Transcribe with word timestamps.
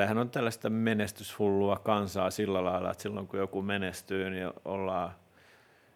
tämähän 0.00 0.18
on 0.18 0.30
tällaista 0.30 0.70
menestyshullua 0.70 1.76
kansaa 1.76 2.30
sillä 2.30 2.64
lailla, 2.64 2.90
että 2.90 3.02
silloin 3.02 3.26
kun 3.28 3.38
joku 3.38 3.62
menestyy, 3.62 4.30
niin 4.30 4.52
ollaan 4.64 5.14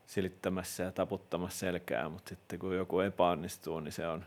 silittämässä 0.06 0.82
ja 0.82 0.92
taputtamassa 0.92 1.58
selkää, 1.58 2.08
mutta 2.08 2.28
sitten 2.28 2.58
kun 2.58 2.76
joku 2.76 3.00
epäonnistuu, 3.00 3.80
niin 3.80 3.92
se 3.92 4.06
on, 4.06 4.24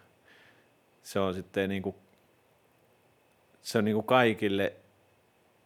se 1.02 1.20
on 1.20 1.34
sitten 1.34 1.70
niin 1.70 1.84
kuin, 1.84 1.96
se 3.62 3.78
on 3.78 3.86
niin 3.86 3.96
kuin 3.96 4.06
kaikille, 4.06 4.74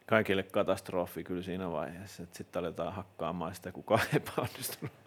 kaikille 0.06 0.42
katastrofi 0.42 1.24
kyllä 1.24 1.42
siinä 1.42 1.70
vaiheessa, 1.70 2.22
että 2.22 2.36
sitten 2.36 2.60
aletaan 2.60 2.92
hakkaamaan 2.92 3.54
sitä, 3.54 3.72
kuka 3.72 3.94
on 3.94 4.00
epäonnistunut. 4.16 5.01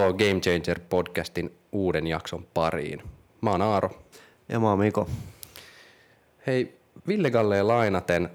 Tervetuloa 0.00 0.30
Game 0.30 0.40
Changer 0.40 0.80
podcastin 0.88 1.58
uuden 1.72 2.06
jakson 2.06 2.46
pariin. 2.54 3.02
Mä 3.40 3.50
oon 3.50 3.62
Aaro. 3.62 3.90
Ja 4.48 4.60
mä 4.60 4.68
oon 4.68 4.78
Miko. 4.78 5.08
Hei, 6.46 6.78
Ville 7.08 7.30
Galleen 7.30 7.68
lainaten 7.68 8.30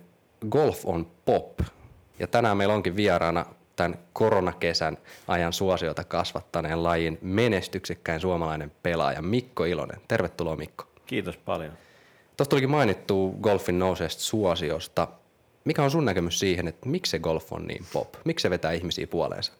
Golf 0.49 0.85
on 0.85 1.07
pop. 1.25 1.59
Ja 2.19 2.27
tänään 2.27 2.57
meillä 2.57 2.73
onkin 2.73 2.95
vieraana 2.95 3.45
tämän 3.75 3.99
koronakesän 4.13 4.97
ajan 5.27 5.53
suosiota 5.53 6.03
kasvattaneen 6.03 6.83
lajin 6.83 7.17
menestyksekkäin 7.21 8.21
suomalainen 8.21 8.71
pelaaja 8.83 9.21
Mikko 9.21 9.65
Ilonen. 9.65 10.01
Tervetuloa 10.07 10.55
Mikko. 10.55 10.85
Kiitos 11.05 11.37
paljon. 11.37 11.73
Tuosta 12.37 12.49
tulikin 12.49 12.69
mainittu 12.69 13.35
golfin 13.41 13.79
nouseesta 13.79 14.21
suosiosta. 14.21 15.07
Mikä 15.63 15.83
on 15.83 15.91
sun 15.91 16.05
näkemys 16.05 16.39
siihen, 16.39 16.67
että 16.67 16.89
miksi 16.89 17.09
se 17.09 17.19
golf 17.19 17.53
on 17.53 17.67
niin 17.67 17.85
pop? 17.93 18.13
Miksi 18.25 18.43
se 18.43 18.49
vetää 18.49 18.71
ihmisiä 18.71 19.07
puoleensa? 19.07 19.53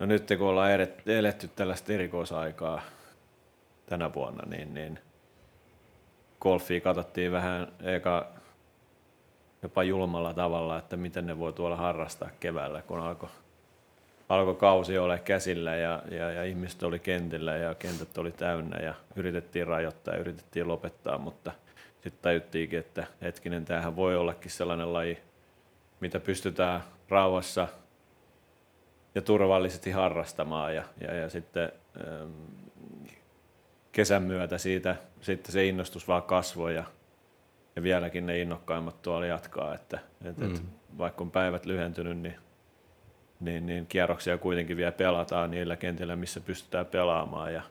No 0.00 0.06
nyt 0.06 0.28
kun 0.38 0.48
ollaan 0.48 0.70
eletty 1.06 1.48
tällaista 1.48 1.92
erikoisaikaa 1.92 2.82
tänä 3.86 4.14
vuonna, 4.14 4.42
niin, 4.46 4.74
niin 4.74 4.98
golfia 6.40 6.80
katsottiin 6.80 7.32
vähän 7.32 7.72
eka 7.82 8.26
jopa 9.62 9.82
julmalla 9.82 10.34
tavalla, 10.34 10.78
että 10.78 10.96
miten 10.96 11.26
ne 11.26 11.38
voi 11.38 11.52
tuolla 11.52 11.76
harrastaa 11.76 12.30
keväällä, 12.40 12.82
kun 12.82 13.00
alkoi 13.00 13.28
alko 14.28 14.54
kausi 14.54 14.98
olla 14.98 15.18
käsillä 15.18 15.76
ja, 15.76 16.02
ja, 16.10 16.30
ja 16.30 16.44
ihmiset 16.44 16.82
oli 16.82 16.98
kentillä 16.98 17.56
ja 17.56 17.74
kentät 17.74 18.18
oli 18.18 18.32
täynnä 18.32 18.78
ja 18.78 18.94
yritettiin 19.16 19.66
rajoittaa 19.66 20.14
ja 20.14 20.20
yritettiin 20.20 20.68
lopettaa, 20.68 21.18
mutta 21.18 21.52
sitten 21.92 22.22
tajuttiinkin, 22.22 22.78
että 22.78 23.06
hetkinen, 23.22 23.64
tämähän 23.64 23.96
voi 23.96 24.16
ollakin 24.16 24.50
sellainen 24.50 24.92
laji, 24.92 25.18
mitä 26.00 26.20
pystytään 26.20 26.80
rauhassa– 27.08 27.68
ja 29.14 29.22
turvallisesti 29.22 29.90
harrastamaan 29.90 30.74
ja, 30.74 30.84
ja, 31.00 31.14
ja 31.14 31.30
sitten 31.30 31.72
ähm, 32.06 32.30
kesän 33.92 34.22
myötä 34.22 34.58
siitä 34.58 34.96
sitten 35.20 35.52
se 35.52 35.66
innostus 35.66 36.08
vaan 36.08 36.22
kasvoi 36.22 36.74
ja, 36.74 36.84
ja 37.76 37.82
vieläkin 37.82 38.26
ne 38.26 38.38
innokkaimmat 38.38 39.02
tuolla 39.02 39.26
jatkaa, 39.26 39.74
että, 39.74 39.98
että 40.24 40.44
mm. 40.44 40.54
et 40.54 40.62
vaikka 40.98 41.24
on 41.24 41.30
päivät 41.30 41.66
lyhentynyt, 41.66 42.18
niin, 42.18 42.36
niin, 43.40 43.66
niin 43.66 43.86
kierroksia 43.86 44.38
kuitenkin 44.38 44.76
vielä 44.76 44.92
pelataan 44.92 45.50
niillä 45.50 45.76
kentillä, 45.76 46.16
missä 46.16 46.40
pystytään 46.40 46.86
pelaamaan 46.86 47.54
ja 47.54 47.62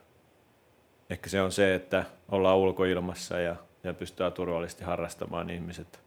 ehkä 1.10 1.30
se 1.30 1.42
on 1.42 1.52
se, 1.52 1.74
että 1.74 2.04
ollaan 2.28 2.56
ulkoilmassa 2.56 3.38
ja, 3.38 3.56
ja 3.84 3.94
pystytään 3.94 4.32
turvallisesti 4.32 4.84
harrastamaan, 4.84 5.46
niin 5.46 5.60
ihmiset 5.60 6.00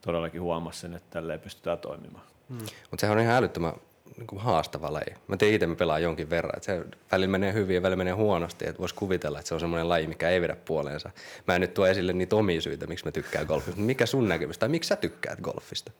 todellakin 0.00 0.42
huomasivat 0.42 0.80
sen, 0.80 0.94
että 0.94 1.10
tälleen 1.10 1.40
pystytään 1.40 1.78
toimimaan. 1.78 2.24
Mm. 2.48 2.58
Mutta 2.90 3.00
sehän 3.00 3.16
on 3.16 3.22
ihan 3.22 3.36
älyttömän 3.36 3.72
niin 4.16 4.26
kuin 4.26 4.42
haastava 4.42 4.92
laji. 4.92 5.14
Mä 5.28 5.36
tiedän 5.36 5.54
itse, 5.54 5.66
mä 5.66 5.74
pelaan 5.74 6.02
jonkin 6.02 6.30
verran. 6.30 6.56
Että 6.56 6.66
se 6.66 6.84
välillä 7.12 7.30
menee 7.30 7.52
hyvin 7.52 7.74
ja 7.74 7.82
välillä 7.82 7.96
menee 7.96 8.12
huonosti. 8.12 8.68
Että 8.68 8.80
voisi 8.80 8.94
kuvitella, 8.94 9.38
että 9.38 9.48
se 9.48 9.54
on 9.54 9.60
semmoinen 9.60 9.88
laji, 9.88 10.06
mikä 10.06 10.28
ei 10.28 10.40
vedä 10.40 10.56
puoleensa. 10.64 11.10
Mä 11.46 11.54
en 11.54 11.60
nyt 11.60 11.74
tuo 11.74 11.86
esille 11.86 12.12
niitä 12.12 12.36
omia 12.36 12.60
syitä, 12.60 12.86
miksi 12.86 13.04
mä 13.04 13.12
tykkään 13.12 13.46
golfista. 13.46 13.80
Mikä 13.80 14.06
sun 14.06 14.28
näkemys, 14.28 14.58
tai 14.58 14.68
miksi 14.68 14.88
sä 14.88 14.96
tykkäät 14.96 15.40
golfista? 15.40 15.92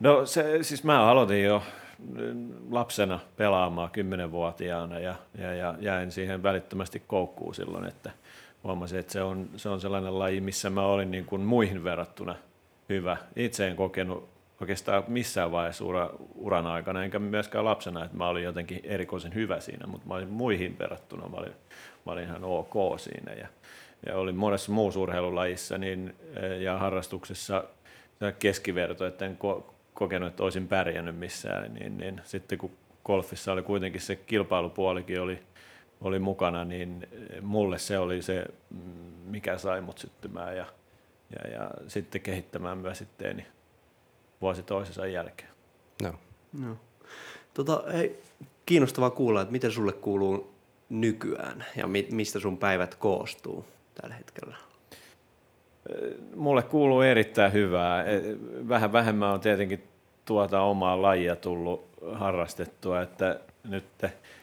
No 0.00 0.26
se, 0.26 0.62
siis 0.62 0.84
mä 0.84 1.06
aloitin 1.06 1.44
jo 1.44 1.62
lapsena 2.70 3.20
pelaamaan 3.36 3.90
kymmenenvuotiaana 3.90 4.98
ja, 4.98 5.14
ja, 5.38 5.54
ja 5.54 5.74
jäin 5.80 6.12
siihen 6.12 6.42
välittömästi 6.42 7.02
koukkuun 7.06 7.54
silloin, 7.54 7.84
että 7.84 8.10
huomasin, 8.64 8.98
että 8.98 9.12
se 9.12 9.22
on, 9.22 9.48
se 9.56 9.68
on 9.68 9.80
sellainen 9.80 10.18
laji, 10.18 10.40
missä 10.40 10.70
mä 10.70 10.86
olin 10.86 11.10
niin 11.10 11.24
kuin 11.24 11.42
muihin 11.42 11.84
verrattuna 11.84 12.34
hyvä. 12.88 13.16
Itse 13.36 13.68
en 13.68 13.76
kokenut 13.76 14.33
oikeastaan 14.64 15.04
missään 15.08 15.52
vaiheessa 15.52 15.84
ura, 15.84 16.10
uran 16.34 16.66
aikana, 16.66 17.04
enkä 17.04 17.18
myöskään 17.18 17.64
lapsena, 17.64 18.04
että 18.04 18.16
mä 18.16 18.28
olin 18.28 18.44
jotenkin 18.44 18.80
erikoisen 18.84 19.34
hyvä 19.34 19.60
siinä, 19.60 19.86
mutta 19.86 20.08
mä 20.08 20.14
olin 20.14 20.28
muihin 20.28 20.78
verrattuna, 20.78 21.28
mä 21.28 21.36
olin, 21.36 21.52
mä 22.06 22.12
olin 22.12 22.24
ihan 22.24 22.44
ok 22.44 23.00
siinä. 23.00 23.32
Ja, 23.32 23.48
ja 24.06 24.16
olin 24.16 24.36
monessa 24.36 24.72
muussa 24.72 25.00
urheilulajissa 25.00 25.78
niin, 25.78 26.14
ja 26.60 26.78
harrastuksessa 26.78 27.64
keskiverto, 28.38 29.06
että 29.06 29.26
en 29.26 29.36
ko, 29.36 29.74
kokenut, 29.94 30.28
että 30.28 30.42
olisin 30.42 30.68
pärjännyt 30.68 31.16
missään, 31.16 31.74
niin, 31.74 31.96
niin 31.98 32.20
sitten 32.24 32.58
kun 32.58 32.70
golfissa 33.04 33.52
oli 33.52 33.62
kuitenkin 33.62 34.00
se 34.00 34.16
kilpailupuolikin 34.16 35.20
oli, 35.20 35.42
oli 36.00 36.18
mukana, 36.18 36.64
niin 36.64 37.08
mulle 37.40 37.78
se 37.78 37.98
oli 37.98 38.22
se, 38.22 38.44
mikä 39.24 39.58
sai 39.58 39.80
mut 39.80 39.98
syttymään 39.98 40.56
ja, 40.56 40.66
ja, 41.38 41.50
ja 41.50 41.70
sitten 41.88 42.20
kehittämään 42.20 42.78
myös 42.78 43.00
itteeni 43.00 43.46
vuosi 44.44 44.62
toisensa 44.62 45.06
jälkeen. 45.06 45.50
No. 46.02 46.14
no. 46.60 46.76
Tota, 47.54 47.82
hei, 47.92 48.22
kiinnostavaa 48.66 49.10
kuulla, 49.10 49.40
että 49.40 49.52
miten 49.52 49.70
sulle 49.70 49.92
kuuluu 49.92 50.54
nykyään 50.88 51.64
ja 51.76 51.86
mi- 51.86 52.08
mistä 52.10 52.40
sun 52.40 52.58
päivät 52.58 52.94
koostuu 52.94 53.64
tällä 53.94 54.14
hetkellä? 54.14 54.56
Mulle 56.36 56.62
kuuluu 56.62 57.00
erittäin 57.00 57.52
hyvää. 57.52 58.04
Vähän 58.68 58.92
vähemmän 58.92 59.30
on 59.30 59.40
tietenkin 59.40 59.84
tuota 60.24 60.60
omaa 60.60 61.02
lajia 61.02 61.36
tullut 61.36 61.88
harrastettua, 62.12 63.02
että 63.02 63.40
nyt 63.64 63.84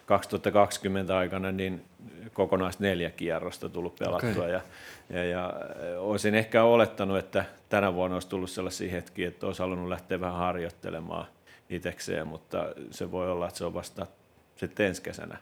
2020 0.06 1.18
aikana 1.18 1.52
niin 1.52 1.86
kokonais 2.34 2.80
neljä 2.80 3.10
kierrosta 3.10 3.70
tullut 3.70 3.96
pelattua 3.96 4.32
okay. 4.32 4.50
ja, 4.50 4.62
ja, 5.10 5.24
ja 5.24 5.54
olisin 5.98 6.36
ehkä 6.36 6.64
olettanut, 6.64 7.18
että 7.18 7.46
tänä 7.70 7.94
vuonna 7.94 8.16
olisi 8.16 8.30
tullut 8.30 8.50
sellaisia 8.50 8.92
hetkiä, 8.92 9.28
että 9.28 9.46
olisi 9.48 9.62
halunnut 9.62 9.90
lähteä 9.90 10.20
vähän 10.20 10.36
harjoittelemaan 10.36 11.26
itsekseen, 11.70 12.28
mutta 12.28 12.66
se 12.92 13.12
voi 13.12 13.32
olla, 13.32 13.48
että 13.48 13.58
se 13.58 13.66
on 13.66 13.74
vasta 13.74 14.08
sitten 14.56 14.86
ensi 14.86 15.02
kesänä. 15.02 15.38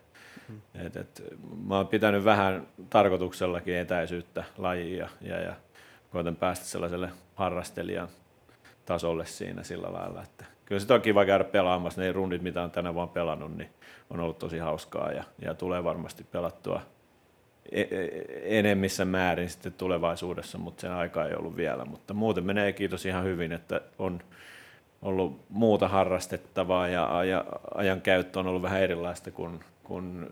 Mm. 0.50 0.62
Et, 0.86 0.96
et, 0.96 1.24
mä 1.68 1.78
oon 1.78 1.88
pitänyt 1.88 2.24
vähän 2.24 2.68
tarkoituksellakin 2.90 3.75
etäisyyttä 3.75 4.44
lajia 4.58 5.09
ja, 5.22 5.40
ja 5.42 5.53
koitan 6.12 6.36
päästä 6.36 6.66
sellaiselle 6.66 7.09
harrastelijan 7.36 8.09
tasolle 8.86 9.25
siinä 9.25 9.64
sillä 9.64 9.94
lailla, 9.94 10.24
että 10.24 10.46
kyllä 10.66 10.80
se 10.80 10.94
on 10.94 11.02
kiva 11.02 11.25
käydä 11.25 11.44
pelaamassa. 11.44 12.02
Ne 12.02 12.12
rundit, 12.12 12.42
mitä 12.42 12.64
on 12.64 12.72
tänä 12.72 12.94
vuonna 12.94 13.14
pelannut, 13.14 13.58
niin 13.58 13.69
on 14.09 14.20
ollut 14.20 14.40
tosi 14.40 14.58
hauskaa 14.58 15.12
ja, 15.12 15.24
ja 15.42 15.53
tulee 15.53 15.84
varmasti 15.84 16.24
pelattua 16.24 16.81
e, 17.72 17.81
e, 17.81 18.09
enemmissä 18.59 19.06
määrin 19.06 19.50
sitten 19.50 19.74
tulevaisuudessa, 19.74 20.58
mutta 20.58 20.81
sen 20.81 20.92
aika 20.92 21.25
ei 21.25 21.36
ollut 21.36 21.56
vielä. 21.56 21.86
Mutta 21.86 22.14
muuten 22.14 22.44
menee 22.44 22.74
kiitos 22.74 23.06
ihan 23.06 23.24
hyvin, 23.24 23.52
että 23.52 23.81
on 24.00 24.19
ollut 25.02 25.42
muuta 25.50 25.88
harrastettavaa 25.88 26.88
ja, 26.88 27.24
ja 27.24 27.46
ajan 27.75 28.02
käyttö 28.02 28.40
on 28.40 28.48
ollut 28.48 28.62
vähän 28.62 28.81
erilaista 28.81 29.31
kuin, 29.31 29.59
kuin 29.84 30.28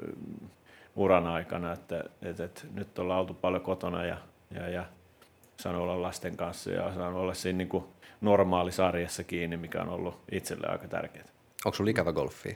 uran 0.96 1.28
aikana, 1.28 1.74
että, 1.74 2.04
että, 2.22 2.44
että 2.44 2.62
nyt 2.74 3.00
ollaan 3.00 3.20
oltu 3.20 3.34
paljon 3.34 3.62
kotona 3.62 4.06
ja, 4.06 4.18
ja, 4.52 4.70
ja 4.70 4.86
saanut 5.58 5.82
olla 5.82 6.02
lasten 6.02 6.38
kanssa 6.38 6.72
ja 6.72 6.94
saanut 6.94 7.22
olla 7.22 7.34
siinä 7.34 7.58
niin 7.58 7.84
normaalisarjassa 8.22 9.24
kiinni, 9.24 9.58
mikä 9.58 9.82
on 9.82 9.90
ollut 9.90 10.20
itselle 10.32 10.68
aika 10.68 10.88
tärkeää. 10.88 11.26
Onko 11.66 11.76
sinulla 11.76 11.92
ikävä 11.92 12.14
golfia? 12.14 12.56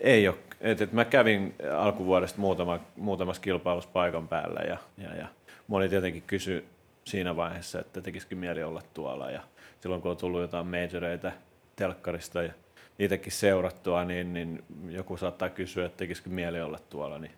Ei 0.00 0.28
ole. 0.28 0.36
Et, 0.60 0.80
et 0.80 0.92
mä 0.92 1.04
kävin 1.04 1.54
alkuvuodesta 1.78 2.40
muutama, 2.40 2.80
muutamassa 2.96 3.42
kilpailussa 3.42 3.90
paikan 3.92 4.28
päällä 4.28 4.60
ja, 4.60 4.78
ja, 4.98 5.16
ja 5.16 5.26
moni 5.66 5.88
tietenkin 5.88 6.22
kysyi 6.26 6.64
siinä 7.04 7.36
vaiheessa, 7.36 7.80
että 7.80 8.00
tekisikö 8.00 8.34
mieli 8.34 8.62
olla 8.62 8.82
tuolla 8.94 9.30
ja 9.30 9.42
silloin 9.80 10.02
kun 10.02 10.10
on 10.10 10.16
tullut 10.16 10.40
jotain 10.40 10.66
majoreita 10.66 11.32
telkkarista 11.76 12.42
ja 12.42 12.52
itsekin 12.98 13.32
seurattua, 13.32 14.04
niin, 14.04 14.32
niin 14.32 14.64
joku 14.88 15.16
saattaa 15.16 15.50
kysyä, 15.50 15.86
että 15.86 15.96
tekisikö 15.96 16.30
mieli 16.30 16.60
olla 16.60 16.78
tuolla, 16.90 17.18
niin 17.18 17.32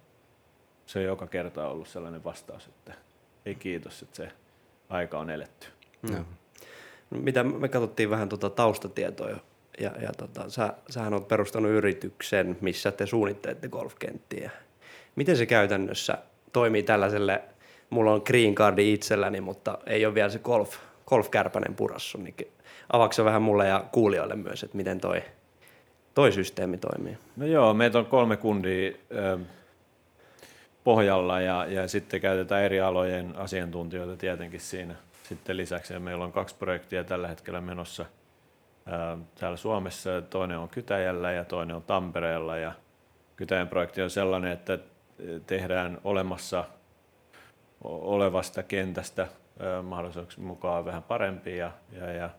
se 0.86 0.98
on 0.98 1.04
joka 1.04 1.26
kerta 1.26 1.68
ollut 1.68 1.88
sellainen 1.88 2.24
vastaus, 2.24 2.66
että 2.66 2.94
ei 3.46 3.54
kiitos, 3.54 4.02
että 4.02 4.16
se 4.16 4.32
aika 4.88 5.18
on 5.18 5.30
eletty. 5.30 5.66
Mm. 6.02 6.24
Mitä 7.10 7.44
me 7.44 7.68
katsottiin 7.68 8.10
vähän 8.10 8.28
tuota 8.28 8.50
taustatietoa 8.50 9.36
ja, 9.80 9.90
ja 10.02 10.10
tota, 10.18 10.50
sä, 10.50 10.74
sähän 10.90 11.14
olet 11.14 11.28
perustanut 11.28 11.70
yrityksen, 11.70 12.56
missä 12.60 12.92
te 12.92 13.06
suunnittelette 13.06 13.68
golfkenttiä. 13.68 14.50
Miten 15.16 15.36
se 15.36 15.46
käytännössä 15.46 16.18
toimii 16.52 16.82
tällaiselle, 16.82 17.42
mulla 17.90 18.12
on 18.12 18.22
green 18.26 18.54
cardi 18.54 18.92
itselläni, 18.92 19.40
mutta 19.40 19.78
ei 19.86 20.06
ole 20.06 20.14
vielä 20.14 20.28
se 20.28 20.38
golf, 20.38 20.76
Golf 21.06 21.30
Kärpänen 21.30 21.74
purassu, 21.74 22.18
niin 22.18 22.34
avaako 22.92 23.24
vähän 23.24 23.42
mulle 23.42 23.68
ja 23.68 23.84
kuulijoille 23.92 24.36
myös, 24.36 24.62
että 24.62 24.76
miten 24.76 25.00
toi, 25.00 25.22
toi 26.14 26.32
systeemi 26.32 26.78
toimii? 26.78 27.18
No 27.36 27.46
joo, 27.46 27.74
meitä 27.74 27.98
on 27.98 28.06
kolme 28.06 28.36
kundia 28.36 28.92
ö, 29.12 29.38
pohjalla 30.84 31.40
ja, 31.40 31.66
ja 31.68 31.88
sitten 31.88 32.20
käytetään 32.20 32.62
eri 32.62 32.80
alojen 32.80 33.36
asiantuntijoita 33.36 34.16
tietenkin 34.16 34.60
siinä 34.60 34.94
sitten 35.28 35.56
lisäksi. 35.56 35.92
Ja 35.92 36.00
meillä 36.00 36.24
on 36.24 36.32
kaksi 36.32 36.54
projektia 36.54 37.04
tällä 37.04 37.28
hetkellä 37.28 37.60
menossa 37.60 38.06
täällä 39.34 39.56
Suomessa. 39.56 40.22
Toinen 40.22 40.58
on 40.58 40.68
Kytäjällä 40.68 41.32
ja 41.32 41.44
toinen 41.44 41.76
on 41.76 41.82
Tampereella. 41.82 42.56
Ja 42.56 42.72
Kytäjän 43.36 43.68
projekti 43.68 44.02
on 44.02 44.10
sellainen, 44.10 44.52
että 44.52 44.78
tehdään 45.46 45.98
olemassa 46.04 46.64
olevasta 47.84 48.62
kentästä 48.62 49.26
mahdollisuuksien 49.82 50.46
mukaan 50.46 50.84
vähän 50.84 51.02
parempi 51.02 51.56
ja, 51.56 51.70
ja, 51.92 52.12
ja 52.12 52.30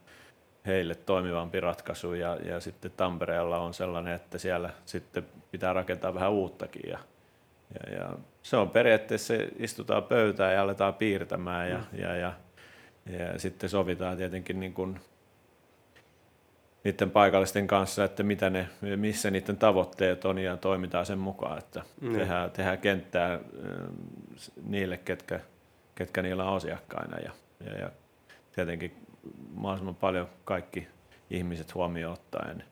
heille 0.65 0.95
toimivampi 0.95 1.59
ratkaisu 1.59 2.13
ja, 2.13 2.35
ja 2.35 2.59
sitten 2.59 2.91
Tampereella 2.97 3.57
on 3.57 3.73
sellainen, 3.73 4.13
että 4.13 4.37
siellä 4.37 4.69
sitten 4.85 5.25
pitää 5.51 5.73
rakentaa 5.73 6.13
vähän 6.13 6.31
uuttakin 6.31 6.89
ja, 6.89 6.99
ja, 7.73 7.93
ja 7.95 8.09
se 8.41 8.57
on 8.57 8.69
periaatteessa, 8.69 9.33
istutaan 9.59 10.03
pöytään 10.03 10.53
ja 10.53 10.61
aletaan 10.61 10.93
piirtämään 10.93 11.69
ja, 11.69 11.77
mm. 11.77 11.99
ja, 11.99 12.15
ja, 12.15 12.33
ja 13.05 13.39
sitten 13.39 13.69
sovitaan 13.69 14.17
tietenkin 14.17 14.59
niin 14.59 14.73
kuin 14.73 14.99
niiden 16.83 17.11
paikallisten 17.11 17.67
kanssa, 17.67 18.03
että 18.03 18.23
mitä 18.23 18.49
ne, 18.49 18.67
missä 18.95 19.31
niiden 19.31 19.57
tavoitteet 19.57 20.25
on 20.25 20.37
ja 20.37 20.57
toimitaan 20.57 21.05
sen 21.05 21.19
mukaan, 21.19 21.57
että 21.57 21.81
mm. 22.01 22.13
tehdään, 22.13 22.51
tehdään 22.51 22.77
kenttää 22.77 23.39
niille, 24.65 24.97
ketkä, 24.97 25.39
ketkä 25.95 26.21
niillä 26.21 26.43
on 26.43 26.55
asiakkaina 26.55 27.19
ja, 27.19 27.31
ja, 27.65 27.79
ja 27.79 27.91
tietenkin 28.55 29.05
mahdollisimman 29.53 29.95
paljon 29.95 30.29
kaikki 30.45 30.87
ihmiset 31.29 31.75
huomioon 31.75 32.13
ottaen, 32.13 32.63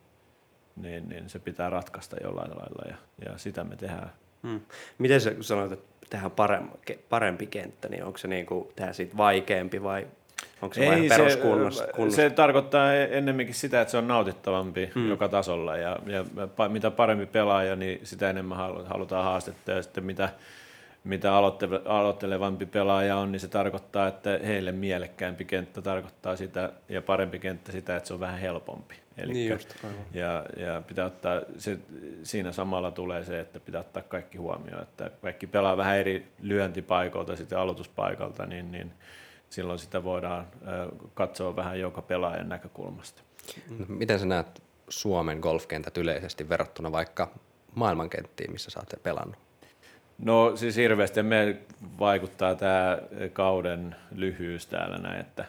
niin, 0.76 1.08
niin 1.08 1.28
se 1.28 1.38
pitää 1.38 1.70
ratkaista 1.70 2.16
jollain 2.22 2.50
lailla 2.50 2.84
ja, 2.88 2.96
ja 3.30 3.38
sitä 3.38 3.64
me 3.64 3.76
tehdään. 3.76 4.12
Hmm. 4.42 4.60
Miten 4.98 5.20
sä 5.20 5.34
sanoit, 5.40 5.72
että 5.72 5.96
tehdään 6.10 6.30
parempi, 6.30 6.98
parempi 7.08 7.46
kenttä, 7.46 7.88
niin 7.88 8.04
onko 8.04 8.18
se 8.18 8.28
niin 8.28 8.46
kuin 8.46 8.68
tehdä 8.76 8.92
siitä 8.92 9.16
vaikeampi 9.16 9.82
vai 9.82 10.06
onko 10.62 10.74
se 10.74 10.86
Ei, 10.86 11.08
peruskunnossa? 11.08 11.84
Se, 11.84 12.10
se 12.10 12.30
tarkoittaa 12.30 12.94
ennemminkin 12.94 13.54
sitä, 13.54 13.80
että 13.80 13.90
se 13.90 13.96
on 13.96 14.08
nautittavampi 14.08 14.90
hmm. 14.94 15.08
joka 15.08 15.28
tasolla 15.28 15.76
ja, 15.76 15.98
ja 16.06 16.24
mitä 16.68 16.90
parempi 16.90 17.26
pelaaja, 17.26 17.76
niin 17.76 18.00
sitä 18.02 18.30
enemmän 18.30 18.58
halutaan 18.86 19.24
haastetta 19.24 19.72
ja 19.72 19.82
sitten 19.82 20.04
mitä 20.04 20.28
mitä 21.04 21.32
aloittelevampi 21.84 22.66
pelaaja 22.66 23.16
on, 23.16 23.32
niin 23.32 23.40
se 23.40 23.48
tarkoittaa, 23.48 24.08
että 24.08 24.40
heille 24.44 24.72
mielekkäämpi 24.72 25.44
kenttä 25.44 25.82
tarkoittaa 25.82 26.36
sitä, 26.36 26.72
ja 26.88 27.02
parempi 27.02 27.38
kenttä 27.38 27.72
sitä, 27.72 27.96
että 27.96 28.06
se 28.06 28.14
on 28.14 28.20
vähän 28.20 28.38
helpompi. 28.38 28.94
Elikkä, 29.16 29.34
niin 29.34 29.50
just, 29.50 29.74
ja, 30.14 30.44
ja 30.56 30.82
pitää 30.86 31.06
ottaa, 31.06 31.40
se, 31.58 31.78
siinä 32.22 32.52
samalla 32.52 32.90
tulee 32.90 33.24
se, 33.24 33.40
että 33.40 33.60
pitää 33.60 33.80
ottaa 33.80 34.02
kaikki 34.02 34.38
huomioon, 34.38 34.82
että 34.82 35.10
kaikki 35.22 35.46
pelaa 35.46 35.76
vähän 35.76 35.98
eri 35.98 36.26
lyöntipaikalta 36.42 37.36
sitten 37.36 37.58
aloituspaikalta, 37.58 38.46
niin, 38.46 38.72
niin 38.72 38.92
silloin 39.50 39.78
sitä 39.78 40.04
voidaan 40.04 40.46
katsoa 41.14 41.56
vähän 41.56 41.80
joka 41.80 42.02
pelaajan 42.02 42.48
näkökulmasta. 42.48 43.22
No, 43.78 43.84
miten 43.88 44.18
sä 44.18 44.26
näet 44.26 44.62
Suomen 44.88 45.38
golfkentät 45.38 45.98
yleisesti 45.98 46.48
verrattuna 46.48 46.92
vaikka 46.92 47.30
maailmankenttiin, 47.74 48.52
missä 48.52 48.70
sä 48.70 48.80
oot 48.80 49.02
pelannut? 49.02 49.36
No 50.18 50.56
siis 50.56 50.76
hirveästi 50.76 51.22
me 51.22 51.56
vaikuttaa 51.98 52.54
tämä 52.54 52.98
kauden 53.32 53.96
lyhyys 54.14 54.66
täällä 54.66 54.98
näin, 54.98 55.20
että 55.20 55.44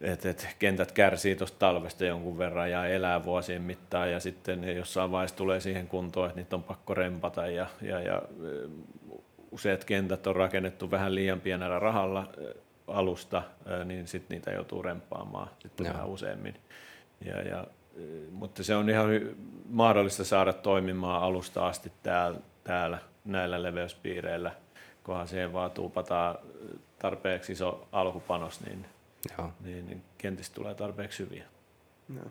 et, 0.00 0.26
et 0.26 0.48
kentät 0.58 0.92
kärsii 0.92 1.36
tuosta 1.36 1.58
talvesta 1.58 2.04
jonkun 2.04 2.38
verran 2.38 2.70
ja 2.70 2.86
elää 2.86 3.24
vuosien 3.24 3.62
mittaan 3.62 4.12
ja 4.12 4.20
sitten 4.20 4.76
jossain 4.76 5.10
vaiheessa 5.10 5.36
tulee 5.36 5.60
siihen 5.60 5.88
kuntoon, 5.88 6.28
että 6.28 6.40
niitä 6.40 6.56
on 6.56 6.62
pakko 6.62 6.94
rempata 6.94 7.46
ja, 7.46 7.66
ja, 7.82 8.00
ja 8.00 8.22
useat 9.50 9.84
kentät 9.84 10.26
on 10.26 10.36
rakennettu 10.36 10.90
vähän 10.90 11.14
liian 11.14 11.40
pienellä 11.40 11.78
rahalla 11.78 12.32
alusta, 12.86 13.42
niin 13.84 14.08
sitten 14.08 14.34
niitä 14.34 14.50
joutuu 14.50 14.82
rempaamaan 14.82 15.50
sitten 15.58 15.86
vähän 15.86 16.06
useammin. 16.06 16.54
Ja, 17.24 17.42
ja, 17.42 17.66
mutta 18.30 18.64
se 18.64 18.76
on 18.76 18.90
ihan 18.90 19.08
mahdollista 19.68 20.24
saada 20.24 20.52
toimimaan 20.52 21.22
alusta 21.22 21.66
asti 21.66 21.92
täällä, 22.02 22.38
täällä 22.64 22.98
näillä 23.24 23.62
leveyspiireillä, 23.62 24.52
kunhan 25.04 25.28
siihen 25.28 25.52
vaan 25.52 25.70
tuupataan 25.70 26.38
tarpeeksi 26.98 27.52
iso 27.52 27.88
alkupanos, 27.92 28.60
niin, 28.60 28.86
Joo. 29.38 29.50
niin, 29.60 29.86
niin 29.86 30.02
kentistä 30.18 30.54
tulee 30.54 30.74
tarpeeksi 30.74 31.22
hyviä. 31.24 31.44
Joo. 32.14 32.26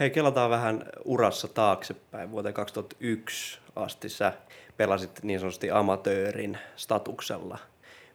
Hei, 0.00 0.10
kelataan 0.10 0.50
vähän 0.50 0.84
urassa 1.04 1.48
taaksepäin. 1.48 2.30
Vuoteen 2.30 2.54
2001 2.54 3.58
asti 3.76 4.08
sä 4.08 4.32
pelasit 4.76 5.22
niin 5.22 5.40
sanotusti 5.40 5.70
amatöörin 5.70 6.58
statuksella. 6.76 7.58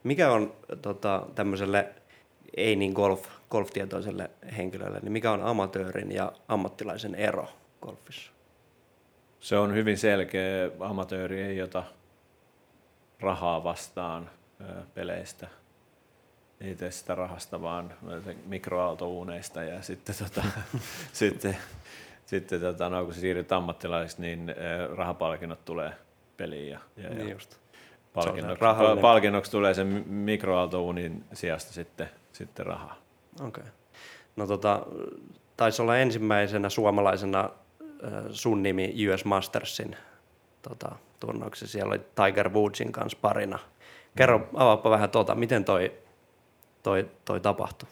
Mikä 0.04 0.32
on 0.32 0.52
tota, 0.82 1.26
tämmöiselle 1.34 1.88
ei 2.56 2.76
niin 2.76 2.92
golf, 2.92 3.26
golftietoiselle 3.50 4.30
henkilölle, 4.56 5.00
niin 5.00 5.12
mikä 5.12 5.32
on 5.32 5.42
amatöörin 5.42 6.12
ja 6.12 6.32
ammattilaisen 6.48 7.14
ero 7.14 7.48
golfissa? 7.82 8.32
Se 9.40 9.56
on 9.56 9.74
hyvin 9.74 9.98
selkeä. 9.98 10.70
Amatööri 10.80 11.42
ei 11.42 11.62
ota 11.62 11.84
rahaa 13.20 13.64
vastaan 13.64 14.30
peleistä. 14.94 15.48
Ei 16.60 16.74
tee 16.74 16.90
sitä 16.90 17.14
rahasta, 17.14 17.62
vaan 17.62 17.94
mikroaaltouuneista 18.46 19.62
ja 19.62 19.82
sitten, 19.82 20.14
tota, 20.18 20.42
sitten, 21.12 21.56
sitten 22.26 22.60
tota, 22.60 22.88
no, 22.88 23.04
kun 23.04 23.14
siirryt 23.14 23.52
ammattilaiseksi, 23.52 24.22
niin 24.22 24.54
rahapalkinnot 24.96 25.64
tulee 25.64 25.92
peliin. 26.36 26.70
Ja, 26.70 26.80
ja, 26.96 27.10
niin 27.10 27.30
just. 27.30 27.58
Palkinnoksi, 28.14 28.64
palkinnoksi 29.00 29.50
tulee 29.50 29.74
sen 29.74 30.04
mikroaaltouunin 30.06 31.24
sijasta 31.32 31.72
sitten, 31.72 32.08
sitten 32.32 32.66
rahaa. 32.66 32.96
Okei. 33.40 33.46
Okay. 33.48 33.72
No 34.36 34.46
tota, 34.46 34.86
taisi 35.56 35.82
olla 35.82 35.98
ensimmäisenä 35.98 36.68
suomalaisena 36.68 37.50
sun 38.30 38.62
nimi 38.62 38.94
US 39.08 39.24
Mastersin 39.24 39.96
tota, 40.62 40.96
turnauksessa. 41.20 41.72
Siellä 41.72 41.90
oli 41.90 42.00
Tiger 42.14 42.48
Woodsin 42.48 42.92
kanssa 42.92 43.18
parina. 43.20 43.58
Kerro, 44.16 44.38
mm. 44.38 44.44
avaappa 44.54 44.90
vähän 44.90 45.10
tota, 45.10 45.34
miten 45.34 45.64
toi, 45.64 45.92
toi, 46.82 47.10
toi 47.24 47.40
tapahtui? 47.40 47.88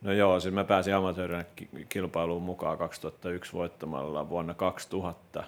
No 0.00 0.12
joo, 0.12 0.40
siis 0.40 0.54
mä 0.54 0.64
pääsin 0.64 0.94
amatöörinä 0.94 1.44
kilpailuun 1.88 2.42
mukaan 2.42 2.78
2001 2.78 3.52
voittamalla 3.52 4.28
vuonna 4.28 4.54
2000 4.54 5.44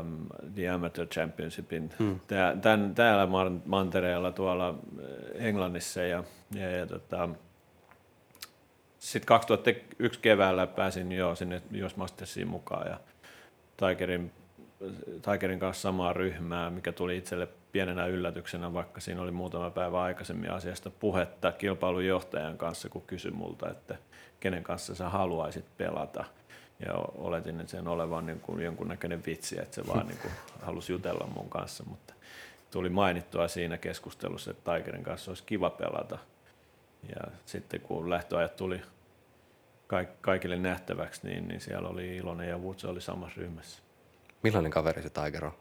um, 0.00 0.26
The 0.54 0.68
Amateur 0.68 1.06
Championshipin 1.06 1.90
hmm. 1.98 2.20
Tää, 2.26 2.56
tän, 2.56 2.94
täällä 2.94 3.28
mantereella 3.64 4.32
tuolla 4.32 4.78
eh, 5.00 5.46
Englannissa 5.46 6.02
ja, 6.02 6.24
ja, 6.54 6.70
ja 6.70 6.86
tota, 6.86 7.28
sitten 8.98 9.26
2001 9.26 10.20
keväällä 10.20 10.66
pääsin 10.66 11.12
jo 11.12 11.34
sinne 11.34 11.62
US 11.84 11.96
Mastersiin 11.96 12.48
mukaan 12.48 12.86
ja 12.86 13.00
Tigerin 13.76 14.32
Tigerin 15.22 15.58
kanssa 15.58 15.82
samaa 15.82 16.12
ryhmää, 16.12 16.70
mikä 16.70 16.92
tuli 16.92 17.16
itselle 17.16 17.48
pienenä 17.72 18.06
yllätyksenä, 18.06 18.72
vaikka 18.72 19.00
siinä 19.00 19.22
oli 19.22 19.30
muutama 19.30 19.70
päivä 19.70 20.02
aikaisemmin 20.02 20.50
asiasta 20.50 20.90
puhetta 20.90 21.52
kilpailun 21.52 22.06
johtajan 22.06 22.58
kanssa, 22.58 22.88
kun 22.88 23.02
kysyi 23.02 23.30
multa, 23.30 23.70
että 23.70 23.96
kenen 24.40 24.62
kanssa 24.62 24.94
sä 24.94 25.08
haluaisit 25.08 25.64
pelata. 25.76 26.24
Ja 26.86 26.94
oletin 27.14 27.60
että 27.60 27.70
sen 27.70 27.88
olevan 27.88 28.26
niin 28.26 28.40
kuin 28.40 28.64
jonkunnäköinen 28.64 29.22
vitsi, 29.26 29.60
että 29.60 29.74
se 29.74 29.86
vaan 29.86 30.06
niin 30.06 30.18
kuin 30.18 30.32
halusi 30.62 30.92
jutella 30.92 31.26
mun 31.34 31.50
kanssa, 31.50 31.84
mutta 31.84 32.14
tuli 32.70 32.88
mainittua 32.88 33.48
siinä 33.48 33.78
keskustelussa, 33.78 34.50
että 34.50 34.74
Tigerin 34.74 35.04
kanssa 35.04 35.30
olisi 35.30 35.42
kiva 35.46 35.70
pelata. 35.70 36.18
Ja 37.08 37.30
sitten 37.46 37.80
kun 37.80 38.10
lähtöajat 38.10 38.56
tuli 38.56 38.80
kaikille 40.20 40.56
nähtäväksi, 40.56 41.20
niin, 41.26 41.48
niin 41.48 41.60
siellä 41.60 41.88
oli 41.88 42.16
Ilonen 42.16 42.48
ja 42.48 42.58
Woods 42.58 42.84
oli 42.84 43.00
samassa 43.00 43.40
ryhmässä. 43.40 43.82
Millainen 44.42 44.70
kaveri 44.70 45.02
se 45.02 45.10
Tiger 45.10 45.44
on 45.44 45.52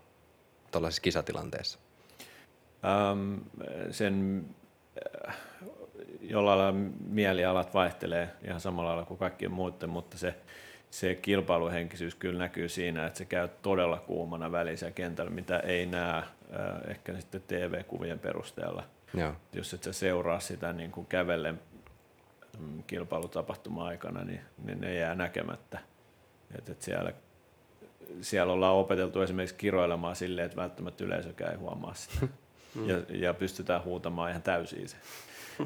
tuollaisessa 0.72 1.01
kisatilanteessa? 1.01 1.80
Ähm, 2.86 3.38
sen 3.92 4.46
äh, 5.28 5.36
jollain 6.22 6.60
lailla 6.60 6.80
mielialat 7.08 7.74
vaihtelee 7.74 8.30
ihan 8.44 8.62
samalla 8.62 8.90
lailla 8.90 9.06
kuin 9.06 9.18
kaikkien 9.18 9.51
muiden, 9.51 9.90
mutta 9.90 10.18
se, 10.18 10.36
se 10.91 11.15
kilpailuhenkisyys 11.15 12.15
kyllä 12.15 12.39
näkyy 12.39 12.69
siinä, 12.69 13.05
että 13.05 13.17
se 13.17 13.25
käy 13.25 13.48
todella 13.62 13.98
kuumana 13.98 14.51
välissä 14.51 14.91
kentällä, 14.91 15.31
mitä 15.31 15.60
ei 15.60 15.86
näe 15.86 16.17
äh, 16.17 16.25
ehkä 16.88 17.19
sitten 17.19 17.43
TV-kuvien 17.48 18.19
perusteella. 18.19 18.83
Joo. 19.13 19.33
Jos 19.53 19.74
et 19.74 19.83
sä 19.83 19.93
seuraa 19.93 20.39
sitä 20.39 20.74
niin 20.74 20.91
kuin 20.91 21.05
kävellen 21.05 21.60
mm, 22.60 22.83
kilpailutapahtuma 22.88 23.86
aikana, 23.86 24.24
niin, 24.24 24.41
niin 24.63 24.81
ne 24.81 24.95
jää 24.95 25.15
näkemättä. 25.15 25.79
Et, 26.57 26.69
et 26.69 26.81
siellä 26.81 27.13
siellä 28.21 28.53
ollaan 28.53 28.75
opeteltu 28.75 29.21
esimerkiksi 29.21 29.55
kiroilemaan 29.55 30.15
silleen, 30.15 30.45
että 30.45 30.62
välttämättä 30.62 31.03
yleisökään 31.03 31.51
ei 31.51 31.57
huomaa 31.57 31.93
sitä. 31.93 32.27
Mm. 32.75 32.89
Ja, 32.89 32.98
ja 33.10 33.33
pystytään 33.33 33.83
huutamaan 33.83 34.29
ihan 34.29 34.41
täysin 34.41 34.89
se. 34.89 34.98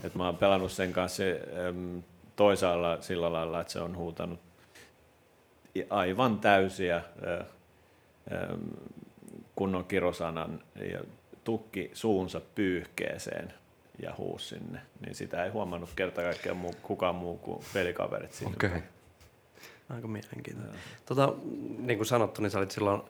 että 0.03 0.17
mä 0.17 0.25
oon 0.25 0.37
pelannut 0.37 0.71
sen 0.71 0.93
kanssa 0.93 1.23
äm, 1.67 2.03
toisaalla 2.35 3.01
sillä 3.01 3.33
lailla, 3.33 3.61
että 3.61 3.73
se 3.73 3.79
on 3.79 3.97
huutanut 3.97 4.39
aivan 5.89 6.39
täysiä 6.39 7.01
kunnon 9.55 9.85
kirosanan 9.85 10.63
ja 10.91 10.99
tukki 11.43 11.91
suunsa 11.93 12.41
pyyhkeeseen 12.55 13.53
ja 14.01 14.13
huus 14.17 14.49
sinne, 14.49 14.81
niin 14.99 15.15
sitä 15.15 15.43
ei 15.43 15.49
huomannut 15.49 15.89
kerta 15.95 16.21
kaikkiaan 16.21 16.57
muu, 16.57 16.73
kukaan 16.81 17.15
muu 17.15 17.37
kuin 17.37 17.63
pelikaverit 17.73 18.33
sinne. 18.33 18.53
Okei. 18.53 18.83
Aika 19.89 20.07
mielenkiintoista. 20.07 20.77
Tota, 21.05 21.33
niin 21.77 21.97
kuin 21.97 22.07
sanottu, 22.07 22.41
niin 22.41 22.51
sä 22.51 22.57
olit 22.57 22.71
silloin 22.71 23.01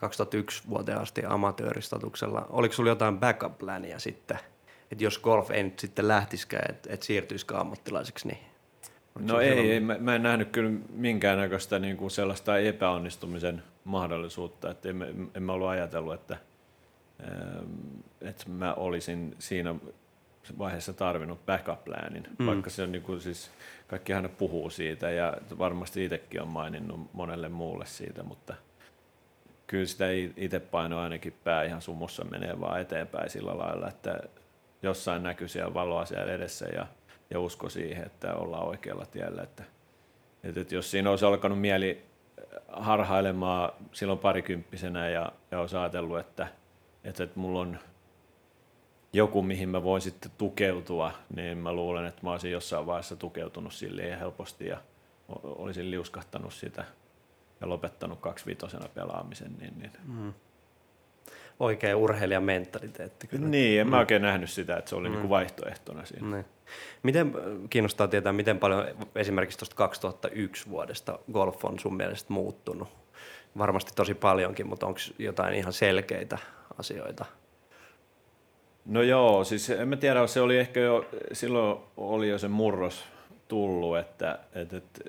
2001 0.00 0.62
vuoteen 0.68 0.98
asti 0.98 1.22
amatööristatuksella. 1.24 2.46
Oliko 2.50 2.74
sulla 2.74 2.90
jotain 2.90 3.18
backup-pläniä 3.18 3.98
sitten, 3.98 4.38
että 4.90 5.04
jos 5.04 5.18
golf 5.18 5.50
ei 5.50 5.62
nyt 5.62 5.78
sitten 5.78 6.08
lähtisikään, 6.08 6.70
että 6.70 6.92
et 6.92 7.02
siirtyisikään 7.02 7.60
ammattilaiseksi, 7.60 8.28
niin 8.28 8.38
oliko 9.16 9.32
No 9.32 9.40
ei, 9.40 9.72
ei 9.72 9.80
mä, 9.80 9.96
mä 9.98 10.14
en 10.14 10.22
nähnyt 10.22 10.48
kyllä 10.48 10.70
minkäännäköistä 10.92 11.78
niin 11.78 11.96
kuin 11.96 12.10
sellaista 12.10 12.58
epäonnistumisen 12.58 13.62
mahdollisuutta, 13.84 14.70
että 14.70 14.88
en, 14.88 15.30
en 15.34 15.42
mä 15.42 15.52
ollut 15.52 15.68
ajatellut, 15.68 16.14
että, 16.14 16.36
ähm, 17.20 17.64
että 18.20 18.44
mä 18.48 18.74
olisin 18.74 19.36
siinä 19.38 19.74
vaiheessa 20.58 20.92
tarvinnut 20.92 21.46
backup-planin, 21.46 22.22
Mm. 22.22 22.36
mm. 22.38 22.46
vaikka 22.46 22.70
se 22.70 22.82
on 22.82 22.92
niin 22.92 23.02
kuin, 23.02 23.20
siis, 23.20 23.50
kaikki 23.86 24.14
aina 24.14 24.28
puhuu 24.28 24.70
siitä 24.70 25.10
ja 25.10 25.36
varmasti 25.58 26.04
itsekin 26.04 26.42
on 26.42 26.48
maininnut 26.48 27.10
monelle 27.12 27.48
muulle 27.48 27.86
siitä, 27.86 28.22
mutta 28.22 28.54
kyllä 29.66 29.86
sitä 29.86 30.04
itse 30.36 30.60
paino 30.60 30.98
ainakin 31.00 31.34
pää 31.44 31.62
ihan 31.62 31.82
sumussa 31.82 32.24
menee 32.24 32.60
vaan 32.60 32.80
eteenpäin 32.80 33.30
sillä 33.30 33.58
lailla, 33.58 33.88
että 33.88 34.20
jossain 34.82 35.22
näkyy 35.22 35.48
siellä 35.48 35.74
valoa 35.74 36.04
siellä 36.04 36.32
edessä 36.32 36.66
ja, 36.66 36.86
ja 37.32 37.40
usko 37.40 37.68
siihen, 37.68 38.06
että 38.06 38.34
ollaan 38.34 38.66
oikealla 38.66 39.06
tiellä. 39.06 39.42
Että, 39.42 39.64
että, 40.44 40.60
että 40.60 40.74
jos 40.74 40.90
siinä 40.90 41.10
olisi 41.10 41.24
alkanut 41.24 41.60
mieli 41.60 42.04
harhailemaan 42.68 43.72
silloin 43.92 44.18
parikymppisenä 44.18 45.08
ja, 45.08 45.32
ja 45.50 45.60
olisi 45.60 45.76
ajatellut, 45.76 46.18
että, 46.18 46.48
että, 47.04 47.24
että 47.24 47.40
mulla 47.40 47.60
on 47.60 47.78
joku, 49.12 49.42
mihin 49.42 49.68
mä 49.68 49.82
voin 49.82 50.02
sitten 50.02 50.30
tukeutua, 50.38 51.12
niin 51.36 51.58
mä 51.58 51.72
luulen, 51.72 52.06
että 52.06 52.20
mä 52.22 52.32
olisin 52.32 52.52
jossain 52.52 52.86
vaiheessa 52.86 53.16
tukeutunut 53.16 53.72
sille 53.72 54.02
ja 54.02 54.16
helposti 54.16 54.66
ja 54.66 54.78
olisin 55.42 55.90
liuskahtanut 55.90 56.52
sitä 56.52 56.84
ja 57.60 57.68
lopettanut 57.68 58.20
kaksivitosena 58.20 58.88
pelaamisen. 58.88 59.56
Niin, 59.60 59.78
niin. 59.78 59.92
Mm. 60.04 60.32
Oikea 61.62 61.96
urheilijan 61.96 62.42
mentaliteetti 62.42 63.26
kyllä. 63.26 63.48
niin 63.48 63.80
en 63.80 63.88
mä 63.88 63.98
oikein 63.98 64.22
nähnyt 64.22 64.50
sitä, 64.50 64.76
että 64.76 64.88
se 64.88 64.96
oli 64.96 65.08
Mm. 65.08 65.14
mm. 65.14 65.20
niin 65.20 65.28
vaihtoehtona 65.28 66.04
siinä. 66.04 66.36
Niin. 66.36 66.44
Miten, 67.02 67.32
kiinnostaa 67.70 68.08
tietää, 68.08 68.32
miten 68.32 68.58
paljon 68.58 68.86
esimerkiksi 69.14 69.58
tuosta 69.58 69.76
2001 69.76 70.68
vuodesta 70.70 71.18
golf 71.32 71.64
on 71.64 71.78
sun 71.78 71.96
mielestä 71.96 72.32
muuttunut? 72.32 72.88
Varmasti 73.58 73.92
tosi 73.94 74.14
paljonkin, 74.14 74.66
mutta 74.66 74.86
onko 74.86 75.00
jotain 75.18 75.54
ihan 75.54 75.72
selkeitä 75.72 76.38
asioita? 76.78 77.24
No 78.84 79.02
joo, 79.02 79.44
siis 79.44 79.70
en 79.70 79.88
mä 79.88 79.96
tiedä, 79.96 80.26
se 80.26 80.40
oli 80.40 80.58
ehkä 80.58 80.80
jo, 80.80 81.06
silloin 81.32 81.80
oli 81.96 82.28
jo 82.28 82.38
se 82.38 82.48
murros 82.48 83.04
tullut, 83.48 83.98
että, 83.98 84.38
että, 84.54 84.76
että 84.76 85.00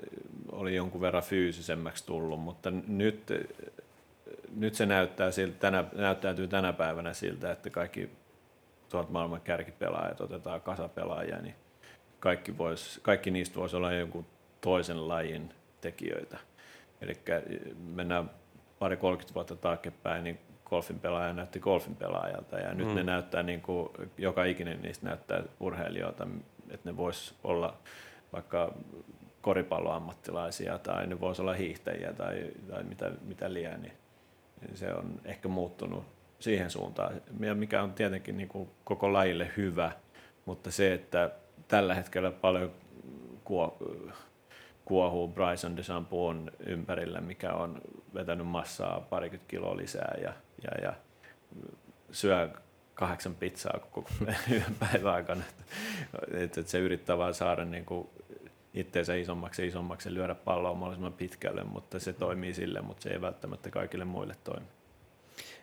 oli 0.52 0.74
jonkun 0.74 1.00
verran 1.00 1.22
fyysisemmäksi 1.22 2.06
tullut, 2.06 2.40
mutta 2.40 2.72
nyt, 2.86 3.22
nyt 4.56 4.74
se 4.74 4.86
näyttää 4.86 5.30
siltä, 5.30 5.58
tänä, 5.58 5.84
näyttäytyy 5.94 6.48
tänä 6.48 6.72
päivänä 6.72 7.12
siltä, 7.12 7.52
että 7.52 7.70
kaikki 7.70 8.10
tuolta 8.88 9.12
maailman 9.12 9.40
kärkipelaajat 9.40 10.20
otetaan 10.20 10.60
kasapelaajia, 10.60 11.38
niin 11.38 11.54
kaikki, 12.20 12.58
vois, 12.58 13.00
kaikki 13.02 13.30
niistä 13.30 13.56
voisi 13.60 13.76
olla 13.76 13.92
jonkun 13.92 14.26
toisen 14.60 15.08
lajin 15.08 15.50
tekijöitä. 15.80 16.38
Eli 17.00 17.20
mennään 17.94 18.30
pari 18.78 18.96
30 18.96 19.34
vuotta 19.34 19.56
taaksepäin, 19.56 20.24
niin 20.24 20.38
golfin 20.66 21.00
pelaaja 21.00 21.32
näytti 21.32 21.60
golfin 21.60 21.96
pelaajalta 21.96 22.58
ja 22.58 22.74
nyt 22.74 22.88
Mm. 22.88 22.94
ne 22.94 23.02
näyttää 23.02 23.42
niin 23.42 23.60
kuin, 23.60 23.88
joka 24.18 24.44
ikinen 24.44 24.82
niistä 24.82 25.06
näyttää 25.06 25.42
urheilijoilta, 25.60 26.26
että 26.70 26.90
ne 26.90 26.96
vois 26.96 27.34
olla 27.44 27.76
vaikka 28.32 28.74
koripalloammattilaisia 29.42 30.78
tai 30.78 31.06
ne 31.06 31.20
voisi 31.20 31.42
olla 31.42 31.54
hiihtäjiä 31.54 32.12
tai, 32.12 32.50
tai 32.70 32.84
mitä, 32.84 33.10
mitä 33.24 33.52
liian, 33.52 33.82
niin 33.82 33.92
se 34.74 34.94
on 34.94 35.20
ehkä 35.24 35.48
muuttunut 35.48 36.04
siihen 36.38 36.70
suuntaan, 36.70 37.20
mikä 37.54 37.82
on 37.82 37.92
tietenkin 37.92 38.36
niin 38.36 38.48
kuin 38.48 38.70
koko 38.84 39.12
lajille 39.12 39.50
hyvä, 39.56 39.92
mutta 40.46 40.70
se, 40.70 40.94
että 40.94 41.30
tällä 41.68 41.94
hetkellä 41.94 42.30
paljon 42.30 42.72
kuo, 43.44 43.78
kuohuu 44.84 45.28
Bryson 45.28 45.76
DeChambeau'n 45.76 46.50
ympärillä, 46.66 47.20
mikä 47.20 47.52
on 47.52 47.80
vetänyt 48.14 48.46
massaa 48.46 49.00
parikymmentä 49.00 49.50
kiloa 49.50 49.76
lisää 49.76 50.14
ja, 50.22 50.32
ja, 50.62 50.82
ja 50.82 50.92
syö 52.10 52.48
kahdeksan 52.94 53.34
pizzaa 53.34 53.78
koko 53.78 54.08
päivän 54.80 55.14
aikana. 55.14 55.42
Että 56.32 56.60
et 56.60 56.68
se 56.68 56.78
yrittää 56.78 57.18
vaan 57.18 57.34
saada 57.34 57.64
niin 57.64 57.84
kuin 57.84 58.08
itteensä 58.74 59.14
isommaksi 59.14 59.62
ja 59.62 59.68
isommaksi 59.68 60.08
ja 60.08 60.14
lyödä 60.14 60.34
palloa 60.34 60.74
mahdollisimman 60.74 61.12
pitkälle, 61.12 61.64
mutta 61.64 61.98
se 61.98 62.12
toimii 62.12 62.54
sille, 62.54 62.80
mutta 62.80 63.02
se 63.02 63.10
ei 63.10 63.20
välttämättä 63.20 63.70
kaikille 63.70 64.04
muille 64.04 64.36
toimi. 64.44 64.66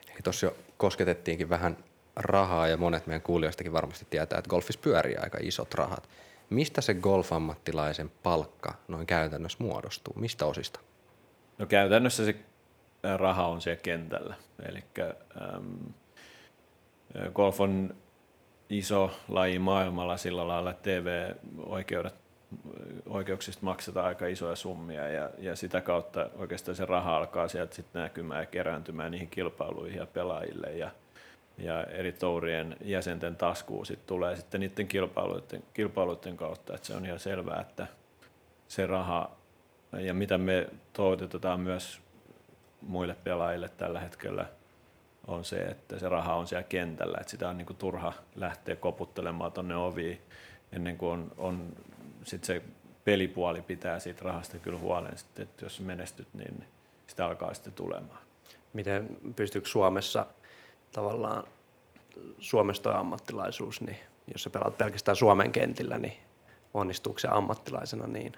Ehkä 0.10 0.24
tuossa 0.24 0.46
jo 0.46 0.56
kosketettiinkin 0.78 1.50
vähän 1.50 1.78
rahaa 2.16 2.68
ja 2.68 2.78
monet 2.78 3.08
meidän 3.08 3.22
kuulijoistakin 3.22 3.74
varmasti 3.74 4.08
tietää, 4.10 4.40
että 4.40 4.50
golfissa 4.50 4.82
pyörii 4.84 5.16
aika 5.16 5.38
isot 5.42 5.74
rahat. 5.74 6.10
Mistä 6.50 6.82
se 6.82 6.94
golfammattilaisen 6.94 8.12
palkka 8.24 8.74
noin 8.88 9.08
käytännössä 9.08 9.58
muodostuu? 9.62 10.14
Mistä 10.18 10.46
osista? 10.46 10.80
No 11.58 11.66
käytännössä 11.66 12.26
se 12.26 12.36
ää, 13.04 13.18
raha 13.18 13.48
on 13.48 13.62
siellä 13.62 13.82
kentällä. 13.82 14.36
Eli 14.70 14.84
ähm, 14.98 15.76
golf 17.34 17.62
on 17.62 17.96
iso 18.70 19.12
laji 19.28 19.60
maailmalla 19.60 20.18
sillä 20.18 20.48
lailla, 20.48 20.72
että 20.72 20.84
TV-oikeudet 20.84 22.21
oikeuksista 23.06 23.66
maksetaan 23.66 24.06
aika 24.06 24.28
isoja 24.28 24.56
summia 24.56 25.08
ja, 25.08 25.30
ja 25.38 25.56
sitä 25.56 25.82
kautta 25.82 26.30
oikeastaan 26.36 26.76
se 26.76 26.86
raha 26.86 27.18
alkaa 27.18 27.48
sieltä 27.48 27.76
sitten 27.76 28.02
näkymään 28.02 28.40
ja 28.40 28.46
kerääntymään 28.46 29.12
niihin 29.12 29.30
kilpailuihin 29.30 29.98
ja 29.98 30.06
pelaajille 30.06 30.68
ja, 30.68 30.92
ja 31.58 31.84
eri 31.84 32.12
tourien 32.12 32.78
jäsenten 32.82 33.36
taskuun 33.36 33.86
sit 33.86 34.06
tulee 34.06 34.36
sitten 34.36 34.62
niiden 34.62 34.88
kilpailuiden, 34.88 35.64
kilpailuiden 35.74 36.38
kautta, 36.38 36.76
että 36.76 36.88
se 36.88 36.96
on 36.96 37.06
ihan 37.06 37.20
selvää, 37.20 37.62
että 37.62 37.88
se 38.68 38.88
raha 38.88 39.32
ja 39.92 40.14
mitä 40.14 40.38
me 40.38 40.68
toivotetaan 40.94 41.60
myös 41.60 42.02
muille 42.82 43.16
pelaajille 43.24 43.70
tällä 43.70 44.00
hetkellä 44.00 44.46
on 45.28 45.46
se, 45.46 45.62
että 45.62 46.00
se 46.00 46.10
raha 46.10 46.36
on 46.36 46.48
siellä 46.48 46.64
kentällä, 46.64 47.18
että 47.22 47.32
sitä 47.32 47.50
on 47.50 47.58
niin 47.58 47.66
kuin 47.66 47.78
turha 47.78 48.14
lähteä 48.36 48.76
koputtelemaan 48.76 49.52
tuonne 49.52 49.76
oviin 49.76 50.22
ennen 50.72 50.98
kuin 50.98 51.12
on, 51.12 51.32
on 51.38 51.74
sit 52.24 52.44
se 52.44 52.62
pelipuoli 53.04 53.62
pitää 53.62 54.00
siitä 54.00 54.22
rahasta 54.24 54.60
kyllä 54.60 54.80
huolen, 54.80 55.14
että 55.40 55.66
jos 55.66 55.80
menestyt, 55.80 56.28
niin 56.34 56.64
sitä 57.08 57.26
alkaa 57.26 57.54
sitten 57.54 57.74
tulemaan. 57.74 58.20
Miten 58.74 59.18
pystyykö 59.36 59.68
Suomessa 59.68 60.26
tavallaan 60.92 61.44
Suomessa 62.40 62.84
toi 62.84 62.94
ammattilaisuus, 62.96 63.82
niin 63.82 63.98
jos 64.34 64.44
sä 64.44 64.50
pelaat 64.50 64.78
pelkästään 64.78 65.16
Suomen 65.16 65.52
kentillä, 65.52 65.98
niin 65.98 66.18
onnistuuko 66.74 67.20
se 67.20 67.28
ammattilaisena 67.32 68.08
niin? 68.08 68.34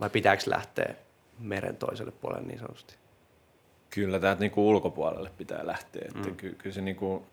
Vai 0.00 0.10
pitääkö 0.10 0.42
lähteä 0.46 0.94
meren 1.38 1.76
toiselle 1.76 2.12
puolelle 2.12 2.46
niin 2.46 2.58
sanotusti? 2.58 2.96
Kyllä 3.90 4.20
täältä 4.20 4.40
niin 4.40 4.50
kuin 4.50 4.64
ulkopuolelle 4.64 5.30
pitää 5.38 5.66
lähteä, 5.66 6.02
että 6.08 6.28
Mm. 6.28 6.36
ky, 6.36 6.54
kyllä 6.58 6.74
se 6.74 6.80
niin 6.80 6.96
kuin 6.96 7.26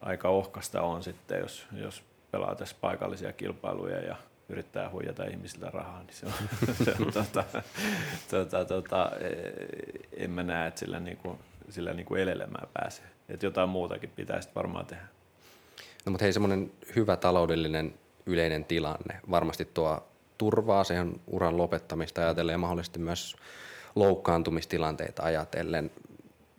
aika 0.00 0.28
ohkasta 0.28 0.82
on 0.82 1.02
sitten, 1.02 1.40
jos, 1.40 1.66
jos 1.72 2.02
pelaa 2.30 2.54
tässä 2.54 2.76
paikallisia 2.80 3.32
kilpailuja 3.32 3.98
ja 4.00 4.16
yrittää 4.48 4.90
huijata 4.90 5.24
ihmisiltä 5.24 5.70
rahaa, 5.70 6.02
niin 6.02 6.14
se 6.14 6.26
on, 6.26 6.32
se 6.84 6.94
on 7.00 7.12
tota, 7.12 7.44
tota, 8.30 8.64
tota, 8.64 9.10
eh, 9.20 10.24
en 10.24 10.30
mä 10.30 10.42
näe, 10.42 10.68
että 10.68 10.80
sillä, 10.80 11.00
niin 11.00 11.16
kuin, 11.16 11.38
sillä 11.68 11.92
niin 11.92 12.06
kuin 12.06 12.22
elelemään 12.22 12.68
pääsee. 12.74 13.04
Että 13.28 13.46
jotain 13.46 13.68
muutakin 13.68 14.10
pitää 14.16 14.40
sitten 14.40 14.54
varmaan 14.54 14.86
tehdä. 14.86 15.02
No 16.06 16.12
mutta 16.12 16.24
hei, 16.24 16.32
semmoinen 16.32 16.72
hyvä 16.96 17.16
taloudellinen 17.16 17.94
yleinen 18.26 18.64
tilanne 18.64 19.20
varmasti 19.30 19.64
tuo 19.64 20.08
turvaa 20.38 20.84
siihen 20.84 21.20
uran 21.26 21.56
lopettamista 21.56 22.20
ajatellen 22.22 22.54
ja 22.54 22.58
mahdollisesti 22.58 22.98
myös 22.98 23.36
loukkaantumistilanteita 23.94 25.22
ajatellen. 25.22 25.90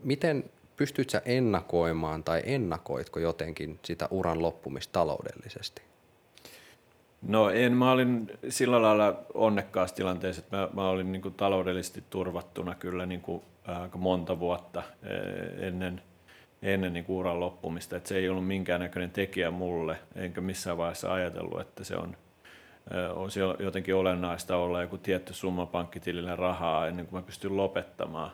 Miten 0.03 0.43
pystyt 0.77 1.09
sä 1.09 1.21
ennakoimaan 1.25 2.23
tai 2.23 2.41
ennakoitko 2.45 3.19
jotenkin 3.19 3.79
sitä 3.83 4.07
uran 4.11 4.41
loppumista 4.41 4.93
taloudellisesti? 4.93 5.81
No 7.21 7.49
en, 7.49 7.73
mä 7.73 7.91
olin 7.91 8.31
sillä 8.49 8.81
lailla 8.81 9.21
onnekkaassa 9.33 9.95
tilanteessa, 9.95 10.39
että 10.39 10.57
mä, 10.57 10.69
mä 10.73 10.89
olin 10.89 11.11
niin 11.11 11.21
kuin 11.21 11.33
taloudellisesti 11.33 12.03
turvattuna 12.09 12.75
kyllä 12.75 13.05
niin 13.05 13.21
kuin 13.21 13.43
aika 13.67 13.97
monta 13.97 14.39
vuotta 14.39 14.83
ennen, 15.57 16.01
ennen 16.61 16.93
niin 16.93 17.05
kuin 17.05 17.17
uran 17.17 17.39
loppumista, 17.39 17.97
että 17.97 18.09
se 18.09 18.17
ei 18.17 18.29
ollut 18.29 18.47
minkäännäköinen 18.47 19.11
tekijä 19.11 19.51
mulle, 19.51 19.97
enkä 20.15 20.41
missään 20.41 20.77
vaiheessa 20.77 21.13
ajatellut, 21.13 21.61
että 21.61 21.83
se 21.83 21.95
on, 21.95 22.17
olisi 23.13 23.39
jotenkin 23.39 23.95
olennaista 23.95 24.57
olla 24.57 24.81
joku 24.81 24.97
tietty 24.97 25.33
summa 25.33 25.65
pankkitilille 25.65 26.35
rahaa 26.35 26.87
ennen 26.87 27.07
kuin 27.07 27.21
mä 27.21 27.25
pystyn 27.25 27.57
lopettamaan. 27.57 28.31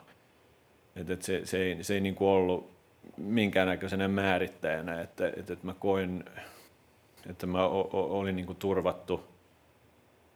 Että 0.98 1.12
et 1.12 1.22
se, 1.22 1.40
se 1.44 1.58
ei, 1.58 1.84
se 1.84 1.94
ei 1.94 2.00
niin 2.00 2.14
kuin 2.14 2.28
ollut 2.28 2.70
minkäännäköisenä 3.16 4.08
määrittäjänä, 4.08 5.00
että, 5.00 5.28
että, 5.28 5.52
että 5.52 5.66
mä 5.66 5.74
koin, 5.74 6.24
että 7.30 7.46
mä 7.46 7.66
o, 7.66 7.80
o, 7.80 8.18
olin 8.20 8.36
niin 8.36 8.46
kuin 8.46 8.58
turvattu 8.58 9.24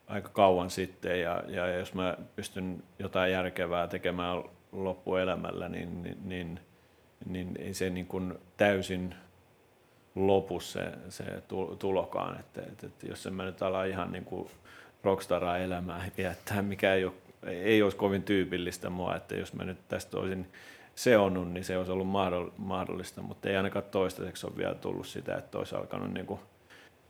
aika 0.06 0.28
kauan 0.28 0.70
sitten 0.70 1.20
ja, 1.20 1.42
ja 1.48 1.66
jos 1.66 1.94
mä 1.94 2.16
pystyn 2.36 2.82
jotain 2.98 3.32
järkevää 3.32 3.88
tekemään 3.88 4.42
loppuelämällä, 4.72 5.68
niin, 5.68 6.02
niin, 6.02 6.18
niin, 6.24 6.60
niin 7.26 7.56
ei 7.58 7.74
se 7.74 7.90
niin 7.90 8.06
kuin 8.06 8.34
täysin 8.56 9.14
lopu 10.14 10.60
se, 10.60 10.92
se 11.08 11.24
tulokaan. 11.78 12.40
Että, 12.40 12.62
että, 12.62 12.86
että 12.86 13.06
jos 13.06 13.26
en 13.26 13.34
mä 13.34 13.44
nyt 13.44 13.62
ala 13.62 13.84
ihan 13.84 14.12
niin 14.12 14.24
kuin 14.24 14.50
rockstaraa 15.02 15.58
elämää 15.58 16.10
viettää, 16.16 16.62
mikä 16.62 16.94
ei, 16.94 17.04
ole, 17.04 17.12
ei 17.46 17.82
olisi 17.82 17.96
kovin 17.96 18.22
tyypillistä 18.22 18.90
mua, 18.90 19.16
että 19.16 19.34
jos 19.34 19.52
mä 19.52 19.64
nyt 19.64 19.88
tästä 19.88 20.18
olisin 20.18 20.52
seonnut, 20.94 21.52
niin 21.52 21.64
se 21.64 21.78
olisi 21.78 21.92
ollut 21.92 22.08
mahdollista, 22.56 23.22
mutta 23.22 23.48
ei 23.48 23.56
ainakaan 23.56 23.84
toistaiseksi 23.84 24.46
ole 24.46 24.56
vielä 24.56 24.74
tullut 24.74 25.06
sitä, 25.06 25.36
että 25.36 25.58
olisi 25.58 25.74
alkanut 25.74 26.12
niin 26.14 26.26
kuin 26.26 26.40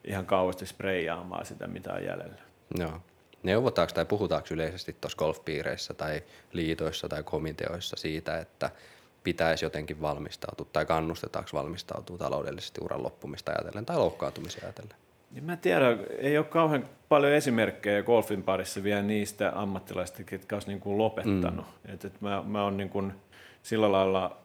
ihan 0.04 0.26
kauheasti 0.26 0.66
spreijaamaan 0.66 1.46
sitä, 1.46 1.66
mitä 1.66 1.92
on 1.92 2.04
jäljellä. 2.04 2.42
Joo. 2.78 3.00
Neuvotaanko 3.42 3.94
tai 3.94 4.04
puhutaanko 4.04 4.48
yleisesti 4.50 4.96
tuossa 5.00 5.18
golfpiireissä 5.18 5.94
tai 5.94 6.22
liitoissa 6.52 7.08
tai 7.08 7.22
komiteoissa 7.22 7.96
siitä, 7.96 8.38
että 8.38 8.70
pitäisi 9.24 9.64
jotenkin 9.64 10.00
valmistautua 10.00 10.66
tai 10.72 10.86
kannustetaanko 10.86 11.50
valmistautua 11.52 12.18
taloudellisesti 12.18 12.80
uran 12.84 13.02
loppumista 13.02 13.52
ajatellen 13.52 13.86
tai 13.86 13.96
loukkaantumisia 13.96 14.62
ajatellen? 14.62 15.01
Niin 15.32 15.44
mä 15.44 15.56
tiedän, 15.56 15.98
ei 16.18 16.38
ole 16.38 16.46
kauhean 16.46 16.84
paljon 17.08 17.32
esimerkkejä 17.32 18.02
golfin 18.02 18.42
parissa 18.42 18.82
vielä 18.82 19.02
niistä 19.02 19.52
ammattilaisista, 19.54 20.22
jotka 20.32 20.56
olisi 20.56 20.68
niin 20.68 20.80
kuin 20.80 20.98
lopettanut. 20.98 21.66
Mm. 21.66 21.94
Et, 21.94 22.04
et 22.04 22.20
mä, 22.20 22.42
mä 22.46 22.64
oon 22.64 22.76
niin 22.76 22.88
kuin 22.88 23.12
sillä 23.62 23.92
lailla 23.92 24.36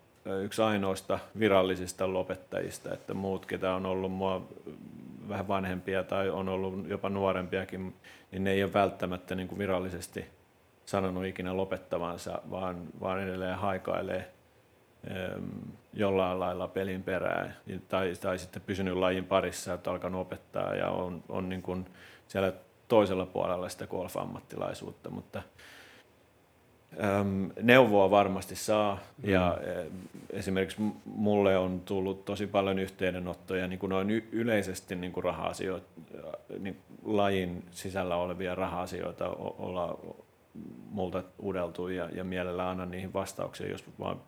yksi 0.43 0.61
ainoista 0.61 1.19
virallisista 1.39 2.13
lopettajista, 2.13 2.93
että 2.93 3.13
muut, 3.13 3.45
ketä 3.45 3.75
on 3.75 3.85
ollut 3.85 4.11
mua 4.11 4.47
vähän 5.29 5.47
vanhempia 5.47 6.03
tai 6.03 6.29
on 6.29 6.49
ollut 6.49 6.89
jopa 6.89 7.09
nuorempiakin, 7.09 7.95
niin 8.31 8.43
ne 8.43 8.51
ei 8.51 8.63
ole 8.63 8.73
välttämättä 8.73 9.35
niin 9.35 9.47
kuin 9.47 9.59
virallisesti 9.59 10.25
sanonut 10.85 11.25
ikinä 11.25 11.57
lopettavansa, 11.57 12.41
vaan, 12.51 12.77
vaan 12.99 13.23
edelleen 13.23 13.57
haikailee 13.57 14.31
jollain 15.93 16.39
lailla 16.39 16.67
pelin 16.67 17.03
perään 17.03 17.55
tai, 17.87 18.13
tai 18.21 18.37
sitten 18.39 18.61
pysynyt 18.61 18.93
lajin 18.93 19.25
parissa, 19.25 19.73
että 19.73 19.91
alkanut 19.91 20.21
opettaa 20.21 20.75
ja 20.75 20.89
on, 20.89 21.23
on 21.29 21.49
niin 21.49 21.61
kuin 21.61 21.85
siellä 22.27 22.53
toisella 22.87 23.25
puolella 23.25 23.69
sitä 23.69 23.87
golf-ammattilaisuutta, 23.87 25.09
mutta 25.09 25.41
äm, 27.03 27.49
neuvoa 27.61 28.09
varmasti 28.09 28.55
saa 28.55 28.99
mm. 29.23 29.29
ja 29.29 29.57
esimerkiksi 30.29 30.81
mulle 31.05 31.57
on 31.57 31.79
tullut 31.79 32.25
tosi 32.25 32.47
paljon 32.47 32.79
yhteydenottoja 32.79 33.67
niin 33.67 33.79
kuin 33.79 33.89
noin 33.89 34.27
yleisesti 34.31 34.95
niin 34.95 35.11
kuin 35.11 35.23
raha-asioita, 35.23 35.87
niin 36.59 36.77
lajin 37.03 37.65
sisällä 37.71 38.15
olevia 38.15 38.55
raha-asioita 38.55 39.29
olla 39.57 39.99
multa 40.89 41.23
uudeltu 41.39 41.87
ja, 41.87 42.09
ja 42.13 42.23
mielellä 42.23 42.69
annan 42.69 42.91
niihin 42.91 43.13
vastauksia, 43.13 43.71
jos 43.71 43.85
vaan 43.99 44.21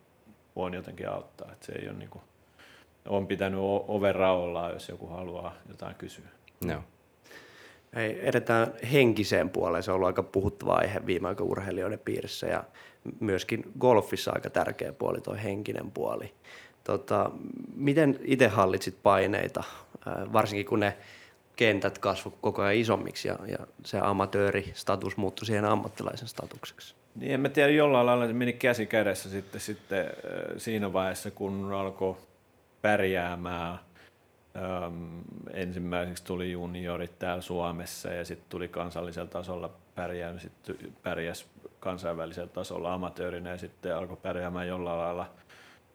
voin 0.55 0.73
jotenkin 0.73 1.09
auttaa. 1.09 1.51
Että 1.51 1.65
se 1.65 1.71
ei 1.71 1.89
ole 1.89 1.97
niin 1.97 2.09
kuin, 2.09 2.21
on 3.07 3.27
pitänyt 3.27 3.59
oven 3.87 4.15
raollaan, 4.15 4.73
jos 4.73 4.89
joku 4.89 5.07
haluaa 5.07 5.55
jotain 5.69 5.95
kysyä. 5.95 6.25
No. 6.65 6.83
Hei, 7.95 8.27
edetään 8.27 8.73
henkiseen 8.91 9.49
puoleen. 9.49 9.83
Se 9.83 9.91
on 9.91 9.95
ollut 9.95 10.07
aika 10.07 10.23
puhuttava 10.23 10.73
aihe 10.73 11.05
viime 11.05 11.27
aikoina 11.27 11.51
urheilijoiden 11.51 11.99
piirissä 11.99 12.47
ja 12.47 12.63
myöskin 13.19 13.71
golfissa 13.79 14.31
aika 14.31 14.49
tärkeä 14.49 14.93
puoli, 14.93 15.21
tuo 15.21 15.35
henkinen 15.43 15.91
puoli. 15.91 16.33
Tota, 16.83 17.31
miten 17.75 18.19
itse 18.23 18.47
hallitsit 18.47 18.97
paineita, 19.03 19.63
varsinkin 20.33 20.65
kun 20.65 20.79
ne 20.79 20.97
kentät 21.55 21.97
kasvoi 21.97 22.33
koko 22.41 22.61
ajan 22.61 22.75
isommiksi 22.75 23.27
ja, 23.27 23.37
ja 23.47 23.57
se 23.85 23.99
amatööristatus 23.99 25.17
muuttui 25.17 25.45
siihen 25.45 25.65
ammattilaisen 25.65 26.27
statukseksi? 26.27 26.95
Niin 27.15 27.31
en 27.31 27.39
mä 27.39 27.49
tiedä, 27.49 27.69
jollain 27.69 28.05
lailla 28.05 28.27
se 28.27 28.33
meni 28.33 28.53
käsi 28.53 28.85
kädessä 28.85 29.29
sitten, 29.29 29.61
sitten 29.61 30.05
siinä 30.57 30.93
vaiheessa, 30.93 31.31
kun 31.31 31.73
alkoi 31.73 32.17
pärjäämään. 32.81 33.79
Öm, 34.55 35.21
ensimmäiseksi 35.53 36.23
tuli 36.23 36.51
juniorit 36.51 37.19
täällä 37.19 37.41
Suomessa 37.41 38.13
ja 38.13 38.25
sitten 38.25 38.49
tuli 38.49 38.67
kansallisella 38.67 39.29
tasolla 39.29 39.69
pärjää, 39.95 40.39
sitten 40.39 40.75
pärjäs 41.03 41.45
kansainvälisellä 41.79 42.49
tasolla 42.49 42.93
amatöörinä 42.93 43.49
ja 43.49 43.57
sitten 43.57 43.95
alkoi 43.95 44.17
pärjäämään 44.17 44.67
jollain 44.67 44.99
lailla 44.99 45.29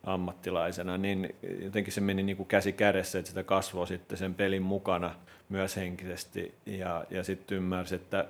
ammattilaisena, 0.04 0.98
niin 0.98 1.34
jotenkin 1.62 1.92
se 1.92 2.00
meni 2.00 2.22
niin 2.22 2.36
kuin 2.36 2.46
käsi 2.46 2.72
kädessä, 2.72 3.18
että 3.18 3.28
sitä 3.28 3.42
kasvoi 3.42 3.86
sitten 3.86 4.18
sen 4.18 4.34
pelin 4.34 4.62
mukana 4.62 5.14
myös 5.48 5.76
henkisesti 5.76 6.54
ja, 6.66 7.04
ja 7.10 7.24
sitten 7.24 7.56
ymmärsi, 7.56 7.94
että 7.94 8.24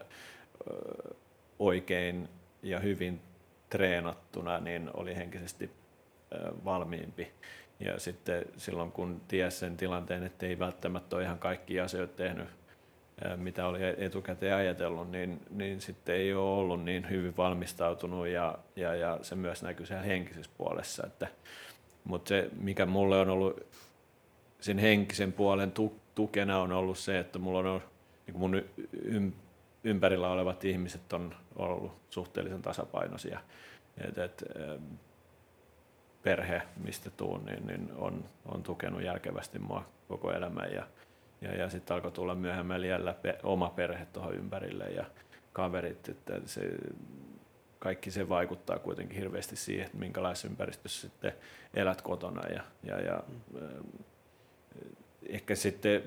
oikein 1.58 2.28
hyvin 2.82 3.20
treenattuna, 3.70 4.60
niin 4.60 4.90
oli 4.94 5.16
henkisesti 5.16 5.70
valmiimpi. 6.64 7.32
Ja 7.80 8.00
sitten 8.00 8.44
silloin 8.56 8.92
kun 8.92 9.20
tiesi 9.28 9.58
sen 9.58 9.76
tilanteen, 9.76 10.22
että 10.22 10.46
ei 10.46 10.58
välttämättä 10.58 11.16
ole 11.16 11.24
ihan 11.24 11.38
kaikki 11.38 11.80
asioita 11.80 12.16
tehnyt, 12.16 12.48
mitä 13.36 13.66
oli 13.66 13.78
etukäteen 13.98 14.54
ajatellut, 14.54 15.10
niin, 15.10 15.40
niin 15.50 15.80
sitten 15.80 16.14
ei 16.14 16.34
ole 16.34 16.58
ollut 16.58 16.84
niin 16.84 17.10
hyvin 17.10 17.36
valmistautunut 17.36 18.28
ja, 18.28 18.58
ja, 18.76 18.94
ja 18.94 19.18
se 19.22 19.34
myös 19.34 19.62
näkyy 19.62 19.86
siellä 19.86 20.04
henkisessä 20.04 20.50
puolessa. 20.58 21.06
Että, 21.06 21.28
mutta 22.04 22.28
se, 22.28 22.50
mikä 22.60 22.86
mulle 22.86 23.20
on 23.20 23.30
ollut 23.30 23.66
sen 24.60 24.78
henkisen 24.78 25.32
puolen 25.32 25.72
tukena 26.14 26.60
on 26.60 26.72
ollut 26.72 26.98
se, 26.98 27.18
että 27.18 27.38
mulla 27.38 27.58
on 27.58 27.66
ollut, 27.66 27.82
niin 28.26 28.38
mun 28.38 28.62
ympärillä 29.84 30.30
olevat 30.30 30.64
ihmiset 30.64 31.12
on 31.12 31.34
ollut 31.56 31.92
suhteellisen 32.10 32.62
tasapainoisia. 32.62 33.40
Et, 33.98 34.18
et, 34.18 34.44
perhe, 36.22 36.62
mistä 36.76 37.10
tuun, 37.10 37.44
niin, 37.44 37.66
niin 37.66 37.92
on, 37.96 38.24
on 38.46 38.62
tukenut 38.62 39.02
järkevästi 39.02 39.58
mua 39.58 39.84
koko 40.08 40.32
elämän 40.32 40.72
ja, 40.72 40.86
ja, 41.40 41.54
ja 41.54 41.70
sitten 41.70 41.94
alkoi 41.94 42.12
tulla 42.12 42.34
myöhemmin 42.34 42.84
jällä 42.84 43.12
pe, 43.12 43.38
oma 43.42 43.68
perhe 43.68 44.06
tuohon 44.06 44.34
ympärille 44.34 44.84
ja 44.84 45.04
kaverit, 45.52 46.08
että 46.08 46.40
se, 46.46 46.60
kaikki 47.78 48.10
se 48.10 48.28
vaikuttaa 48.28 48.78
kuitenkin 48.78 49.18
hirveästi 49.18 49.56
siihen, 49.56 49.86
että 49.86 49.98
minkälaisessa 49.98 50.48
ympäristössä 50.48 51.00
sitten 51.00 51.32
elät 51.74 52.02
kotona 52.02 52.48
ja, 52.48 52.62
ja, 52.82 53.00
ja 53.00 53.22
mm. 53.52 54.02
ehkä 55.28 55.54
sitten 55.54 56.02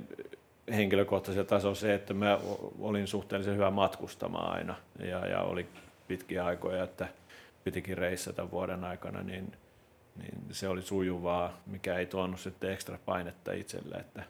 henkilökohtaisella 0.75 1.47
tasolla 1.47 1.75
se, 1.75 1.93
että 1.93 2.13
mä 2.13 2.39
olin 2.79 3.07
suhteellisen 3.07 3.55
hyvä 3.55 3.71
matkustamaan 3.71 4.53
aina. 4.53 4.75
Ja, 4.99 5.27
ja 5.27 5.41
oli 5.41 5.67
pitkiä 6.07 6.45
aikoja, 6.45 6.83
että 6.83 7.07
pitikin 7.63 7.97
reissata 7.97 8.51
vuoden 8.51 8.83
aikana, 8.83 9.23
niin, 9.23 9.51
niin 10.15 10.41
se 10.51 10.67
oli 10.67 10.81
sujuvaa, 10.81 11.57
mikä 11.65 11.97
ei 11.97 12.05
tuonut 12.05 12.39
sitten 12.39 12.71
ekstra 12.71 12.99
painetta 13.05 13.51
itselle, 13.51 13.95
että 13.95 14.23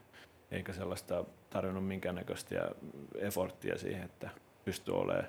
eikä 0.52 0.74
sellaista 0.74 1.26
tarjonnut 1.50 1.88
minkäännäköistä 1.88 2.72
efforttia 3.16 3.78
siihen, 3.78 4.04
että 4.04 4.30
pystyy 4.66 4.96
olemaan 4.96 5.28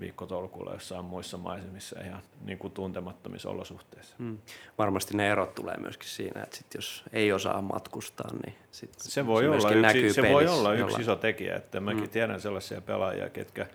viikkotolkulla 0.00 0.72
jossain 0.72 1.04
muissa 1.04 1.38
maisemissa 1.38 2.00
ihan 2.00 2.22
niin 2.44 2.58
kuin 2.58 2.72
tuntemattomissa 2.72 3.50
olosuhteissa. 3.50 4.16
Hmm. 4.18 4.38
Varmasti 4.78 5.16
ne 5.16 5.30
erot 5.30 5.54
tulee 5.54 5.76
myöskin 5.76 6.08
siinä, 6.08 6.42
että 6.42 6.56
sit 6.56 6.74
jos 6.74 7.04
ei 7.12 7.32
osaa 7.32 7.62
matkustaa, 7.62 8.30
niin 8.44 8.54
sit 8.70 8.94
se, 8.98 9.26
voi 9.26 9.42
se, 9.42 9.48
olla 9.48 9.70
yksi, 9.70 9.82
näkyy 9.82 10.12
se 10.12 10.22
voi 10.32 10.46
olla 10.46 10.72
yksi 10.72 10.82
jolla... 10.82 10.98
iso 10.98 11.16
tekijä. 11.16 11.56
Että 11.56 11.80
mäkin 11.80 12.00
hmm. 12.02 12.10
tiedän 12.10 12.40
sellaisia 12.40 12.80
pelaajia, 12.80 13.28
ketkä 13.28 13.66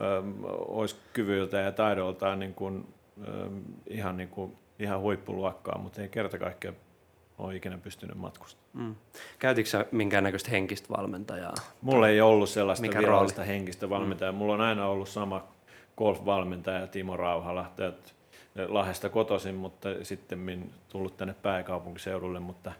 ö, 0.00 0.22
olisi 0.68 0.96
kyvyltä 1.12 1.60
ja 1.60 1.72
taidoltaan 1.72 2.38
niin 2.38 2.54
kuin, 2.54 2.94
ö, 3.28 3.48
ihan, 3.86 4.16
niin 4.16 4.28
kuin, 4.28 4.56
ihan 4.78 5.00
huippuluokkaa, 5.00 5.78
mutta 5.78 6.02
ei 6.02 6.08
kerta 6.08 6.38
kaikkiaan 6.38 6.76
ole 7.38 7.56
ikinä 7.56 7.78
pystynyt 7.78 8.16
matkustamaan. 8.16 8.68
Mm. 8.74 8.94
Käytitkö 9.38 9.70
sä 9.70 9.86
minkäännäköistä 9.90 10.50
henkistä 10.50 10.88
valmentajaa? 10.96 11.54
Mulla 11.82 12.08
ei 12.08 12.20
ollut 12.20 12.48
sellaista 12.48 12.86
Mikä 12.86 12.98
virallista 12.98 13.42
rooli? 13.42 13.52
henkistä 13.52 13.90
valmentajaa. 13.90 14.32
Mm. 14.32 14.38
Mulla 14.38 14.54
on 14.54 14.60
aina 14.60 14.86
ollut 14.86 15.08
sama 15.08 15.48
golf-valmentaja 15.96 16.86
Timo 16.86 17.16
Rauhala, 17.16 17.72
Lahdesta 18.68 19.08
kotoisin, 19.08 19.54
mutta 19.54 19.88
sitten 20.02 20.72
tullut 20.88 21.16
tänne 21.16 21.34
pääkaupunkiseudulle, 21.42 22.40
mutta 22.40 22.72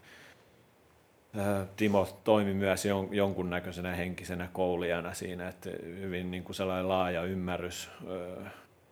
Timo 1.77 2.09
toimi 2.25 2.55
myös 2.55 2.85
jonkunnäköisenä 3.11 3.95
henkisenä 3.95 4.49
koulijana 4.53 5.15
siinä, 5.15 5.49
että 5.49 5.71
hyvin 5.83 6.31
niin 6.31 6.45
kuin 6.45 6.57
sellainen 6.57 6.89
laaja 6.89 7.23
ymmärrys 7.23 7.91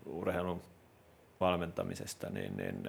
urheilun 0.07 0.63
valmentamisesta, 1.41 2.31
niin, 2.31 2.57
niin 2.57 2.83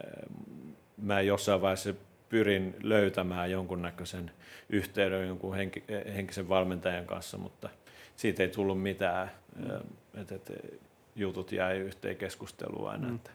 mä 0.97 1.21
jossain 1.21 1.61
vaiheessa 1.61 1.93
pyrin 2.33 2.75
löytämään 2.83 3.51
jonkunnäköisen 3.51 4.31
yhteyden 4.69 5.27
jonkun 5.27 5.55
henki, 5.55 5.83
henkisen 6.15 6.49
valmentajan 6.49 7.05
kanssa, 7.05 7.37
mutta 7.37 7.69
siitä 8.15 8.43
ei 8.43 8.49
tullut 8.49 8.81
mitään. 8.81 9.31
Mm. 9.55 10.21
Et, 10.21 10.31
et, 10.31 10.51
jutut 11.15 11.51
jäi 11.51 11.77
yhteen 11.77 12.17
keskusteluun 12.17 12.89
aina. 12.89 13.07
Mm. 13.07 13.15
Että, 13.15 13.31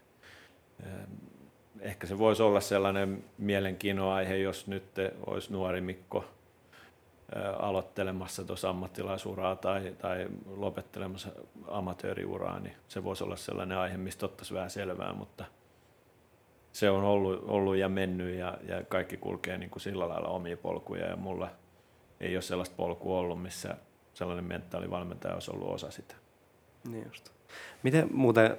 ehkä 1.80 2.06
se 2.06 2.18
voisi 2.18 2.42
olla 2.42 2.60
sellainen 2.60 3.24
mielenkiinnon 3.38 4.12
aihe, 4.12 4.36
jos 4.36 4.66
nyt 4.66 4.84
olisi 5.26 5.52
nuori 5.52 5.80
Mikko 5.80 6.24
aloittelemassa 7.58 8.44
tuossa 8.44 8.70
ammattilaisuraa 8.70 9.56
tai, 9.56 9.94
tai 9.98 10.26
lopettelemassa 10.46 11.28
amatööriuraa, 11.68 12.60
niin 12.60 12.76
se 12.88 13.04
voisi 13.04 13.24
olla 13.24 13.36
sellainen 13.36 13.78
aihe, 13.78 13.96
mistä 13.96 14.26
ottaisi 14.26 14.54
vähän 14.54 14.70
selvää, 14.70 15.12
mutta 15.12 15.44
se 16.72 16.90
on 16.90 17.04
ollut, 17.04 17.44
ollut 17.46 17.76
ja 17.76 17.88
mennyt 17.88 18.34
ja, 18.34 18.58
ja 18.68 18.82
kaikki 18.88 19.16
kulkee 19.16 19.58
niin 19.58 19.70
kuin 19.70 19.82
sillä 19.82 20.08
lailla 20.08 20.28
omia 20.28 20.56
polkuja 20.56 21.06
ja 21.06 21.16
mulla 21.16 21.50
ei 22.20 22.36
ole 22.36 22.42
sellaista 22.42 22.76
polkua 22.76 23.18
ollut, 23.18 23.42
missä 23.42 23.76
sellainen 24.14 24.44
mentaalivalmentaja 24.44 25.34
olisi 25.34 25.50
ollut 25.50 25.68
osa 25.68 25.90
sitä. 25.90 26.14
Niin 26.90 27.04
just. 27.06 27.30
Miten 27.82 28.08
muuten 28.12 28.56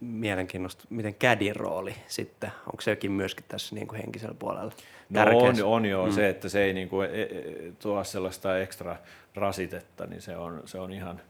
mielenkiinnosta, 0.00 0.84
miten 0.90 1.14
kädin 1.14 1.56
rooli 1.56 1.94
sitten, 2.06 2.50
onko 2.66 2.80
sekin 2.80 3.12
myöskin 3.12 3.44
tässä 3.48 3.74
niin 3.74 3.88
kuin 3.88 4.00
henkisellä 4.00 4.34
puolella 4.38 4.72
No 5.10 5.38
on, 5.38 5.64
on 5.64 5.86
jo 5.86 6.06
mm. 6.06 6.12
se, 6.12 6.28
että 6.28 6.48
se 6.48 6.62
ei 6.62 6.72
niin 6.72 6.88
kuin, 6.88 7.10
e, 7.10 7.22
e, 7.22 7.72
tuo 7.78 8.04
sellaista 8.04 8.58
ekstra 8.58 8.96
rasitetta, 9.34 10.06
niin 10.06 10.22
se 10.22 10.36
on, 10.36 10.62
se 10.64 10.78
on 10.78 10.92
ihan, 10.92 11.20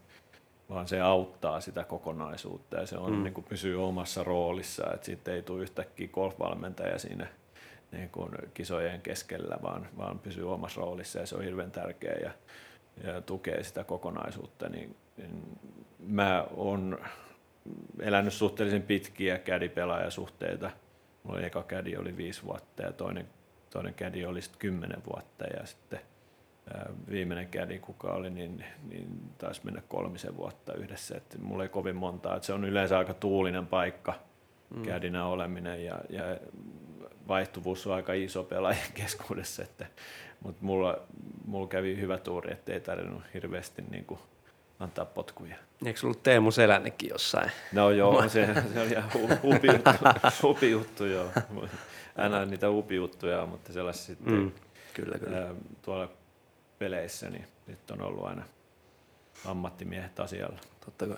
vaan 0.75 0.89
se 0.89 1.01
auttaa 1.01 1.61
sitä 1.61 1.85
kokonaisuutta 1.85 2.77
ja 2.77 2.87
se 2.87 2.97
on, 2.99 3.13
mm. 3.13 3.23
niin 3.23 3.35
kuin 3.35 3.45
pysyy 3.45 3.85
omassa 3.85 4.25
roolissa, 4.25 4.93
että 4.95 5.07
sitten 5.07 5.35
ei 5.35 5.43
tule 5.43 5.63
yhtäkkiä 5.63 6.09
golfvalmentaja 6.09 6.99
siinä 6.99 7.27
niin 7.93 8.11
kuin 8.11 8.31
kisojen 8.55 9.01
keskellä, 9.01 9.57
vaan, 9.63 9.89
vaan 9.99 10.19
pysyy 10.19 10.53
omassa 10.53 10.81
roolissa 10.81 11.19
ja 11.19 11.27
se 11.27 11.37
on 11.37 11.45
hirveän 11.45 11.71
tärkeä 11.71 12.15
ja, 12.23 12.31
ja 13.05 13.21
tukee 13.21 13.63
sitä 13.63 13.85
kokonaisuutta, 13.85 14.69
niin, 14.69 14.97
niin 15.17 15.43
mä 15.99 16.47
oon 16.57 16.99
elänyt 18.01 18.33
suhteellisen 18.33 18.83
pitkiä 18.83 19.39
kädipelaajasuhteita. 19.39 20.71
Mulla 21.23 21.41
eka 21.41 21.63
kädi 21.63 21.97
oli 21.97 22.17
viisi 22.17 22.43
vuotta 22.43 22.83
ja 22.83 22.93
toinen, 22.93 23.29
toinen 23.71 23.95
kädi 23.95 24.25
oli 24.25 24.43
sitten 24.43 24.61
kymmenen 24.61 25.03
vuotta 25.07 25.45
ja 25.45 25.67
sitten 25.67 26.01
viimeinen 27.11 27.49
kädi, 27.49 27.79
kuka 27.79 28.13
oli, 28.13 28.31
niin, 28.31 28.65
niin 28.89 29.21
taisi 29.39 29.61
mennä 29.65 29.83
kolmisen 29.89 30.37
vuotta 30.37 30.75
yhdessä. 30.75 31.17
Et 31.17 31.37
mulla 31.43 31.63
ei 31.63 31.69
kovin 31.69 31.97
montaa. 31.97 32.37
Et 32.37 32.43
se 32.43 32.53
on 32.53 32.65
yleensä 32.65 32.99
aika 32.99 33.15
tuulinen 33.15 33.67
paikka 33.67 34.15
mm. 34.77 34.83
kädinä 34.83 35.27
oleminen 35.27 35.85
ja, 35.85 36.01
ja 36.11 36.23
vaihtuvuus 37.29 37.87
on 37.87 37.95
aika 37.95 38.13
iso 38.13 38.45
pelaajien 38.45 38.93
keskuudessa. 39.03 39.63
Että, 39.63 39.87
mutta 40.41 40.65
mulla, 40.65 40.99
mulla 41.45 41.67
kävi 41.67 42.01
hyvä 42.01 42.19
tuuri, 42.19 42.53
ettei 42.53 42.81
tarvinnut 42.81 43.23
hirveästi 43.35 43.83
niin 43.91 44.05
kuin 44.05 44.21
antaa 44.81 45.05
potkuja. 45.05 45.57
Eikö 45.87 46.01
ollut 46.03 46.23
Teemu 46.23 46.51
Selännekin 46.51 47.11
jossain? 47.11 47.51
No 47.73 47.91
joo, 47.91 48.23
se, 48.29 48.49
se 48.73 48.81
oli 48.81 48.91
ihan 48.91 49.11
hupi 49.43 49.69
juttu, 49.69 49.91
hupi 50.43 50.71
juttu 50.71 51.05
joo. 51.05 51.27
Aina 52.17 52.45
niitä 52.45 52.71
hupi 52.71 52.95
juttuja, 52.95 53.47
mutta 53.47 53.73
sellaisia 53.73 54.07
sitten 54.07 54.35
mm, 54.35 54.53
kyllä, 54.95 55.19
kyllä. 55.19 55.39
Ää, 55.39 55.55
tuolla 55.83 56.09
peleissä, 56.83 57.31
niin 57.31 57.45
nyt 57.67 57.91
on 57.91 58.03
ollut 58.03 58.25
aina 58.25 58.43
ammattimiehet 59.45 60.21
asialla. 60.21 60.59
Totta 60.85 61.07
kai. 61.07 61.17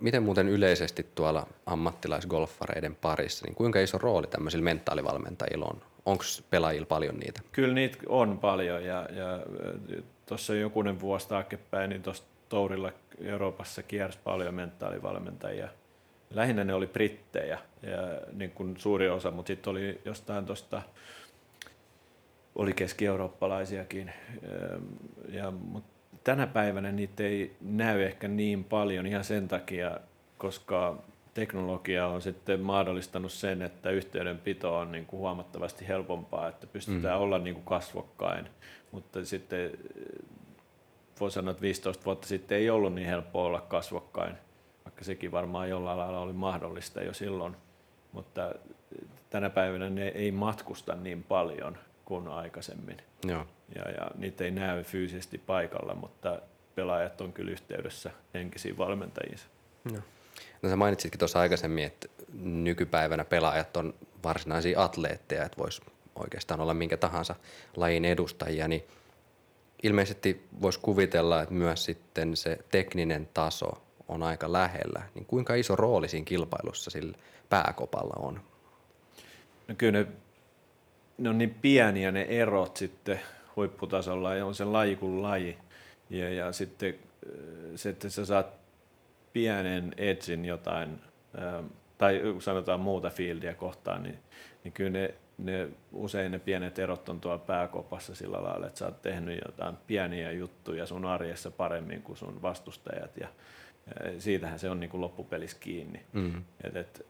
Miten 0.00 0.22
muuten 0.22 0.48
yleisesti 0.48 1.06
tuolla 1.14 1.46
ammattilaisgolfareiden 1.66 2.94
parissa, 2.94 3.46
niin 3.46 3.54
kuinka 3.54 3.80
iso 3.80 3.98
rooli 3.98 4.26
tämmöisillä 4.26 4.64
mentaalivalmentajilla 4.64 5.66
on? 5.66 5.82
Onko 6.06 6.24
pelaajilla 6.50 6.86
paljon 6.86 7.16
niitä? 7.16 7.40
Kyllä 7.52 7.74
niitä 7.74 7.98
on 8.08 8.38
paljon 8.38 8.84
ja, 8.84 9.08
ja 9.12 9.40
tuossa 10.26 10.54
jokunen 10.54 11.00
vuosi 11.00 11.28
taaksepäin, 11.28 11.90
niin 11.90 12.02
tuosta 12.02 12.26
Tourilla 12.48 12.92
Euroopassa 13.20 13.82
kiersi 13.82 14.18
paljon 14.24 14.54
mentaalivalmentajia. 14.54 15.68
Lähinnä 16.34 16.64
ne 16.64 16.74
oli 16.74 16.86
brittejä, 16.86 17.58
ja 17.82 17.98
niin 18.32 18.50
kuin 18.50 18.76
suuri 18.78 19.08
osa, 19.08 19.30
mutta 19.30 19.46
sitten 19.46 19.70
oli 19.70 20.00
jostain 20.04 20.46
tuosta, 20.46 20.82
oli 22.60 22.72
keski-eurooppalaisiakin. 22.72 24.12
Ja, 25.28 25.50
mutta 25.50 25.90
tänä 26.24 26.46
päivänä 26.46 26.92
niitä 26.92 27.22
ei 27.22 27.56
näy 27.60 28.02
ehkä 28.02 28.28
niin 28.28 28.64
paljon 28.64 29.06
ihan 29.06 29.24
sen 29.24 29.48
takia, 29.48 30.00
koska 30.38 31.02
teknologia 31.34 32.06
on 32.06 32.22
sitten 32.22 32.60
mahdollistanut 32.60 33.32
sen, 33.32 33.62
että 33.62 33.90
yhteydenpito 33.90 34.78
on 34.78 34.92
niin 34.92 35.06
kuin 35.06 35.20
huomattavasti 35.20 35.88
helpompaa, 35.88 36.48
että 36.48 36.66
pystytään 36.66 37.18
mm. 37.18 37.22
olla 37.22 37.38
niin 37.38 37.54
kuin 37.54 37.64
kasvokkain, 37.64 38.48
mutta 38.92 39.24
sitten 39.24 39.70
voi 41.20 41.30
sanoa, 41.30 41.50
että 41.50 41.62
15 41.62 42.04
vuotta 42.04 42.28
sitten 42.28 42.58
ei 42.58 42.70
ollut 42.70 42.94
niin 42.94 43.08
helppo 43.08 43.44
olla 43.44 43.60
kasvokkain, 43.60 44.34
vaikka 44.84 45.04
sekin 45.04 45.32
varmaan 45.32 45.68
jollain 45.68 45.98
lailla 45.98 46.20
oli 46.20 46.32
mahdollista 46.32 47.02
jo 47.02 47.14
silloin, 47.14 47.56
mutta 48.12 48.54
tänä 49.30 49.50
päivänä 49.50 49.90
ne 49.90 50.08
ei 50.08 50.32
matkusta 50.32 50.94
niin 50.94 51.22
paljon 51.22 51.78
kuin 52.10 52.28
aikaisemmin. 52.28 52.96
Joo. 53.24 53.46
Ja, 53.74 53.90
ja 53.90 54.10
niitä 54.14 54.44
ei 54.44 54.50
näy 54.50 54.82
fyysisesti 54.82 55.38
paikalla, 55.38 55.94
mutta 55.94 56.40
pelaajat 56.74 57.20
on 57.20 57.32
kyllä 57.32 57.50
yhteydessä 57.50 58.10
henkisiin 58.34 58.78
valmentajiinsa. 58.78 59.46
Joo. 59.92 60.02
No 60.62 60.68
sä 60.68 60.76
mainitsitkin 60.76 61.18
tuossa 61.18 61.40
aikaisemmin, 61.40 61.84
että 61.84 62.08
nykypäivänä 62.42 63.24
pelaajat 63.24 63.76
on 63.76 63.94
varsinaisia 64.24 64.84
atleetteja, 64.84 65.44
että 65.44 65.58
voisi 65.58 65.82
oikeastaan 66.14 66.60
olla 66.60 66.74
minkä 66.74 66.96
tahansa 66.96 67.34
lajin 67.76 68.04
edustajia, 68.04 68.68
niin– 68.68 68.84
ilmeisesti 69.82 70.46
voisi 70.62 70.80
kuvitella, 70.80 71.42
että 71.42 71.54
myös 71.54 71.84
sitten 71.84 72.36
se 72.36 72.58
tekninen 72.70 73.28
taso 73.34 73.82
on 74.08 74.22
aika 74.22 74.52
lähellä. 74.52 75.02
Niin 75.14 75.26
kuinka 75.26 75.54
iso 75.54 75.76
rooli 75.76 76.08
siinä 76.08 76.24
kilpailussa 76.24 76.90
sillä 76.90 77.18
pääkopalla 77.48 78.14
on? 78.18 78.40
No 79.68 79.74
kyllä 79.78 79.98
ne, 79.98 80.06
ne 81.20 81.28
on 81.28 81.38
niin 81.38 81.54
pieniä 81.62 82.12
ne 82.12 82.22
erot 82.22 82.76
sitten 82.76 83.20
huipputasolla 83.56 84.34
ja 84.34 84.46
on 84.46 84.54
se 84.54 84.64
laji 84.64 84.96
kuin 84.96 85.22
laji. 85.22 85.58
Ja, 86.10 86.30
ja 86.34 86.52
sitten 86.52 86.94
se, 87.74 87.88
että 87.88 88.08
sä 88.08 88.24
saat 88.24 88.46
pienen 89.32 89.94
edsin 89.96 90.44
jotain, 90.44 91.00
tai 91.98 92.20
sanotaan 92.38 92.80
muuta 92.80 93.10
fieldia 93.10 93.54
kohtaan, 93.54 94.02
niin, 94.02 94.18
niin 94.64 94.72
kyllä 94.72 94.90
ne 94.90 95.14
ne, 95.44 95.68
usein 95.92 96.32
ne 96.32 96.38
pienet 96.38 96.78
erot 96.78 97.08
on 97.08 97.20
tuolla 97.20 97.38
pääkopassa 97.38 98.14
sillä 98.14 98.42
lailla, 98.42 98.66
että 98.66 98.78
sä 98.78 98.86
oot 98.86 99.02
tehnyt 99.02 99.40
jotain 99.46 99.76
pieniä 99.86 100.32
juttuja 100.32 100.86
sun 100.86 101.04
arjessa 101.04 101.50
paremmin 101.50 102.02
kuin 102.02 102.16
sun 102.16 102.42
vastustajat 102.42 103.16
ja, 103.16 103.28
ja 104.04 104.20
siitähän 104.20 104.58
se 104.58 104.70
on 104.70 104.80
niin 104.80 104.90
kuin 104.90 105.00
loppupelissä 105.00 105.56
kiinni. 105.60 106.02
Mm-hmm. 106.12 106.42
Et, 106.64 106.76
et, 106.76 107.06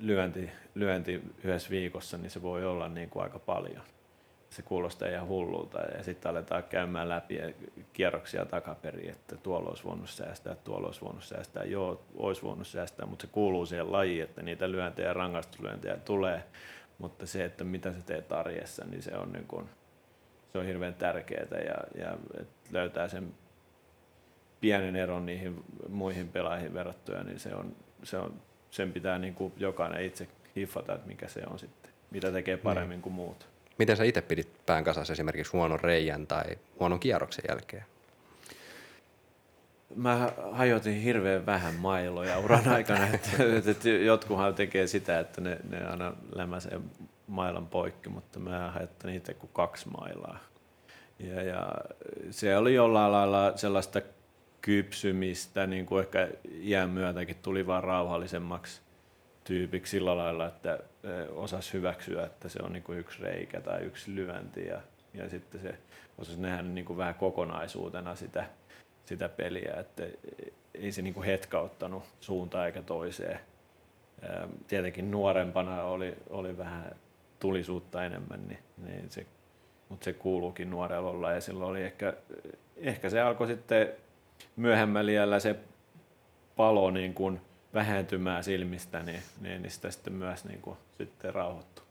lyönti, 0.00 0.50
lyönti 0.74 1.22
yhdessä 1.44 1.70
viikossa, 1.70 2.18
niin 2.18 2.30
se 2.30 2.42
voi 2.42 2.64
olla 2.64 2.88
niin 2.88 3.10
kuin 3.10 3.22
aika 3.22 3.38
paljon. 3.38 3.82
Se 4.50 4.62
kuulostaa 4.62 5.08
ihan 5.08 5.28
hullulta 5.28 5.78
ja 5.78 6.02
sitten 6.02 6.30
aletaan 6.30 6.64
käymään 6.64 7.08
läpi 7.08 7.38
kierroksia 7.92 8.44
takaperin, 8.44 9.10
että 9.10 9.36
tuolla 9.36 9.68
olisi 9.68 9.84
voinut 9.84 10.10
säästää, 10.10 10.54
tuolla 10.54 10.86
olisi 10.86 11.00
voinut 11.00 11.24
säästää, 11.24 11.64
joo, 11.64 12.02
olisi 12.16 12.42
voinut 12.42 12.66
säästää, 12.66 13.06
mutta 13.06 13.26
se 13.26 13.32
kuuluu 13.32 13.66
siihen 13.66 13.92
lajiin, 13.92 14.24
että 14.24 14.42
niitä 14.42 14.70
lyöntejä 14.70 15.12
rangaistuslyöntejä 15.12 15.96
tulee 15.96 16.44
mutta 16.98 17.26
se, 17.26 17.44
että 17.44 17.64
mitä 17.64 17.92
sä 17.92 18.00
teet 18.02 18.32
arjessa, 18.32 18.84
niin 18.84 19.02
se 19.02 19.16
on, 19.16 19.32
niin 19.32 19.46
kuin, 19.46 19.68
se 20.52 20.58
on 20.58 20.66
hirveän 20.66 20.94
tärkeää 20.94 21.58
ja, 21.66 22.02
ja 22.04 22.18
löytää 22.70 23.08
sen 23.08 23.34
pienen 24.60 24.96
eron 24.96 25.26
niihin 25.26 25.64
muihin 25.88 26.28
pelaajiin 26.28 26.74
verrattuna, 26.74 27.22
niin 27.22 27.38
se 27.38 27.54
on, 27.54 27.76
se 28.02 28.18
on, 28.18 28.42
sen 28.70 28.92
pitää 28.92 29.18
niin 29.18 29.34
kuin 29.34 29.52
jokainen 29.56 30.04
itse 30.04 30.28
hiffata, 30.56 30.94
että 30.94 31.06
mikä 31.06 31.28
se 31.28 31.42
on 31.50 31.58
sitten, 31.58 31.92
mitä 32.10 32.32
tekee 32.32 32.54
niin. 32.54 32.62
paremmin 32.62 32.90
niin. 32.90 33.02
kuin 33.02 33.12
muut. 33.12 33.48
Miten 33.78 33.96
sä 33.96 34.04
itse 34.04 34.22
pidit 34.22 34.48
pään 34.66 34.84
kasassa 34.84 35.12
esimerkiksi 35.12 35.52
huonon 35.52 35.80
reijän 35.80 36.26
tai 36.26 36.44
huonon 36.80 37.00
kierroksen 37.00 37.44
jälkeen? 37.48 37.84
mä 39.96 40.32
hajotin 40.52 41.00
hirveän 41.00 41.46
vähän 41.46 41.74
mailoja 41.74 42.38
uran 42.38 42.68
aikana. 42.76 43.06
että, 43.06 43.30
että 43.70 43.88
jotkuhan 43.88 44.54
tekee 44.54 44.86
sitä, 44.86 45.20
että 45.20 45.40
ne, 45.40 45.58
ne 45.70 45.86
aina 45.86 46.12
lämäsee 46.34 46.80
mailan 47.26 47.66
poikki, 47.66 48.08
mutta 48.08 48.38
mä 48.38 48.70
hajottan 48.70 49.14
itse 49.14 49.34
kuin 49.34 49.50
kaksi 49.52 49.88
mailaa. 49.88 50.38
Ja, 51.18 51.42
ja 51.42 51.72
se 52.30 52.56
oli 52.56 52.74
jollain 52.74 53.12
lailla 53.12 53.52
sellaista 53.56 54.00
kypsymistä, 54.62 55.66
niin 55.66 55.86
kuin 55.86 56.04
ehkä 56.04 56.28
iän 56.62 56.90
myötäkin 56.90 57.36
tuli 57.42 57.66
vaan 57.66 57.84
rauhallisemmaksi 57.84 58.80
tyypiksi 59.44 59.90
sillä 59.90 60.16
lailla, 60.16 60.46
että 60.46 60.78
osas 61.30 61.74
hyväksyä, 61.74 62.24
että 62.26 62.48
se 62.48 62.58
on 62.62 62.72
niin 62.72 62.82
kuin 62.82 62.98
yksi 62.98 63.22
reikä 63.22 63.60
tai 63.60 63.82
yksi 63.82 64.14
lyönti 64.14 64.66
ja, 64.66 64.80
ja 65.14 65.28
sitten 65.28 65.60
se 65.60 65.74
osasi 66.18 66.40
nähdä 66.40 66.62
niin 66.62 66.84
kuin 66.84 66.96
vähän 66.96 67.14
kokonaisuutena 67.14 68.14
sitä, 68.14 68.44
sitä 69.04 69.28
peliä, 69.28 69.74
että 69.80 70.02
ei 70.74 70.92
se 70.92 71.02
niinku 71.02 71.22
hetkauttanut 71.22 72.02
suuntaan 72.20 72.66
eikä 72.66 72.82
toiseen. 72.82 73.40
Tietenkin 74.66 75.10
nuorempana 75.10 75.82
oli, 75.82 76.16
oli 76.30 76.58
vähän 76.58 76.96
tulisuutta 77.40 78.04
enemmän, 78.04 78.48
niin, 78.48 78.58
niin 78.86 79.10
se, 79.10 79.26
mutta 79.88 80.04
se 80.04 80.12
kuuluukin 80.12 80.70
nuorella 80.70 81.10
olla 81.10 81.32
ja 81.32 81.40
silloin 81.40 81.70
oli 81.70 81.82
ehkä, 81.82 82.12
ehkä 82.76 83.10
se 83.10 83.20
alkoi 83.20 83.46
sitten 83.46 83.88
myöhemmällä 84.56 85.12
iällä 85.12 85.40
se 85.40 85.56
palo 86.56 86.90
niin 86.90 87.14
kuin 87.14 87.40
vähentymään 87.74 88.44
silmistä, 88.44 89.02
niin, 89.02 89.22
niin, 89.40 89.62
niin 89.62 89.70
sitä 89.70 89.90
sitten 89.90 90.12
myös 90.12 90.44
niin 90.44 90.60
kuin, 90.60 90.76
sitten 90.98 91.34
rauhoittui. 91.34 91.84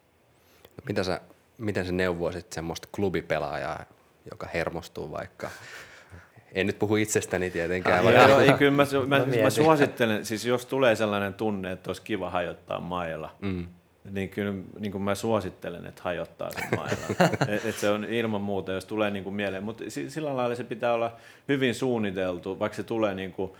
No, 0.63 0.83
mitä 0.88 1.03
sä, 1.03 1.21
miten 1.57 1.86
sä 1.86 1.91
neuvoisit 1.91 2.53
semmoista 2.53 2.88
klubipelaajaa, 2.95 3.86
joka 4.31 4.47
hermostuu 4.53 5.12
vaikka 5.12 5.49
en 6.51 6.67
nyt 6.67 6.79
puhu 6.79 6.95
itsestäni 6.95 7.51
tietenkään. 7.51 8.07
Ah, 8.07 8.29
joo, 8.29 8.39
ei, 8.39 8.53
kyllä 8.53 8.71
mä, 8.71 8.83
mä, 9.07 9.25
mä, 9.25 9.43
mä 9.43 9.49
suosittelen, 9.49 10.25
siis 10.25 10.45
jos 10.45 10.65
tulee 10.65 10.95
sellainen 10.95 11.33
tunne, 11.33 11.71
että 11.71 11.89
olisi 11.89 12.01
kiva 12.01 12.29
hajottaa 12.29 12.79
mailla, 12.79 13.36
mm. 13.41 13.67
Niin 14.11 14.29
kyllä 14.29 14.53
niin 14.79 14.91
kuin 14.91 15.01
mä 15.01 15.15
suosittelen, 15.15 15.85
että 15.85 16.01
hajottaa 16.03 16.51
sen 16.51 16.67
mailla. 16.75 17.27
et, 17.55 17.65
et 17.65 17.75
se 17.75 17.89
on 17.89 18.05
ilman 18.05 18.41
muuta, 18.41 18.71
jos 18.71 18.85
tulee 18.85 19.11
niin 19.11 19.23
kuin 19.23 19.35
mieleen. 19.35 19.63
Mutta 19.63 19.83
sillä 20.07 20.35
lailla 20.35 20.55
se 20.55 20.63
pitää 20.63 20.93
olla 20.93 21.15
hyvin 21.47 21.75
suunniteltu, 21.75 22.59
vaikka 22.59 22.75
se 22.75 22.83
tulee 22.83 23.15
niin 23.15 23.33
kuin 23.33 23.51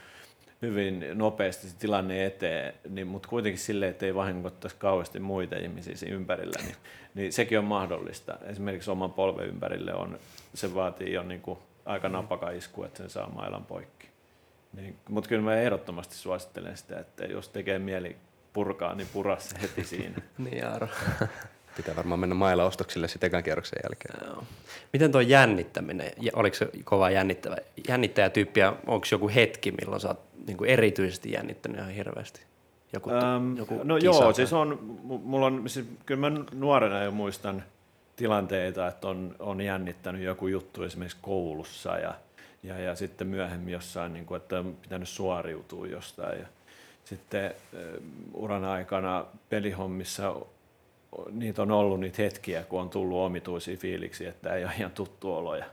hyvin 0.62 1.06
nopeasti 1.14 1.68
se 1.68 1.78
tilanne 1.78 2.26
eteen, 2.26 2.74
niin, 2.90 3.08
mutta 3.08 3.30
kuitenkin 3.30 3.60
silleen, 3.60 3.92
että 3.92 4.06
ei 4.06 4.16
vahingoittaisi 4.16 4.76
kauheasti 4.80 5.20
muita 5.20 5.56
ihmisiä 5.56 5.96
siinä 5.96 6.16
ympärillä, 6.16 6.64
niin, 6.64 6.76
niin 7.16 7.34
sekin 7.34 7.60
on 7.60 7.66
mahdollista. 7.66 8.38
Esimerkiksi 8.46 8.92
oman 8.92 9.14
polven 9.14 9.48
ympärille 9.48 9.94
on, 9.94 10.20
se 10.54 10.74
vaatii 10.74 11.14
jo 11.14 11.24
niin 11.24 11.42
kuin 11.42 11.60
aika 11.86 12.10
napaka 12.10 12.52
isku, 12.52 12.84
että 12.84 12.98
sen 12.98 13.10
saa 13.10 13.30
mailan 13.30 13.66
poikki. 13.66 14.08
Niin, 14.74 14.96
mutta 15.10 15.30
kyllä 15.30 15.42
mä 15.42 15.56
ehdottomasti 15.56 16.16
suosittelen 16.16 16.78
sitä, 16.78 17.00
että 17.00 17.26
jos 17.26 17.50
tekee 17.50 17.80
mieli 17.80 18.16
purkaa, 18.58 18.96
niin 18.96 19.08
pura 19.14 19.40
se 19.40 19.56
heti 19.62 19.84
siinä. 19.84 20.16
niin 20.50 20.68
Aaro. 20.68 20.88
Pitää 21.78 21.96
varmaan 21.96 22.20
mennä 22.20 22.36
maila-ostoksille 22.36 23.08
sitten 23.08 23.28
ekan 23.28 23.44
kierroksen 23.44 23.80
jälkeen. 23.84 24.30
Joo. 24.30 24.44
Miten 24.94 25.12
tuo 25.12 25.22
jännittäminen, 25.22 26.12
oliko 26.34 26.56
se 26.56 26.70
kova 26.84 27.10
jännittävä, 27.10 27.58
jännittäjätyyppi 27.88 28.62
onko 28.64 29.08
joku 29.12 29.30
hetki, 29.36 29.72
milloin 29.72 30.02
sä 30.02 30.08
oot 30.08 30.20
niin 30.48 30.58
kuin 30.58 30.70
erityisesti 30.70 31.32
jännittänyt 31.32 31.80
ihan 31.80 31.92
hirveästi? 31.92 32.42
Joku, 32.94 33.10
um, 33.10 33.58
joku 33.58 33.80
no 33.84 33.98
joo, 33.98 34.34
siis 34.34 34.54
on, 34.54 35.00
mulla 35.04 35.46
on, 35.46 35.70
siis 35.70 35.86
kyllä 36.06 36.30
mä 36.30 36.40
nuorena 36.54 37.04
jo 37.04 37.12
muistan– 37.12 37.64
tilanteita, 38.18 38.88
että 38.88 39.08
on, 39.08 39.36
on 39.40 39.62
jännittänyt 39.62 40.22
joku 40.22 40.48
juttu 40.48 40.84
esimerkiksi 40.84 41.18
koulussa 41.22 41.98
ja, 41.98 42.14
ja, 42.64 42.80
ja 42.80 42.96
sitten 42.96 43.28
myöhemmin 43.28 43.74
jossain, 43.74 44.14
niin 44.14 44.26
kuin, 44.26 44.42
että 44.42 44.60
on 44.60 44.76
pitänyt 44.82 45.10
suoriutua 45.10 45.88
jostain. 45.88 46.40
Ja 46.40 46.48
sitten 47.10 47.54
uran 48.34 48.64
aikana 48.64 49.26
pelihommissa 49.50 50.36
niitä 51.32 51.62
on 51.62 51.72
ollut 51.72 52.00
niitä 52.00 52.22
hetkiä, 52.22 52.64
kun 52.64 52.82
on 52.82 52.90
tullut 52.90 53.18
omituisia 53.18 53.78
fiiliksi, 53.78 54.26
että 54.26 54.54
ei 54.54 54.64
ole 54.64 54.74
ihan 54.78 54.92
tuttu 54.92 55.34
olo 55.34 55.56
ja, 55.56 55.66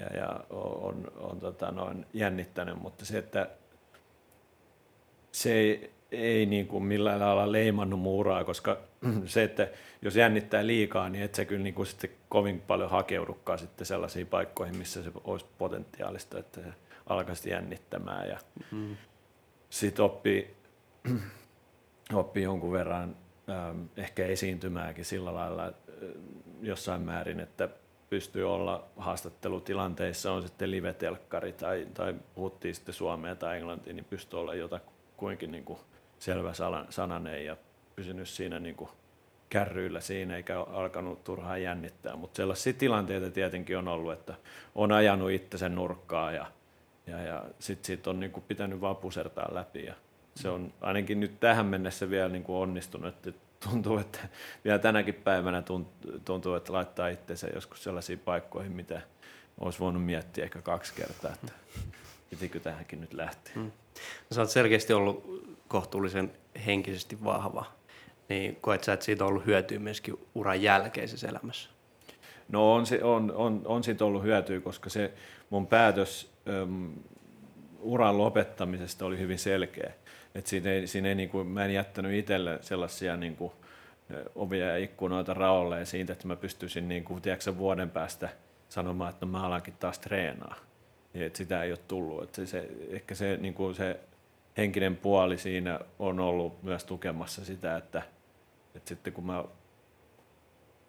ja, 0.00 0.16
ja 0.16 0.40
on, 0.50 1.12
on 1.16 1.40
tota 1.40 1.70
noin 1.70 2.06
jännittänyt, 2.14 2.82
mutta 2.82 3.04
se, 3.04 3.18
että 3.18 3.48
se 5.32 5.52
ei, 5.52 5.90
ei 6.12 6.46
niin 6.46 6.66
kuin 6.66 6.84
millään 6.84 7.20
lailla 7.20 7.52
leimannut 7.52 8.00
muuraa, 8.00 8.44
koska 8.44 8.78
se, 9.24 9.42
että 9.42 9.68
jos 10.02 10.16
jännittää 10.16 10.66
liikaa, 10.66 11.08
niin 11.08 11.24
et 11.24 11.34
se 11.34 11.44
kyllä 11.44 11.62
niin 11.62 11.74
kuin 11.74 11.86
sitten 11.86 12.10
kovin 12.28 12.60
paljon 12.60 12.90
hakeudukaan 12.90 13.58
sitten 13.58 13.86
sellaisiin 13.86 14.26
paikkoihin, 14.26 14.76
missä 14.76 15.02
se 15.02 15.10
olisi 15.24 15.46
potentiaalista, 15.58 16.38
että 16.38 16.60
se 16.60 16.68
alkaisi 17.06 17.50
jännittämään 17.50 18.28
ja 18.28 18.38
mm. 18.70 18.96
sitten 19.70 20.04
oppii, 20.04 20.57
oppii 22.12 22.42
jonkun 22.42 22.72
verran 22.72 23.16
ähm, 23.50 23.82
ehkä 23.96 24.26
esiintymääkin 24.26 25.04
sillä 25.04 25.34
lailla 25.34 25.66
äh, 25.66 25.72
jossain 26.62 27.02
määrin, 27.02 27.40
että 27.40 27.68
pystyy 28.10 28.52
olla 28.54 28.84
haastattelutilanteissa, 28.96 30.32
on 30.32 30.42
sitten 30.42 30.70
live-telkkari 30.70 31.52
tai, 31.52 31.86
tai 31.94 32.14
puhuttiin 32.34 32.74
sitten 32.74 32.94
Suomea 32.94 33.34
tai 33.34 33.56
Englantia, 33.56 33.92
niin 33.92 34.04
pystyy 34.04 34.40
olla 34.40 34.54
jotakuinkin 34.54 35.50
niin 35.50 35.64
kuin 35.64 35.78
selvä 36.18 36.52
sananen 36.90 37.44
ja 37.44 37.56
pysynyt 37.96 38.28
siinä 38.28 38.58
niin 38.58 38.76
kuin 38.76 38.90
kärryillä 39.48 40.00
siinä 40.00 40.36
eikä 40.36 40.60
alkanut 40.60 41.24
turhaan 41.24 41.62
jännittää. 41.62 42.16
Mutta 42.16 42.36
sellaisia 42.36 42.72
tilanteita 42.72 43.30
tietenkin 43.30 43.78
on 43.78 43.88
ollut, 43.88 44.12
että 44.12 44.34
on 44.74 44.92
ajanut 44.92 45.30
itse 45.30 45.68
nurkkaa 45.68 46.32
ja, 46.32 46.46
ja, 47.06 47.22
ja 47.22 47.44
sitten 47.58 47.86
siitä 47.86 48.10
on 48.10 48.20
niin 48.20 48.32
kuin 48.32 48.44
pitänyt 48.48 48.80
vaan 48.80 48.96
pusertaa 48.96 49.54
läpi. 49.54 49.84
Ja 49.84 49.94
se 50.38 50.48
on 50.48 50.72
ainakin 50.80 51.20
nyt 51.20 51.40
tähän 51.40 51.66
mennessä 51.66 52.10
vielä 52.10 52.28
niin 52.28 52.44
kuin 52.44 52.56
onnistunut, 52.56 53.14
että 53.14 53.32
tuntuu, 53.70 53.98
että 53.98 54.18
vielä 54.64 54.78
tänäkin 54.78 55.14
päivänä 55.14 55.62
tuntuu, 56.24 56.54
että 56.54 56.72
laittaa 56.72 57.08
itsensä 57.08 57.48
joskus 57.54 57.84
sellaisiin 57.84 58.18
paikkoihin, 58.18 58.72
mitä 58.72 59.00
olisi 59.60 59.78
voinut 59.78 60.04
miettiä 60.04 60.44
ehkä 60.44 60.62
kaksi 60.62 60.94
kertaa, 60.94 61.32
että 61.32 61.52
pitikö 62.30 62.60
tähänkin 62.60 63.00
nyt 63.00 63.14
lähteä. 63.14 63.52
Hmm. 63.54 63.70
No, 64.30 64.34
sä 64.34 64.40
oot 64.40 64.50
selkeästi 64.50 64.92
ollut 64.92 65.44
kohtuullisen 65.68 66.32
henkisesti 66.66 67.24
vahva, 67.24 67.64
niin 68.28 68.56
koet 68.60 68.84
sä, 68.84 68.92
että 68.92 69.04
siitä 69.04 69.24
on 69.24 69.30
ollut 69.30 69.46
hyötyä 69.46 69.78
myöskin 69.78 70.18
uran 70.34 70.62
jälkeisessä 70.62 71.28
elämässä? 71.28 71.70
No 72.48 72.74
on, 72.74 72.86
se, 72.86 73.04
on, 73.04 73.32
on, 73.34 73.62
on 73.64 73.84
siitä 73.84 74.04
ollut 74.04 74.22
hyötyä, 74.22 74.60
koska 74.60 74.90
se 74.90 75.12
mun 75.50 75.66
päätös 75.66 76.30
äm, 76.62 76.92
uran 77.80 78.18
lopettamisesta 78.18 79.06
oli 79.06 79.18
hyvin 79.18 79.38
selkeä. 79.38 79.92
Et 80.34 80.46
siinä 80.46 80.70
ei, 80.70 80.86
siinä 80.86 81.08
ei, 81.08 81.14
niin 81.14 81.28
kuin, 81.28 81.46
mä 81.46 81.64
en 81.64 81.74
jättänyt 81.74 82.14
itselle 82.14 82.58
sellaisia 82.60 83.16
niin 83.16 83.36
kuin, 83.36 83.52
ovia 84.34 84.66
ja 84.66 84.76
ikkunoita 84.76 85.34
raolleen 85.34 85.86
siitä, 85.86 86.12
että 86.12 86.28
mä 86.28 86.36
pystyisin 86.36 86.88
niin 86.88 87.04
kuin, 87.04 87.22
tiedätkö, 87.22 87.56
vuoden 87.56 87.90
päästä 87.90 88.28
sanomaan, 88.68 89.10
että 89.10 89.26
no, 89.26 89.32
mä 89.32 89.46
alankin 89.46 89.74
taas 89.74 89.98
treenaa. 89.98 90.56
Ja, 91.14 91.26
että 91.26 91.36
sitä 91.36 91.62
ei 91.62 91.72
ole 91.72 91.78
tullut. 91.88 92.22
Että 92.22 92.36
se, 92.36 92.46
se, 92.46 92.68
ehkä 92.90 93.14
se, 93.14 93.36
niin 93.36 93.54
kuin 93.54 93.74
se 93.74 94.00
henkinen 94.56 94.96
puoli 94.96 95.38
siinä 95.38 95.80
on 95.98 96.20
ollut 96.20 96.62
myös 96.62 96.84
tukemassa 96.84 97.44
sitä, 97.44 97.76
että, 97.76 98.02
että 98.74 98.88
sitten 98.88 99.12
kun 99.12 99.26
mä 99.26 99.44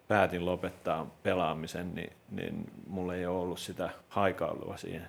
päätin 0.08 0.46
lopettaa 0.46 1.14
pelaamisen, 1.22 1.94
niin, 1.94 2.12
niin 2.30 2.70
mulla 2.86 3.14
ei 3.14 3.26
ole 3.26 3.38
ollut 3.38 3.58
sitä 3.58 3.90
haikailua 4.08 4.76
siihen, 4.76 5.08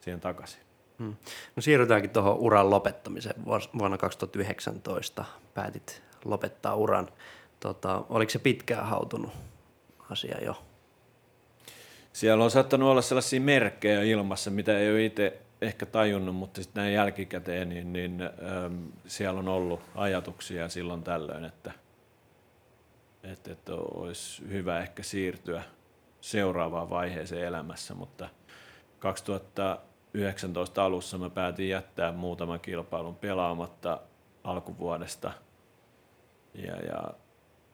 siihen 0.00 0.20
takaisin. 0.20 0.67
Hmm. 0.98 1.16
No 1.56 1.62
siirrytäänkin 1.62 2.10
tuohon 2.10 2.36
uran 2.36 2.70
lopettamiseen. 2.70 3.44
Vuonna 3.78 3.98
2019 3.98 5.24
päätit 5.54 6.02
lopettaa 6.24 6.74
uran. 6.74 7.08
Tota, 7.60 8.04
oliko 8.08 8.30
se 8.30 8.38
pitkään 8.38 8.86
hautunut 8.86 9.32
asia 10.10 10.44
jo? 10.44 10.62
Siellä 12.12 12.44
on 12.44 12.50
saattanut 12.50 12.88
olla 12.88 13.02
sellaisia 13.02 13.40
merkkejä 13.40 14.02
ilmassa, 14.02 14.50
mitä 14.50 14.78
ei 14.78 14.90
ole 14.90 15.04
itse 15.04 15.38
ehkä 15.60 15.86
tajunnut, 15.86 16.34
mutta 16.34 16.62
sitten 16.62 16.82
näin 16.82 16.94
jälkikäteen, 16.94 17.68
niin, 17.68 17.92
niin 17.92 18.22
ähm, 18.22 18.84
siellä 19.06 19.40
on 19.40 19.48
ollut 19.48 19.80
ajatuksia 19.94 20.68
silloin 20.68 21.02
tällöin, 21.02 21.44
että, 21.44 21.72
että, 23.22 23.52
että 23.52 23.74
olisi 23.74 24.48
hyvä 24.48 24.80
ehkä 24.80 25.02
siirtyä 25.02 25.62
seuraavaan 26.20 26.90
vaiheeseen 26.90 27.46
elämässä, 27.46 27.94
mutta 27.94 28.28
2019 30.12 30.84
alussa 30.84 31.18
mä 31.18 31.30
päätin 31.30 31.68
jättää 31.68 32.12
muutaman 32.12 32.60
kilpailun 32.60 33.16
pelaamatta 33.16 34.00
alkuvuodesta 34.44 35.32
ja, 36.54 36.76
ja 36.76 37.10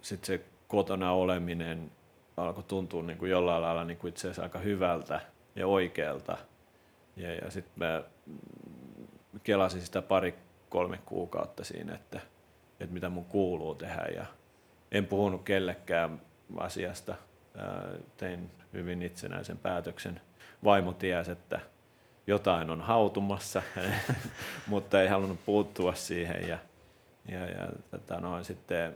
sitten 0.02 0.26
se 0.26 0.44
kotona 0.68 1.12
oleminen 1.12 1.92
alkoi 2.36 2.64
tuntua 2.64 3.02
niin 3.02 3.18
kuin 3.18 3.30
jollain 3.30 3.62
lailla 3.62 3.84
niin 3.84 3.98
kuin 3.98 4.08
itse 4.08 4.20
asiassa 4.20 4.42
aika 4.42 4.58
hyvältä 4.58 5.20
ja 5.56 5.66
oikealta– 5.66 6.36
ja, 7.16 7.34
ja 7.34 7.50
sitten 7.50 7.72
mä 7.76 8.02
kelasin 9.42 9.80
sitä 9.80 10.02
pari-kolme 10.02 10.98
kuukautta 11.06 11.64
siinä, 11.64 11.94
että, 11.94 12.20
että 12.80 12.94
mitä 12.94 13.08
mun 13.08 13.24
kuuluu 13.24 13.74
tehdä 13.74 14.06
ja 14.16 14.26
en 14.92 15.06
puhunut 15.06 15.42
kellekään 15.42 16.20
asiasta. 16.56 17.14
Tein 18.16 18.50
hyvin 18.72 19.02
itsenäisen 19.02 19.58
päätöksen. 19.58 20.20
Vaimo 20.64 20.92
tiesi, 20.92 21.30
että 21.30 21.60
jotain 22.26 22.70
on 22.70 22.80
hautumassa, 22.80 23.62
mutta 24.66 25.02
ei 25.02 25.08
halunnut 25.08 25.44
puuttua 25.46 25.94
siihen. 25.94 26.48
Ja, 26.48 26.58
ja, 27.28 27.46
ja 27.46 27.68
tota 27.90 28.20
noin, 28.20 28.44
sitten 28.44 28.94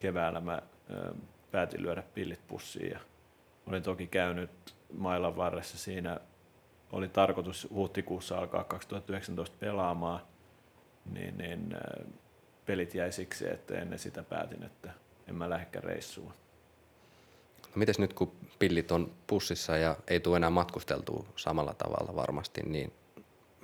keväällä 0.00 0.40
mä 0.40 0.62
päätin 1.50 1.82
lyödä 1.82 2.02
pillit 2.14 2.46
pussiin 2.46 2.90
ja 2.90 2.98
olin 3.66 3.82
toki 3.82 4.06
käynyt 4.06 4.50
mailan 4.92 5.36
varressa 5.36 5.78
siinä 5.78 6.20
oli 6.92 7.08
tarkoitus 7.08 7.68
huhtikuussa 7.70 8.38
alkaa 8.38 8.64
2019 8.64 9.56
pelaamaan, 9.60 10.20
niin, 11.12 11.38
niin 11.38 11.76
pelit 12.66 12.94
jäi 12.94 13.12
siksi, 13.12 13.50
että 13.50 13.74
ennen 13.74 13.98
sitä 13.98 14.22
päätin, 14.22 14.62
että 14.62 14.90
en 15.28 15.34
mä 15.34 15.50
lähdekään 15.50 15.84
reissuun. 15.84 16.32
No 17.76 17.78
mites 17.78 17.98
nyt 17.98 18.12
kun 18.12 18.32
pillit 18.58 18.92
on 18.92 19.12
pussissa 19.26 19.76
ja 19.76 19.96
ei 20.08 20.20
tule 20.20 20.36
enää 20.36 20.50
matkusteltua 20.50 21.24
samalla 21.36 21.74
tavalla 21.74 22.16
varmasti, 22.16 22.62
niin 22.62 22.92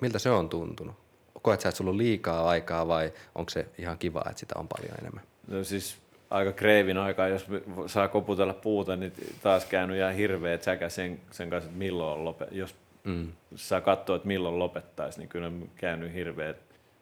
miltä 0.00 0.18
se 0.18 0.30
on 0.30 0.48
tuntunut? 0.48 0.96
Koet 1.42 1.60
sä, 1.60 1.68
että 1.68 1.76
sulla 1.76 1.90
on 1.90 1.98
liikaa 1.98 2.48
aikaa 2.48 2.88
vai 2.88 3.12
onko 3.34 3.50
se 3.50 3.66
ihan 3.78 3.98
kiva, 3.98 4.22
että 4.26 4.40
sitä 4.40 4.54
on 4.58 4.68
paljon 4.68 4.98
enemmän? 5.00 5.22
No 5.48 5.64
siis 5.64 5.96
aika 6.30 6.52
kreivin 6.52 6.98
aikaa, 6.98 7.28
jos 7.28 7.46
saa 7.86 8.08
koputella 8.08 8.54
puuta, 8.54 8.96
niin 8.96 9.12
taas 9.42 9.64
käynyt 9.64 9.96
ihan 9.96 10.14
hirveä 10.14 10.58
säkä 10.58 10.88
sen, 10.88 11.20
sen 11.30 11.50
kanssa, 11.50 11.68
että 11.68 11.78
milloin 11.78 12.18
on 12.18 12.24
lopet, 12.24 12.52
jos 12.52 12.74
mm. 13.04 13.32
saa 13.54 13.80
katsoa, 13.80 14.16
että 14.16 14.28
milloin 14.28 14.58
lopettaisi, 14.58 15.18
niin 15.18 15.28
kyllä 15.28 15.46
on 15.46 15.70
käynyt 15.74 16.14
hirveä 16.14 16.54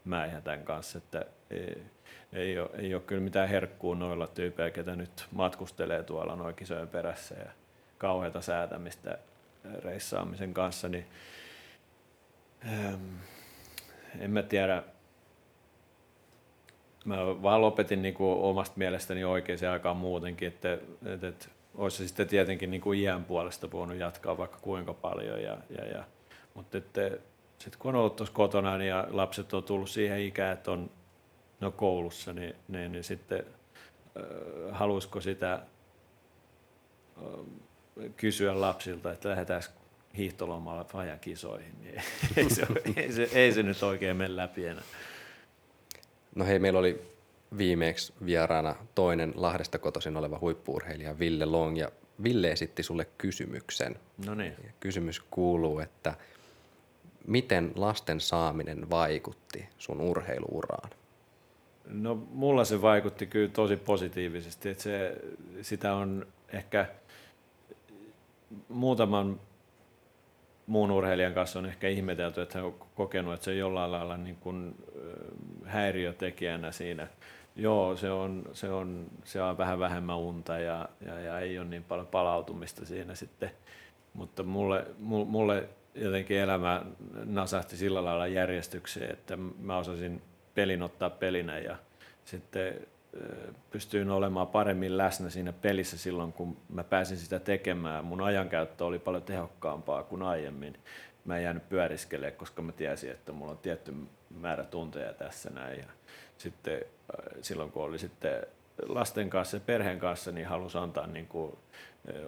mäihä 0.04 0.40
tämän 0.40 0.64
kanssa, 0.64 0.98
että 0.98 1.24
ei, 2.32 2.58
ole, 2.58 2.70
ei 2.78 2.94
ole 2.94 3.02
kyllä 3.02 3.22
mitään 3.22 3.48
herkkuu 3.48 3.94
noilla 3.94 4.26
tyypeillä, 4.26 4.70
ketä 4.70 4.96
nyt 4.96 5.26
matkustelee 5.32 6.02
tuolla 6.02 6.36
noin 6.36 6.54
kisojen 6.54 6.88
perässä 6.88 7.34
ja 7.34 7.50
kauheata 7.98 8.40
säätämistä 8.40 9.18
reissaamisen 9.84 10.54
kanssa, 10.54 10.88
niin 10.88 11.06
ähm, 12.68 13.16
en 14.18 14.30
mä 14.30 14.42
tiedä, 14.42 14.82
mä 17.04 17.16
vaan 17.42 17.60
lopetin 17.60 18.02
niin 18.02 18.14
kuin 18.14 18.38
omasta 18.38 18.78
mielestäni 18.78 19.24
oikeaan 19.24 19.72
aikaan 19.72 19.96
muutenkin, 19.96 20.48
että, 20.48 20.78
että, 21.06 21.28
että 21.28 21.46
olisi 21.74 22.08
sitten 22.08 22.28
tietenkin 22.28 22.70
niin 22.70 22.80
kuin 22.80 22.98
iän 22.98 23.24
puolesta 23.24 23.70
voinut 23.70 23.96
jatkaa 23.96 24.38
vaikka 24.38 24.58
kuinka 24.62 24.94
paljon. 24.94 25.42
Ja, 25.42 25.58
ja, 25.78 25.86
ja, 25.86 26.04
mutta 26.54 26.78
sitten 27.58 27.78
kun 27.78 27.94
on 27.94 28.00
ollut 28.00 28.16
tuossa 28.16 28.34
kotona 28.34 28.78
niin 28.78 28.88
ja 28.88 29.06
lapset 29.10 29.54
on 29.54 29.64
tullut 29.64 29.90
siihen 29.90 30.20
ikään, 30.20 30.52
että 30.52 30.70
on 30.70 30.90
no 31.60 31.70
koulussa, 31.70 32.32
niin, 32.32 32.54
niin, 32.68 32.92
niin 32.92 33.04
sitten 33.04 33.44
äh, 34.16 34.24
haluaisiko 34.70 35.20
sitä 35.20 35.52
äh, 35.54 35.62
kysyä 38.16 38.60
lapsilta, 38.60 39.12
että 39.12 39.28
lähdetään 39.28 39.62
hiihtolomalla 40.16 40.84
fajan 40.84 41.20
kisoihin, 41.20 41.72
niin 41.82 42.02
ei 42.36 42.50
se, 42.50 42.66
ei, 42.96 43.12
se, 43.12 43.28
ei 43.32 43.52
se 43.52 43.62
nyt 43.62 43.82
oikein 43.82 44.16
mene 44.16 44.36
läpi 44.36 44.66
enää. 44.66 44.84
No 46.34 46.44
hei, 46.44 46.58
meillä 46.58 46.78
oli 46.78 47.02
viimeksi 47.58 48.12
vieraana 48.26 48.74
toinen 48.94 49.32
Lahdesta 49.36 49.78
kotoisin 49.78 50.16
oleva 50.16 50.38
huippuurheilija 50.40 51.18
Ville 51.18 51.44
Long, 51.44 51.78
ja 51.78 51.90
Ville 52.22 52.50
esitti 52.50 52.82
sulle 52.82 53.04
kysymyksen. 53.18 53.96
No 54.26 54.34
niin. 54.34 54.56
Kysymys 54.80 55.20
kuuluu, 55.30 55.78
että 55.78 56.14
miten 57.26 57.72
lasten 57.74 58.20
saaminen 58.20 58.90
vaikutti 58.90 59.68
sun 59.78 60.00
urheiluuraan? 60.00 60.90
No 61.92 62.14
mulla 62.14 62.64
se 62.64 62.82
vaikutti 62.82 63.26
kyllä 63.26 63.48
tosi 63.48 63.76
positiivisesti, 63.76 64.68
että 64.68 64.82
se, 64.82 65.16
sitä 65.62 65.94
on 65.94 66.26
ehkä 66.52 66.86
muutaman 68.68 69.40
muun 70.70 70.90
urheilijan 70.90 71.34
kanssa 71.34 71.58
on 71.58 71.66
ehkä 71.66 71.88
ihmetelty, 71.88 72.40
että 72.40 72.58
hän 72.58 72.66
on 72.66 72.74
kokenut, 72.94 73.34
että 73.34 73.44
se 73.44 73.50
on 73.50 73.56
jollain 73.56 73.92
lailla 73.92 74.16
niin 74.16 74.36
kuin 74.36 74.74
häiriötekijänä 75.64 76.72
siinä. 76.72 77.08
Joo, 77.56 77.96
se 77.96 78.10
on, 78.10 78.44
se 78.52 78.70
on, 78.70 79.06
se 79.24 79.42
on 79.42 79.58
vähän 79.58 79.78
vähemmän 79.78 80.18
unta 80.18 80.58
ja, 80.58 80.88
ja, 81.06 81.20
ja 81.20 81.40
ei 81.40 81.58
ole 81.58 81.68
niin 81.68 81.84
paljon 81.84 82.06
palautumista 82.06 82.86
siinä 82.86 83.14
sitten. 83.14 83.50
Mutta 84.14 84.42
mulle, 84.42 84.86
mulle 84.98 85.68
jotenkin 85.94 86.36
elämä 86.36 86.82
nasahti 87.24 87.76
sillä 87.76 88.04
lailla 88.04 88.26
järjestykseen, 88.26 89.12
että 89.12 89.36
mä 89.58 89.76
osasin 89.76 90.22
pelin 90.54 90.82
ottaa 90.82 91.10
pelinä 91.10 91.58
ja 91.58 91.76
sitten 92.24 92.86
pystyin 93.70 94.10
olemaan 94.10 94.46
paremmin 94.46 94.98
läsnä 94.98 95.30
siinä 95.30 95.52
pelissä 95.52 95.98
silloin, 95.98 96.32
kun 96.32 96.56
mä 96.68 96.84
pääsin 96.84 97.16
sitä 97.16 97.40
tekemään. 97.40 98.04
Mun 98.04 98.20
ajankäyttö 98.20 98.84
oli 98.84 98.98
paljon 98.98 99.22
tehokkaampaa 99.22 100.02
kuin 100.02 100.22
aiemmin. 100.22 100.78
Mä 101.24 101.36
en 101.36 101.42
jäänyt 101.42 101.68
pyöriskelemään, 101.68 102.38
koska 102.38 102.62
mä 102.62 102.72
tiesin, 102.72 103.10
että 103.10 103.32
mulla 103.32 103.50
on 103.50 103.58
tietty 103.58 103.94
määrä 104.30 104.64
tunteja 104.64 105.12
tässä 105.12 105.50
näin. 105.50 105.78
Ja 105.78 105.86
sitten 106.38 106.80
silloin, 107.42 107.72
kun 107.72 107.82
oli 107.82 107.98
sitten 107.98 108.46
lasten 108.88 109.30
kanssa 109.30 109.56
ja 109.56 109.60
perheen 109.66 109.98
kanssa, 109.98 110.32
niin 110.32 110.46
halusi 110.46 110.78
antaa 110.78 111.06
niin 111.06 111.26
kuin 111.26 111.58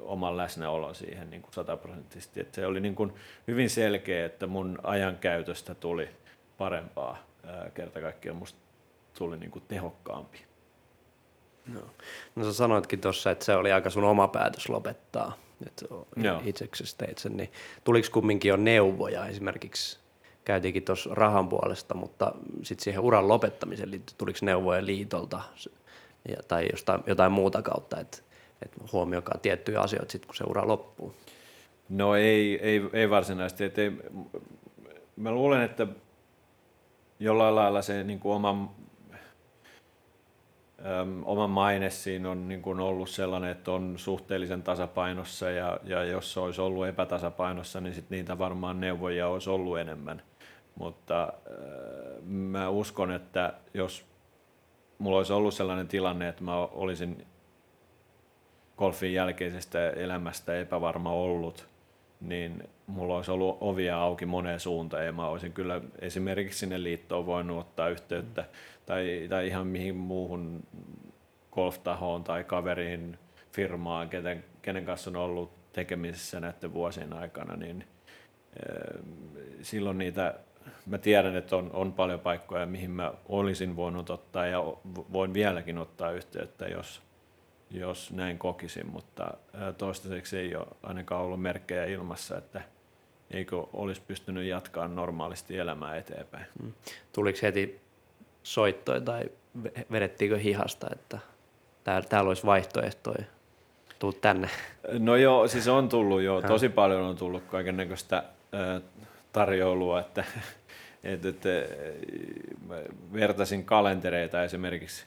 oman 0.03 0.37
läsnäolon 0.37 0.95
siihen 0.95 1.31
niin 1.31 1.43
kuin 1.43 1.55
sataprosenttisesti. 1.55 2.41
Että 2.41 2.55
se 2.55 2.67
oli 2.67 2.81
niin 2.81 2.95
kuin 2.95 3.13
hyvin 3.49 3.71
selkeä, 3.71 4.27
että 4.27 4.47
mun 4.47 4.79
ajankäytöstä 4.83 5.75
tuli 5.75 6.09
parempaa 6.59 7.32
kerta 7.74 8.00
kaikkiaan. 8.00 8.37
Musta 8.37 8.59
tuli 9.18 9.37
niin 9.37 9.50
kuin 9.50 9.64
tehokkaampi. 9.68 10.38
No. 11.66 11.81
no 12.37 12.44
sä 12.44 12.52
sanoitkin 12.52 13.00
tuossa, 13.00 13.31
että 13.31 13.44
se 13.44 13.57
oli 13.57 13.72
aika 13.72 13.90
sun 13.90 14.05
oma 14.05 14.28
päätös 14.28 14.68
lopettaa 14.68 15.33
että 15.66 15.87
itseksi 16.44 16.96
teit 16.98 17.18
sen, 17.18 17.37
niin 17.37 17.52
tuliko 17.85 18.09
kumminkin 18.12 18.48
jo 18.48 18.57
neuvoja 18.57 19.26
esimerkiksi, 19.26 19.98
käytiinkin 20.44 20.83
tuossa 20.83 21.11
rahan 21.14 21.48
puolesta, 21.48 21.94
mutta 21.94 22.33
sitten 22.62 22.85
siihen 22.85 23.00
uran 23.00 23.28
lopettamiseen 23.28 23.90
liittyy, 23.90 24.14
tuliko 24.18 24.38
neuvoja 24.42 24.87
liitolta 24.87 25.42
ja, 26.28 26.37
tai 26.48 26.68
jostain, 26.72 27.00
jotain 27.07 27.33
muuta 27.33 27.62
kautta, 27.62 28.00
että, 28.00 28.18
että 28.62 28.81
huomioikaa 28.92 29.38
tiettyjä 29.38 29.81
asioita 29.81 30.12
sitten, 30.12 30.26
kun 30.26 30.37
se 30.37 30.44
ura 30.46 30.68
loppuu? 30.68 31.14
No 31.88 32.16
ei, 32.16 32.59
ei, 32.62 32.83
ei 32.92 33.11
varsinaisesti. 33.11 33.64
Et 33.64 33.78
ei, 33.78 33.92
mä 35.16 35.33
luulen, 35.33 35.62
että 35.62 35.87
jollain 37.23 37.55
lailla 37.55 37.83
se 37.83 38.05
niin 38.05 38.21
kuin 38.21 38.35
oma 38.35 38.75
Öm, 40.87 41.23
oma 41.25 41.47
maine 41.47 41.91
siinä 41.91 42.31
on 42.31 42.49
niin 42.49 42.63
kuin 42.63 42.81
ollut 42.81 43.09
sellainen, 43.09 43.51
että 43.51 43.73
on 43.73 43.95
suhteellisen 43.97 44.63
tasapainossa 44.63 45.51
ja, 45.51 45.79
ja 45.85 46.05
jos 46.05 46.33
se 46.33 46.41
olisi 46.41 46.61
ollut 46.61 46.87
epätasapainossa, 46.87 47.81
niin 47.81 47.95
sit 47.95 48.11
niitä 48.11 48.39
varmaan 48.39 48.81
neuvoja 48.81 49.29
olisi 49.29 49.51
ollut 49.51 49.79
enemmän. 49.79 50.23
Mutta 50.75 51.23
äh, 51.23 52.23
mä 52.25 52.69
uskon, 52.69 53.13
että 53.13 53.55
jos 53.75 54.05
mulla 54.99 55.19
olisi 55.19 55.33
ollut 55.33 55.55
sellainen 55.55 55.89
tilanne, 55.89 56.29
että 56.29 56.45
mä 56.45 56.57
olisin 56.57 57.27
golfin 58.77 59.15
jälkeisestä 59.15 59.91
elämästä 59.91 60.57
epävarma 60.57 61.13
ollut, 61.13 61.69
niin 62.23 62.63
mulla 62.87 63.17
olisi 63.17 63.31
ollut 63.31 63.59
ovia 63.61 63.99
auki 63.99 64.27
moneen 64.27 64.61
suuntaan 64.61 65.07
ja 65.07 65.13
mä 65.13 65.27
olisin 65.27 65.53
kyllä 65.53 65.81
esimerkiksi 65.99 66.59
sinne 66.59 66.83
liittoon 66.83 67.27
voinut 67.27 67.61
ottaa 67.61 67.89
yhteyttä 67.89 68.45
tai, 68.87 69.27
tai 69.31 69.47
ihan 69.47 69.67
mihin 69.67 69.95
muuhun 69.97 70.63
golftahoon 71.53 72.25
tai 72.25 72.45
kaveriin 72.45 73.19
firmaan, 73.53 74.09
kenen, 74.09 74.45
kenen 74.63 74.85
kanssa 74.85 75.11
on 75.11 75.17
ollut 75.17 75.73
tekemisissä 75.73 76.41
näiden 76.41 76.73
vuosien 76.73 77.13
aikana, 77.13 77.57
niin 77.57 77.85
e, 78.57 78.63
silloin 79.63 79.99
niitä, 79.99 80.35
mä 80.87 80.99
tiedän, 80.99 81.37
että 81.37 81.57
on, 81.57 81.71
on 81.73 81.93
paljon 81.93 82.21
paikkoja, 82.21 82.67
mihin 82.67 82.91
mä 82.91 83.13
olisin 83.29 83.77
voinut 83.77 84.11
ottaa 84.11 84.47
ja 84.47 84.59
voin 85.13 85.35
vieläkin 85.35 85.79
ottaa 85.79 86.11
yhteyttä, 86.11 86.67
jos, 86.67 87.03
jos 87.73 88.11
näin 88.11 88.39
kokisin, 88.39 88.87
mutta 88.87 89.35
toistaiseksi 89.79 90.39
ei 90.39 90.57
ole 90.57 90.67
ainakaan 90.83 91.23
ollut 91.25 91.43
merkkejä 91.43 91.85
ilmassa, 91.85 92.39
että 92.39 92.63
eikö 93.31 93.57
olisi 93.73 94.03
pystynyt 94.07 94.49
jatkamaan 94.49 94.97
normaalisti 94.97 95.59
elämää 95.59 95.97
eteenpäin. 95.97 96.47
Hmm. 96.63 96.73
Tuliko 97.13 97.39
heti 97.43 97.81
soittoja 98.43 99.01
tai 99.01 99.25
vedettiinkö 99.93 100.39
hihasta, 100.39 100.87
että 100.93 101.19
täällä, 101.85 102.09
täällä 102.09 102.29
olisi 102.29 102.47
vaihtoehtoja, 102.47 103.25
tuu 103.99 104.13
tänne? 104.13 104.49
No 104.99 105.17
joo, 105.17 105.49
siis 105.49 105.69
on 105.69 105.89
tullut 105.89 106.23
jo, 106.23 106.43
tosi 106.43 106.69
paljon 106.69 107.03
on 107.03 107.17
tullut 107.17 107.43
kaiken 107.43 107.77
näköistä 107.77 108.25
tarjoulua, 109.33 110.01
että, 110.05 110.25
että, 111.05 111.29
että 111.29 111.49
vertaisin 113.13 113.65
kalentereita 113.65 114.45
esimerkiksi 114.45 115.05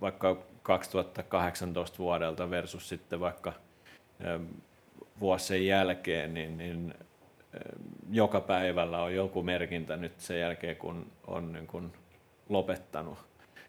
vaikka 0.00 0.36
2018 0.62 1.98
vuodelta 1.98 2.50
versus 2.50 2.88
sitten 2.88 3.20
vaikka 3.20 3.52
vuosi 5.20 5.46
sen 5.46 5.66
jälkeen, 5.66 6.34
niin, 6.34 6.58
niin 6.58 6.94
joka 8.10 8.40
päivällä 8.40 9.02
on 9.02 9.14
joku 9.14 9.42
merkintä 9.42 9.96
nyt 9.96 10.20
sen 10.20 10.40
jälkeen, 10.40 10.76
kun 10.76 11.12
on 11.26 11.52
niin 11.52 11.66
kuin 11.66 11.92
lopettanut. 12.48 13.18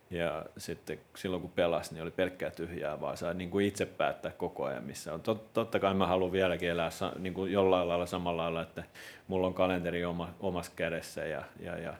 Ja 0.10 0.46
sitten 0.58 1.00
silloin 1.16 1.42
kun 1.42 1.52
pelasi, 1.52 1.94
niin 1.94 2.04
oli 2.04 2.12
pelkkää 2.12 2.50
tyhjää, 2.50 3.02
vaan 3.02 3.18
sai 3.18 3.34
niin 3.34 3.50
kuin 3.50 3.66
itse 3.66 3.86
päättää 3.86 4.32
koko 4.32 4.66
ajan, 4.66 4.84
missä 4.84 5.14
on. 5.14 5.22
Tot, 5.22 5.54
totta 5.54 5.80
kai 5.80 5.94
mä 5.94 6.08
haluan 6.08 6.32
vieläkin 6.32 6.70
elää 6.70 6.90
niin 7.20 7.34
kuin 7.34 7.52
jollain 7.52 7.88
lailla 7.88 8.06
samalla 8.06 8.44
lailla, 8.44 8.62
että 8.62 8.84
mulla 9.28 9.48
on 9.48 9.54
kalenteri 9.54 10.06
oma, 10.06 10.34
omassa 10.40 10.72
kädessä 10.76 11.26
ja, 11.26 11.44
ja, 11.60 11.78
ja 11.78 11.94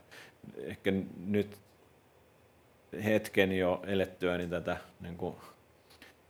ehkä 0.58 0.92
nyt 1.26 1.58
hetken 3.04 3.58
jo 3.58 3.82
elettyä 3.88 4.38
niin 4.38 4.50
tätä 4.50 4.78
niin 5.00 5.18
kuin 5.18 5.36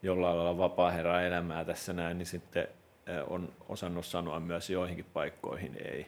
jollain 0.03 0.37
lailla 0.37 0.57
vapaa 0.57 1.21
elämää 1.21 1.65
tässä 1.65 1.93
näin, 1.93 2.17
niin 2.17 2.25
sitten 2.25 2.67
on 3.27 3.49
osannut 3.69 4.05
sanoa 4.05 4.39
myös 4.39 4.69
joihinkin 4.69 5.05
paikkoihin 5.13 5.77
ei. 5.85 6.05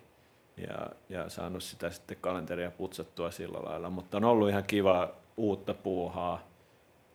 Ja, 0.57 0.89
ja 1.09 1.29
saanut 1.29 1.63
sitä 1.63 1.89
sitten 1.89 2.17
kalenteria 2.21 2.71
putsattua 2.71 3.31
sillä 3.31 3.59
lailla, 3.63 3.89
mutta 3.89 4.17
on 4.17 4.23
ollut 4.23 4.49
ihan 4.49 4.63
kiva 4.63 5.11
uutta 5.37 5.73
puuhaa 5.73 6.47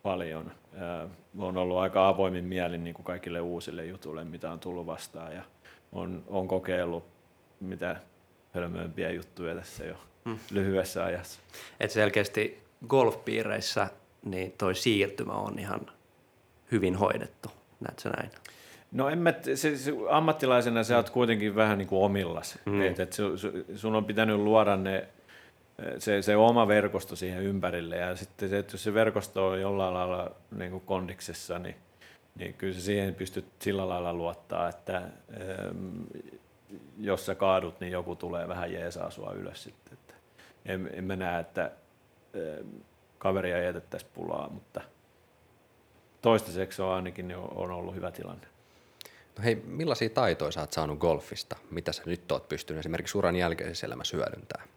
paljon. 0.02 0.52
on 1.38 1.56
ollut 1.56 1.78
aika 1.78 2.08
avoimin 2.08 2.44
mielin 2.44 2.84
niin 2.84 2.94
kuin 2.94 3.04
kaikille 3.04 3.40
uusille 3.40 3.86
jutuille, 3.86 4.24
mitä 4.24 4.50
on 4.50 4.60
tullut 4.60 4.86
vastaan 4.86 5.34
ja 5.34 5.42
on, 5.92 6.24
on 6.28 6.48
kokeillut 6.48 7.04
mitä 7.60 7.96
hölmöimpiä 8.54 9.10
juttuja 9.10 9.54
tässä 9.54 9.84
jo 9.84 9.94
hmm. 10.24 10.38
lyhyessä 10.50 11.04
ajassa. 11.04 11.40
Et 11.80 11.90
selkeästi 11.90 12.69
golfpiireissä 12.88 13.88
niin 14.24 14.54
toi 14.58 14.74
siirtymä 14.74 15.32
on 15.32 15.58
ihan 15.58 15.80
hyvin 16.72 16.96
hoidettu. 16.96 17.50
Näetkö 17.80 18.08
näin? 18.08 18.30
No 18.92 19.08
en 19.08 19.18
mä, 19.18 19.34
se, 19.54 19.76
se, 19.76 19.92
ammattilaisena 20.10 20.84
sä 20.84 20.96
oot 20.96 21.10
kuitenkin 21.10 21.54
vähän 21.54 21.78
niin 21.78 21.88
kuin 21.88 22.02
omillas. 22.02 22.58
Mm. 22.64 22.82
Et, 22.82 23.00
et 23.00 23.12
su, 23.12 23.38
su, 23.38 23.48
sun 23.76 23.94
on 23.94 24.04
pitänyt 24.04 24.36
luoda 24.36 24.76
ne, 24.76 25.08
se, 25.98 26.22
se 26.22 26.36
oma 26.36 26.68
verkosto 26.68 27.16
siihen 27.16 27.42
ympärille 27.42 27.96
ja 27.96 28.16
sitten 28.16 28.48
se, 28.48 28.58
että 28.58 28.74
jos 28.74 28.84
se 28.84 28.94
verkosto 28.94 29.48
on 29.48 29.60
jollain 29.60 29.94
lailla 29.94 30.30
niin 30.56 30.70
kuin 30.70 30.82
kondiksessa, 30.86 31.58
niin, 31.58 31.76
niin 32.34 32.54
kyllä 32.54 32.74
se 32.74 32.80
siihen 32.80 33.14
pystyt 33.14 33.44
sillä 33.58 33.88
lailla 33.88 34.14
luottaa, 34.14 34.68
että 34.68 34.96
ähm, 34.96 36.02
jos 36.98 37.26
sä 37.26 37.34
kaadut, 37.34 37.80
niin 37.80 37.92
joku 37.92 38.16
tulee 38.16 38.48
vähän 38.48 38.72
jeesaa 38.72 39.10
sua 39.10 39.32
ylös 39.32 39.62
sitten. 39.62 39.92
Että 39.92 40.14
en, 40.66 40.90
en 40.92 41.04
mä 41.04 41.16
näe, 41.16 41.40
että 41.40 41.70
kaveria 43.18 43.62
jätettäisiin 43.62 44.10
pulaa, 44.14 44.48
mutta 44.50 44.80
toistaiseksi 46.22 46.82
on 46.82 46.92
ainakin 46.92 47.28
niin 47.28 47.38
on 47.38 47.70
ollut 47.70 47.94
hyvä 47.94 48.10
tilanne. 48.10 48.46
No 49.38 49.44
hei, 49.44 49.62
millaisia 49.66 50.10
taitoja 50.10 50.50
sä 50.50 50.60
oot 50.60 50.72
saanut 50.72 50.98
golfista? 50.98 51.56
Mitä 51.70 51.92
sä 51.92 52.02
nyt 52.06 52.32
oot 52.32 52.48
pystynyt 52.48 52.80
esimerkiksi 52.80 53.18
uran 53.18 53.36
jälkeisessä 53.36 53.86
elämässä 53.86 54.16
hyödyntämään? 54.16 54.68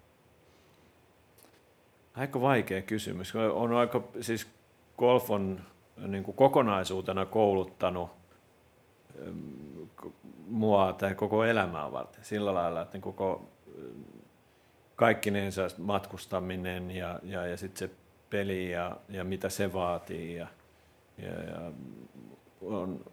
Aika 2.16 2.42
vaikea 2.42 2.82
kysymys. 2.82 3.34
On 3.36 3.74
aika, 3.74 4.04
siis 4.22 4.48
golf 4.98 5.32
on 5.32 5.62
niin 6.08 6.24
kuin 6.24 6.36
kokonaisuutena 6.36 7.26
kouluttanut 7.26 8.10
mua 10.48 10.94
tai 10.94 11.16
koko 11.16 11.44
elämää 11.44 11.92
varten 11.92 12.26
sillä 12.26 12.54
lailla, 12.54 12.82
että 12.82 12.94
niin 12.94 13.02
koko 13.02 13.50
kaikkinensa 14.96 15.68
matkustaminen 15.78 16.92
ja, 16.92 17.20
ja, 17.24 17.46
ja 17.46 17.58
sitten 17.58 17.90
se 17.90 17.96
peli 18.30 18.72
ja, 18.72 18.98
ja 19.10 19.24
mitä 19.24 19.50
se 19.50 19.74
vaatii 19.74 20.36
ja, 20.36 20.48
ja, 21.18 21.44
ja 21.44 21.72
on 22.62 23.06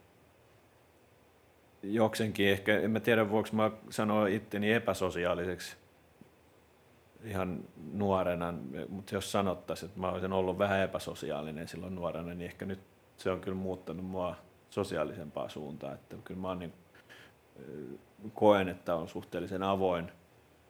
jokseenkin 1.82 2.48
ehkä, 2.48 2.80
en 2.80 2.90
mä 2.90 3.00
tiedä 3.00 3.30
voiko 3.30 3.48
mä 3.52 3.70
sanoa 3.90 4.26
itteni 4.26 4.72
epäsosiaaliseksi 4.72 5.76
ihan 7.24 7.64
nuorena, 7.92 8.54
mutta 8.88 9.14
jos 9.14 9.32
sanottaisiin, 9.32 9.88
että 9.88 10.00
mä 10.00 10.10
olisin 10.10 10.32
ollut 10.32 10.58
vähän 10.58 10.80
epäsosiaalinen 10.80 11.68
silloin 11.68 11.94
nuorena, 11.94 12.28
niin 12.28 12.50
ehkä 12.50 12.66
nyt 12.66 12.80
se 13.16 13.30
on 13.30 13.40
kyllä 13.40 13.56
muuttanut 13.56 14.06
mua 14.06 14.36
sosiaalisempaa 14.70 15.48
suuntaan, 15.48 15.94
että 15.94 16.16
kyllä 16.24 16.40
mä 16.40 16.48
oon 16.48 16.58
niin, 16.58 16.72
koen, 18.34 18.68
että 18.68 18.94
on 18.94 19.08
suhteellisen 19.08 19.62
avoin, 19.62 20.12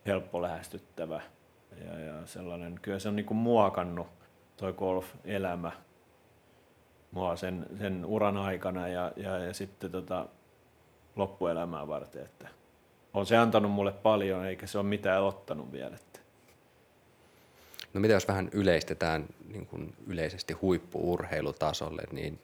helppo 0.06 0.42
lähestyttävä 0.42 1.22
ja, 1.84 1.98
ja 1.98 2.26
sellainen, 2.26 2.78
kyllä 2.82 2.98
se 2.98 3.08
on 3.08 3.16
niin 3.16 3.26
kuin 3.26 3.38
muokannut 3.38 4.06
toi 4.56 4.72
golf-elämä 4.72 5.72
mua 7.10 7.36
sen, 7.36 7.66
sen 7.78 8.04
uran 8.04 8.36
aikana 8.36 8.88
ja, 8.88 9.12
ja, 9.16 9.38
ja 9.38 9.54
sitten 9.54 9.90
tota, 9.90 10.28
loppuelämää 11.16 11.88
varten, 11.88 12.24
että 12.24 12.48
on 13.14 13.26
se 13.26 13.36
antanut 13.36 13.72
mulle 13.72 13.92
paljon, 13.92 14.46
eikä 14.46 14.66
se 14.66 14.78
ole 14.78 14.86
mitään 14.86 15.22
ottanut 15.22 15.72
vielä. 15.72 15.96
Että. 15.96 16.20
No 17.94 18.00
mitä 18.00 18.14
jos 18.14 18.28
vähän 18.28 18.48
yleistetään 18.52 19.26
niin 19.48 19.66
kuin 19.66 19.94
yleisesti 20.06 20.52
huippuurheilutasolle, 20.52 22.02
niin 22.12 22.38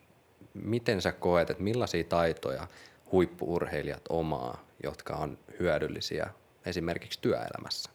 miten 0.55 1.03
sä 1.03 1.13
koet, 1.13 1.51
että 1.51 1.63
millaisia 1.63 2.05
taitoja 2.05 2.67
huippuurheilijat 3.13 4.03
omaa, 4.09 4.65
jotka 4.83 5.15
on 5.15 5.39
hyödyllisiä 5.61 6.31
esimerkiksi 6.67 7.19
työelämässä? 7.23 7.91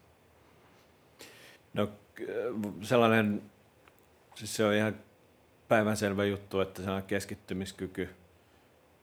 No 1.74 1.90
sellainen, 2.82 3.42
siis 4.36 4.56
se 4.56 4.66
on 4.66 4.74
ihan 4.74 4.96
päivänselvä 5.68 6.26
juttu, 6.26 6.60
että 6.60 6.84
se 6.84 6.92
on 6.92 7.04
keskittymiskyky– 7.04 8.10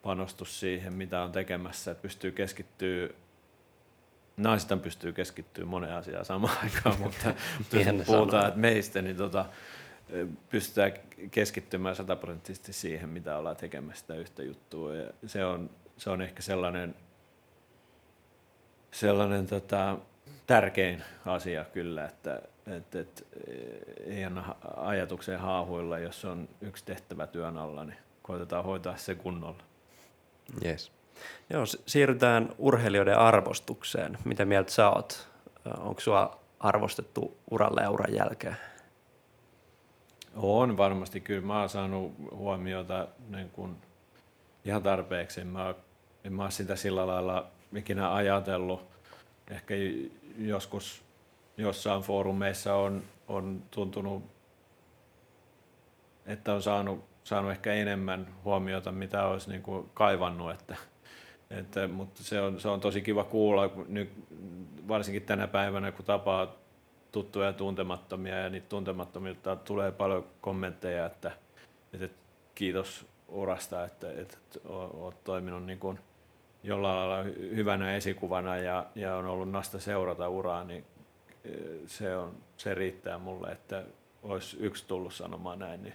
panostus 0.02 0.60
siihen, 0.60 0.92
mitä 0.92 1.22
on 1.22 1.32
tekemässä, 1.32 1.90
että 1.90 2.02
pystyy 2.02 2.32
keskittyä 2.32 3.08
naisista 4.36 4.76
pystyy 4.76 5.12
keskittyä 5.12 5.64
moneen 5.64 5.94
asiaan 5.94 6.24
samaan 6.24 6.58
aikaan, 6.64 7.00
mutta 7.00 7.28
jos 7.72 8.06
puhutaan 8.06 8.48
että 8.48 8.60
meistä, 8.60 9.02
niin 9.02 9.16
tota, 9.16 9.44
pystytään 10.50 10.92
keskittymään 11.30 11.96
sataprosenttisesti 11.96 12.72
siihen, 12.72 13.08
mitä 13.08 13.36
ollaan 13.36 13.56
tekemässä 13.56 14.00
sitä 14.00 14.14
yhtä 14.14 14.42
juttua. 14.42 14.94
Ja 14.94 15.10
se, 15.26 15.44
on, 15.44 15.70
se 15.96 16.10
on 16.10 16.22
ehkä 16.22 16.42
sellainen, 16.42 16.94
sellainen 18.90 19.46
tota, 19.46 19.98
tärkein 20.46 21.02
asia 21.26 21.64
kyllä, 21.64 22.04
että 22.04 22.42
et, 22.76 22.94
et, 22.94 23.26
ei 24.06 24.24
anna 24.24 24.54
ajatukseen 24.76 25.40
haahuilla, 25.40 25.98
jos 25.98 26.24
on 26.24 26.48
yksi 26.60 26.84
tehtävä 26.84 27.26
työn 27.26 27.58
alla, 27.58 27.84
niin 27.84 27.98
koitetaan 28.22 28.64
hoitaa 28.64 28.96
se 28.96 29.14
kunnolla. 29.14 29.62
Yes. 30.64 30.92
Joo, 31.50 31.66
siirrytään 31.66 32.54
urheilijoiden 32.58 33.18
arvostukseen. 33.18 34.18
Mitä 34.24 34.44
mieltä 34.44 34.70
sä 34.70 34.90
oot? 34.90 35.28
Onko 35.78 36.00
sua 36.00 36.40
arvostettu 36.60 37.36
uralle 37.50 37.82
ja 37.82 37.90
uran 37.90 38.14
jälkeen? 38.14 38.56
On 40.36 40.76
varmasti. 40.76 41.20
Kyllä 41.20 41.46
mä 41.46 41.60
oon 41.60 41.68
saanut 41.68 42.14
huomiota 42.30 43.08
niin 43.28 43.50
kun 43.50 43.76
ihan 44.64 44.82
tarpeeksi. 44.82 45.40
En 45.40 45.46
mä, 45.46 45.74
en 46.24 46.32
mä 46.32 46.50
sitä 46.50 46.76
sillä 46.76 47.06
lailla 47.06 47.50
ikinä 47.76 48.14
ajatellut. 48.14 48.86
Ehkä 49.50 49.74
joskus 50.38 51.02
jossain 51.56 52.02
foorumeissa 52.02 52.74
on, 52.74 53.02
on 53.28 53.62
tuntunut, 53.70 54.24
että 56.26 56.54
on 56.54 56.62
saanut 56.62 57.08
saanut 57.28 57.50
ehkä 57.50 57.72
enemmän 57.72 58.26
huomiota, 58.44 58.92
mitä 58.92 59.26
olisi 59.26 59.50
niin 59.50 59.62
kuin 59.62 59.90
kaivannut. 59.94 60.50
Että, 60.50 60.76
että, 61.50 61.88
mutta 61.88 62.22
se 62.22 62.40
on, 62.40 62.60
se 62.60 62.68
on 62.68 62.80
tosi 62.80 63.00
kiva 63.00 63.24
kuulla, 63.24 63.70
nyt, 63.88 64.12
varsinkin 64.88 65.22
tänä 65.22 65.46
päivänä, 65.46 65.92
kun 65.92 66.04
tapaa 66.04 66.54
tuttuja 67.12 67.46
ja 67.46 67.52
tuntemattomia, 67.52 68.38
ja 68.38 68.48
niitä 68.50 68.68
tuntemattomilta 68.68 69.56
tulee 69.56 69.92
paljon 69.92 70.26
kommentteja, 70.40 71.06
että, 71.06 71.32
että 71.92 72.08
kiitos 72.54 73.06
urasta, 73.28 73.84
että, 73.84 74.12
että 74.12 74.38
olet 74.68 75.24
toiminut 75.24 75.66
niin 75.66 75.78
kuin 75.78 75.98
jollain 76.62 76.96
lailla 76.96 77.22
hyvänä 77.40 77.96
esikuvana 77.96 78.56
ja, 78.56 78.86
ja 78.94 79.16
on 79.16 79.26
ollut 79.26 79.50
nasta 79.50 79.78
seurata 79.78 80.28
uraa, 80.28 80.64
niin 80.64 80.84
se, 81.86 82.16
on, 82.16 82.36
se 82.56 82.74
riittää 82.74 83.18
mulle, 83.18 83.48
että 83.48 83.84
olisi 84.22 84.56
yksi 84.60 84.86
tullut 84.86 85.14
sanomaan 85.14 85.58
näin, 85.58 85.82
niin 85.82 85.94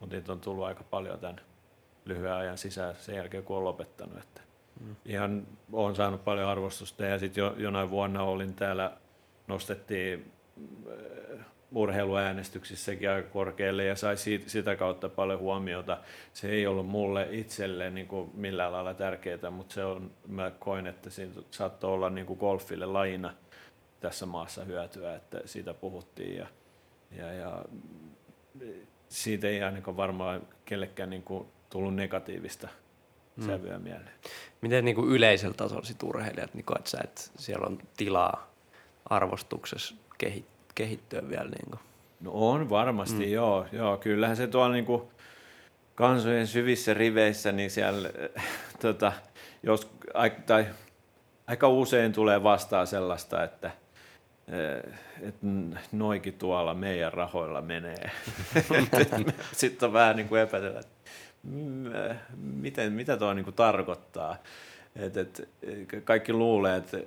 mutta 0.00 0.16
niitä 0.16 0.32
on 0.32 0.40
tullut 0.40 0.64
aika 0.64 0.84
paljon 0.90 1.18
tämän 1.18 1.40
lyhyen 2.04 2.32
ajan 2.32 2.58
sisään 2.58 2.94
sen 2.96 3.16
jälkeen, 3.16 3.44
kun 3.44 3.56
on 3.56 3.64
lopettanut. 3.64 4.18
Että 4.18 4.40
mm. 4.80 4.96
Ihan 5.04 5.46
olen 5.72 5.96
saanut 5.96 6.24
paljon 6.24 6.48
arvostusta 6.48 7.04
ja 7.04 7.18
sitten 7.18 7.42
jo, 7.42 7.54
jonain 7.56 7.90
vuonna 7.90 8.22
olin 8.22 8.54
täällä, 8.54 8.96
nostettiin 9.46 10.32
urheiluäänestyksissäkin 11.74 13.10
aika 13.10 13.28
korkealle 13.28 13.84
ja 13.84 13.96
sai 13.96 14.16
siitä, 14.16 14.50
sitä 14.50 14.76
kautta 14.76 15.08
paljon 15.08 15.38
huomiota. 15.38 15.98
Se 16.32 16.50
ei 16.50 16.66
ollut 16.66 16.86
mulle 16.86 17.28
itselle 17.30 17.90
niin 17.90 18.06
kuin 18.06 18.30
millään 18.34 18.72
lailla 18.72 18.94
tärkeää, 18.94 19.50
mutta 19.50 19.74
se 19.74 19.84
on, 19.84 20.10
mä 20.26 20.50
koin, 20.50 20.86
että 20.86 21.10
siinä 21.10 21.32
saattoi 21.50 21.92
olla 21.92 22.10
niin 22.10 22.26
kuin 22.26 22.38
golfille 22.38 22.86
laina 22.86 23.34
tässä 24.00 24.26
maassa 24.26 24.64
hyötyä, 24.64 25.14
että 25.14 25.40
siitä 25.44 25.74
puhuttiin 25.74 26.36
ja, 26.36 26.46
ja, 27.16 27.32
ja 27.32 27.64
siitä 29.08 29.48
ei 29.48 29.62
ainakaan 29.62 29.96
varmaan 29.96 30.46
kellekään 30.64 31.10
niin 31.10 31.22
kuin 31.22 31.48
tullut 31.70 31.94
negatiivista 31.94 32.68
hmm. 33.36 33.46
sävyä 33.46 33.78
mieleen. 33.78 34.14
Miten 34.60 34.84
niin 34.84 34.94
kuin 34.94 35.08
yleisellä 35.08 35.54
tasolla 35.54 35.84
sit 35.84 36.02
urheilijat, 36.02 36.54
niin 36.54 36.64
koet 36.64 36.86
sä, 36.86 36.98
että 37.04 37.22
siellä 37.36 37.66
on 37.66 37.78
tilaa 37.96 38.50
arvostuksessa 39.04 39.94
kehittyä 40.74 41.28
vielä? 41.28 41.48
Niin 41.48 41.70
kuin? 41.70 41.80
No 42.20 42.30
on 42.34 42.70
varmasti, 42.70 43.24
hmm. 43.24 43.32
joo, 43.32 43.66
joo. 43.72 43.96
Kyllähän 43.96 44.36
se 44.36 44.46
tuolla 44.46 44.74
niin 44.74 44.84
kuin 44.84 45.02
kansojen 45.94 46.46
syvissä 46.46 46.94
riveissä, 46.94 47.52
niin 47.52 47.70
siellä 47.70 48.10
tota, 48.82 49.12
jos, 49.62 49.90
tai, 50.46 50.66
aika 51.46 51.68
usein 51.68 52.12
tulee 52.12 52.42
vastaan 52.42 52.86
sellaista, 52.86 53.44
että– 53.44 53.70
että 55.20 55.46
noikin 55.92 56.34
tuolla 56.34 56.74
meidän 56.74 57.12
rahoilla 57.12 57.62
menee. 57.62 58.10
Sitten 59.52 59.86
on 59.86 59.92
vähän 59.92 60.16
niin 60.16 60.28
kuin 60.28 60.40
epätellä, 60.40 60.80
että 60.80 60.94
miten, 62.36 62.92
mitä 62.92 63.16
tuo 63.16 63.34
niin 63.34 63.44
kuin 63.44 63.54
tarkoittaa. 63.54 64.36
Et, 64.96 65.16
et, 65.16 65.48
kaikki 66.04 66.32
luulee, 66.32 66.76
että 66.76 66.98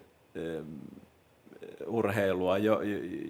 urheilua, 1.86 2.58
jo, 2.58 2.82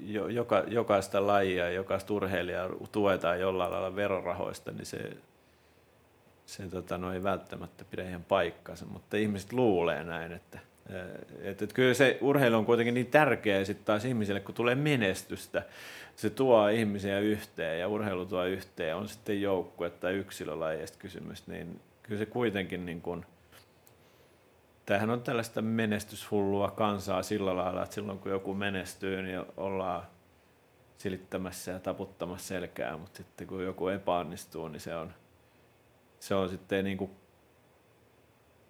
jo, 0.06 0.28
joka, 0.28 0.64
jokaista 0.68 1.28
lajia, 1.28 1.72
jokaista 1.72 2.14
urheilijaa 2.14 2.70
tuetaan 2.92 3.40
jollain 3.40 3.72
lailla 3.72 3.96
verorahoista, 3.96 4.72
niin 4.72 4.86
se, 4.86 5.10
se 6.46 6.68
tota, 6.68 6.98
no 6.98 7.14
ei 7.14 7.24
välttämättä 7.24 7.86
pidä 7.92 8.10
ihan 8.10 8.24
paikkansa, 8.24 8.86
mutta 8.86 9.18
ihmiset 9.18 9.54
luulee 9.54 10.04
näin, 10.04 10.32
että 10.32 10.60
Et, 11.42 11.62
et 11.62 11.74
kyllä 11.74 11.94
se 11.94 12.18
urheilu 12.22 12.58
on 12.58 12.66
kuitenkin 12.66 12.94
niin 12.94 13.08
tärkeä 13.08 13.66
sitten 13.66 13.86
taas 13.86 14.06
ihmisille, 14.06 14.40
kun 14.40 14.56
tulee 14.56 14.76
menestystä. 14.76 15.64
Se 16.16 16.30
tuo 16.30 16.68
ihmisiä 16.68 17.20
yhteen 17.20 17.80
ja 17.80 17.88
urheilu 17.88 18.26
tuo 18.26 18.46
yhteen, 18.46 18.96
on 18.96 19.08
sitten 19.08 19.42
joukkue 19.42 19.90
tai 19.90 20.14
yksilölajeista 20.14 20.98
kysymys, 21.00 21.48
niin 21.48 21.80
kyllä 22.04 22.20
se 22.20 22.26
kuitenkin 22.26 22.86
niin 22.86 23.02
kuin, 23.02 23.26
tämähän 24.88 25.10
on 25.10 25.22
tällaista 25.22 25.62
menestyshullua 25.62 26.72
kansaa 26.72 27.24
sillä 27.24 27.56
lailla, 27.56 27.84
että 27.84 27.96
silloin 27.96 28.20
kun 28.20 28.32
joku 28.32 28.54
menestyy, 28.54 29.22
niin 29.22 29.44
ollaan 29.58 30.04
silittämässä 30.98 31.72
ja 31.72 31.80
taputtamassa 31.80 32.48
selkää, 32.48 32.98
mutta 32.98 33.18
sitten 33.18 33.48
kun 33.48 33.64
joku 33.64 33.88
epäonnistuu, 33.88 34.68
niin 34.68 34.80
se 34.80 34.96
on, 34.96 35.14
se 36.20 36.36
on 36.36 36.50
sitten 36.50 36.86
niin 36.86 36.98
kuin, 36.98 37.12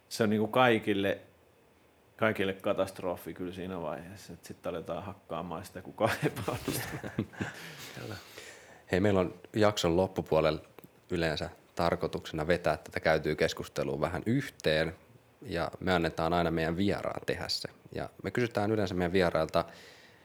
se 0.09 0.23
on 0.23 0.29
niin 0.29 0.39
kuin 0.39 0.51
kaikille, 0.51 1.19
kaikille 2.15 2.53
katastrofi 2.53 3.33
kyllä 3.33 3.53
siinä 3.53 3.81
vaiheessa, 3.81 4.33
että 4.33 4.47
sitten 4.47 4.69
aletaan 4.69 5.03
hakkaamaan 5.03 5.65
sitä, 5.65 5.81
kuka 5.81 6.09
epäonnistuu. 6.25 6.99
Hei, 8.91 8.99
meillä 8.99 9.19
on 9.19 9.33
jakson 9.53 9.97
loppupuolella 9.97 10.61
yleensä 11.09 11.49
tarkoituksena 11.75 12.47
vetää 12.47 12.77
tätä 12.77 12.99
käytyä 12.99 13.35
keskustelua 13.35 14.01
vähän 14.01 14.23
yhteen 14.25 14.95
ja 15.41 15.71
me 15.79 15.93
annetaan 15.93 16.33
aina 16.33 16.51
meidän 16.51 16.77
vieraan 16.77 17.21
tehdä 17.25 17.47
se. 17.47 17.69
Ja 17.95 18.09
me 18.23 18.31
kysytään 18.31 18.71
yleensä 18.71 18.95
meidän 18.95 19.13
vierailta 19.13 19.65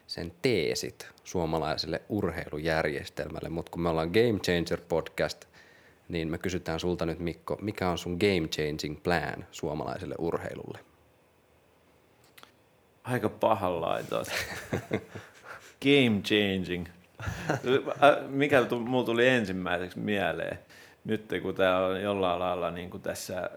sen 0.07 0.33
teesit 0.41 1.07
suomalaiselle 1.23 2.01
urheilujärjestelmälle, 2.09 3.49
mutta 3.49 3.71
kun 3.71 3.81
me 3.81 3.89
ollaan 3.89 4.09
Game 4.09 4.39
Changer 4.39 4.81
podcast, 4.89 5.45
niin 6.07 6.27
me 6.27 6.37
kysytään 6.37 6.79
sulta 6.79 7.05
nyt 7.05 7.19
Mikko, 7.19 7.57
mikä 7.61 7.89
on 7.89 7.97
sun 7.97 8.17
game 8.19 8.47
changing 8.47 9.03
plan 9.03 9.47
suomalaiselle 9.51 10.15
urheilulle? 10.17 10.79
Aika 13.03 13.29
pahan 13.29 13.81
laitos. 13.81 14.27
game 15.83 16.21
changing. 16.21 16.87
Mikä 18.27 18.61
mulla 18.85 19.05
tuli 19.05 19.27
ensimmäiseksi 19.27 19.99
mieleen? 19.99 20.59
Nyt 21.03 21.25
kun 21.41 21.55
tämä 21.55 21.85
on 21.85 22.01
jollain 22.01 22.39
lailla 22.39 22.71
niin 22.71 22.89
kuin 22.89 23.03
tässä 23.03 23.49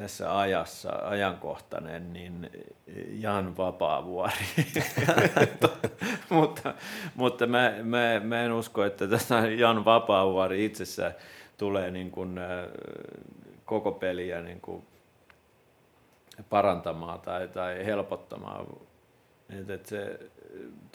tässä 0.00 0.38
ajassa 0.38 0.90
ajankohtainen, 1.02 2.12
niin 2.12 2.50
Jan 3.10 3.56
Vapaavuori. 3.56 4.34
mutta 6.30 6.74
mutta 7.14 7.46
mä, 7.46 7.74
mä, 7.82 8.20
mä, 8.24 8.42
en 8.42 8.52
usko, 8.52 8.84
että 8.84 9.08
tästä 9.08 9.34
Jan 9.34 9.84
Vapaavuori 9.84 10.64
itsessään 10.64 11.14
tulee 11.58 11.90
niin 11.90 12.10
kuin, 12.10 12.38
äh, 12.38 12.46
koko 13.64 13.92
peliä 13.92 14.40
niin 14.40 14.60
kuin 14.60 14.84
parantamaan 16.50 17.20
tai, 17.20 17.48
tai 17.48 17.86
helpottamaan. 17.86 18.66
Et, 19.60 19.70
et 19.70 19.86
se 19.86 20.20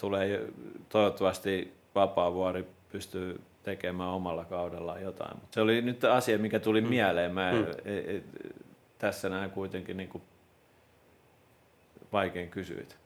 tulee 0.01 0.47
toivottavasti 0.89 1.73
Vapaavuori 1.95 2.67
pystyy 2.91 3.41
tekemään 3.63 4.09
omalla 4.09 4.45
kaudellaan 4.45 5.01
jotain. 5.01 5.33
Mutta 5.33 5.53
se 5.53 5.61
oli 5.61 5.81
nyt 5.81 6.03
asia, 6.03 6.37
mikä 6.37 6.59
tuli 6.59 6.81
mm. 6.81 6.87
mieleen. 6.87 7.33
Mä, 7.33 7.51
mm. 7.51 7.61
et, 7.85 8.09
et, 8.09 8.23
tässä 9.05 9.29
näin 9.29 9.51
kuitenkin 9.51 9.97
niin 9.97 10.09
kuin 10.09 10.23
vaikein 12.11 12.49
kysyit. 12.49 12.97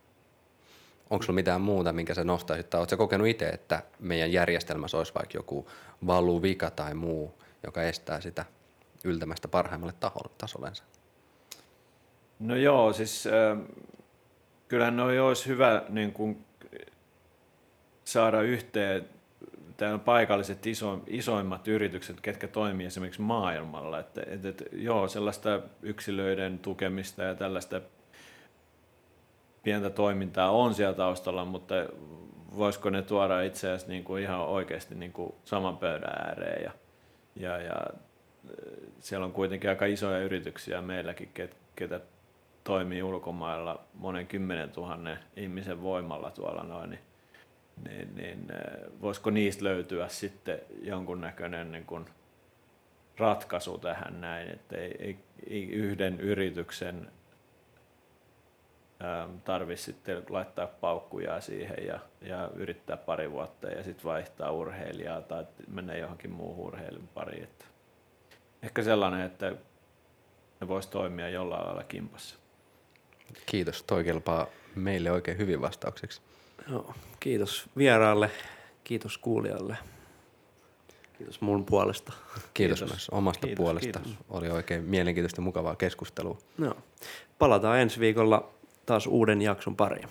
Onko 1.10 1.24
sulla 1.24 1.36
mitään 1.36 1.62
muuta, 1.62 1.94
minkä 1.94 2.14
sä 2.14 2.24
nostaisit? 2.24 2.70
Tai 2.70 2.80
oletko 2.80 2.98
kokenut 2.98 3.28
itse, 3.28 3.50
että 3.50 3.84
meidän 4.00 4.32
järjestelmässä 4.32 4.98
olisi 4.98 5.14
vaikka 5.14 5.38
joku 5.38 5.68
valuvika 6.08 6.72
tai 6.72 6.94
muu, 6.94 7.34
joka 7.64 7.84
estää 7.84 8.22
sitä 8.22 8.46
yltämästä 9.04 9.48
parhaimmalle 9.48 9.94
tasollensa? 10.38 10.84
No 12.40 12.56
joo, 12.56 12.94
siis 12.94 13.28
äh, 13.28 13.58
kyllähän 14.68 14.98
noi 14.98 15.20
olisi 15.20 15.48
hyvä 15.48 15.84
niin 15.90 16.14
kuin, 16.14 16.46
saada 18.06 18.42
yhteen 18.42 19.10
täällä 19.80 19.94
on 19.94 20.00
paikalliset 20.00 20.66
iso, 20.66 21.00
isoimmat 21.08 21.68
yritykset, 21.68 22.22
ketkä 22.22 22.48
toimii 22.48 22.86
esimerkiksi 22.86 23.22
maailmalla. 23.22 24.00
Että, 24.00 24.22
et, 24.28 24.46
et, 24.46 24.64
joo, 24.72 25.08
sellaista 25.08 25.60
yksilöiden 25.82 26.60
tukemista 26.60 27.24
ja 27.24 27.36
tällaista 27.36 27.82
pientä 29.64 29.90
toimintaa 29.90 30.52
on 30.52 30.74
siellä 30.74 30.94
taustalla, 30.94 31.46
mutta 31.46 31.76
voisiko 32.58 32.90
ne 32.90 33.02
tuoda 33.02 33.42
itse 33.42 33.68
asiassa 33.68 33.88
niin 33.88 34.04
kuin 34.04 34.24
ihan 34.24 34.40
oikeasti 34.40 34.96
niin 34.96 35.14
kuin 35.14 35.34
saman 35.46 35.78
pöydän 35.78 36.28
ääreen. 36.28 36.64
Ja, 36.64 36.72
ja, 37.36 37.62
ja 37.62 37.86
siellä 39.00 39.26
on 39.26 39.34
kuitenkin 39.34 39.70
aika 39.70 39.86
isoja 39.86 40.20
yrityksiä 40.20 40.82
meilläkin, 40.82 41.30
ket, 41.34 41.58
ketä 41.76 42.00
toimii 42.64 43.04
ulkomailla 43.04 43.82
monen 43.94 44.28
kymmenen 44.28 44.70
tuhannen 44.70 45.20
ihmisen 45.36 45.82
voimalla 45.82 46.32
tuolla 46.32 46.64
noin, 46.64 46.90
niin 46.90 47.09
niin, 47.84 48.16
niin 48.16 48.48
voisiko 49.02 49.30
niistä 49.30 49.64
löytyä 49.64 50.08
sitten 50.08 50.60
jonkunnäköinen 50.82 51.72
niin 51.72 51.86
kuin 51.86 52.06
ratkaisu 53.18 53.78
tähän 53.78 54.22
näin, 54.22 54.50
että 54.50 54.78
ei, 54.78 54.96
ei, 55.00 55.20
ei 55.48 55.64
yhden 55.70 56.20
yrityksen 56.20 57.12
tarvitse 59.44 59.84
sitten 59.84 60.24
laittaa 60.30 60.68
paukkuja 60.68 61.42
siihen 61.42 61.88
ja, 61.88 62.00
ja 62.22 62.50
yrittää 62.56 62.98
pari 62.98 63.32
vuotta 63.32 63.68
ja 63.68 63.84
sitten 63.84 64.06
vaihtaa 64.06 64.52
urheilijaa 64.52 65.22
tai 65.22 65.46
mennä 65.68 65.96
johonkin 65.96 66.32
muuhun 66.32 66.68
urheilun 66.68 67.10
pariin. 67.14 67.44
Että 67.44 67.66
ehkä 68.64 68.84
sellainen, 68.84 69.22
että 69.22 69.56
ne 70.62 70.68
voisi 70.68 70.90
toimia 70.90 71.30
jollain 71.30 71.66
lailla 71.66 71.84
kimpassa. 71.84 72.36
Kiitos, 73.46 73.84
toi 73.84 74.04
kelpaa 74.04 74.48
meille 74.76 75.12
oikein 75.12 75.38
hyvin 75.38 75.62
vastaukseksi. 75.62 76.22
Joo, 76.70 76.94
kiitos 77.20 77.70
vieraalle, 77.78 78.32
kiitos 78.84 79.18
kuulijalle. 79.18 79.78
Kiitos 81.18 81.42
mun 81.42 81.66
puolesta. 81.66 82.14
Kiitos, 82.54 82.80
kiitos. 82.80 82.90
myös 82.90 83.10
omasta 83.10 83.48
kiitos, 83.48 83.64
puolesta. 83.64 84.00
Kiitos. 84.00 84.26
Oli 84.30 84.50
oikein 84.50 84.84
mielenkiintoista 84.84 85.42
mukavaa 85.42 85.76
keskustelua. 85.76 86.38
Joo. 86.58 86.78
Palataan 87.40 87.80
ensi 87.80 88.00
viikolla 88.00 88.50
taas 88.86 89.08
uuden 89.08 89.42
jakson 89.42 89.76
pariin. 89.76 90.10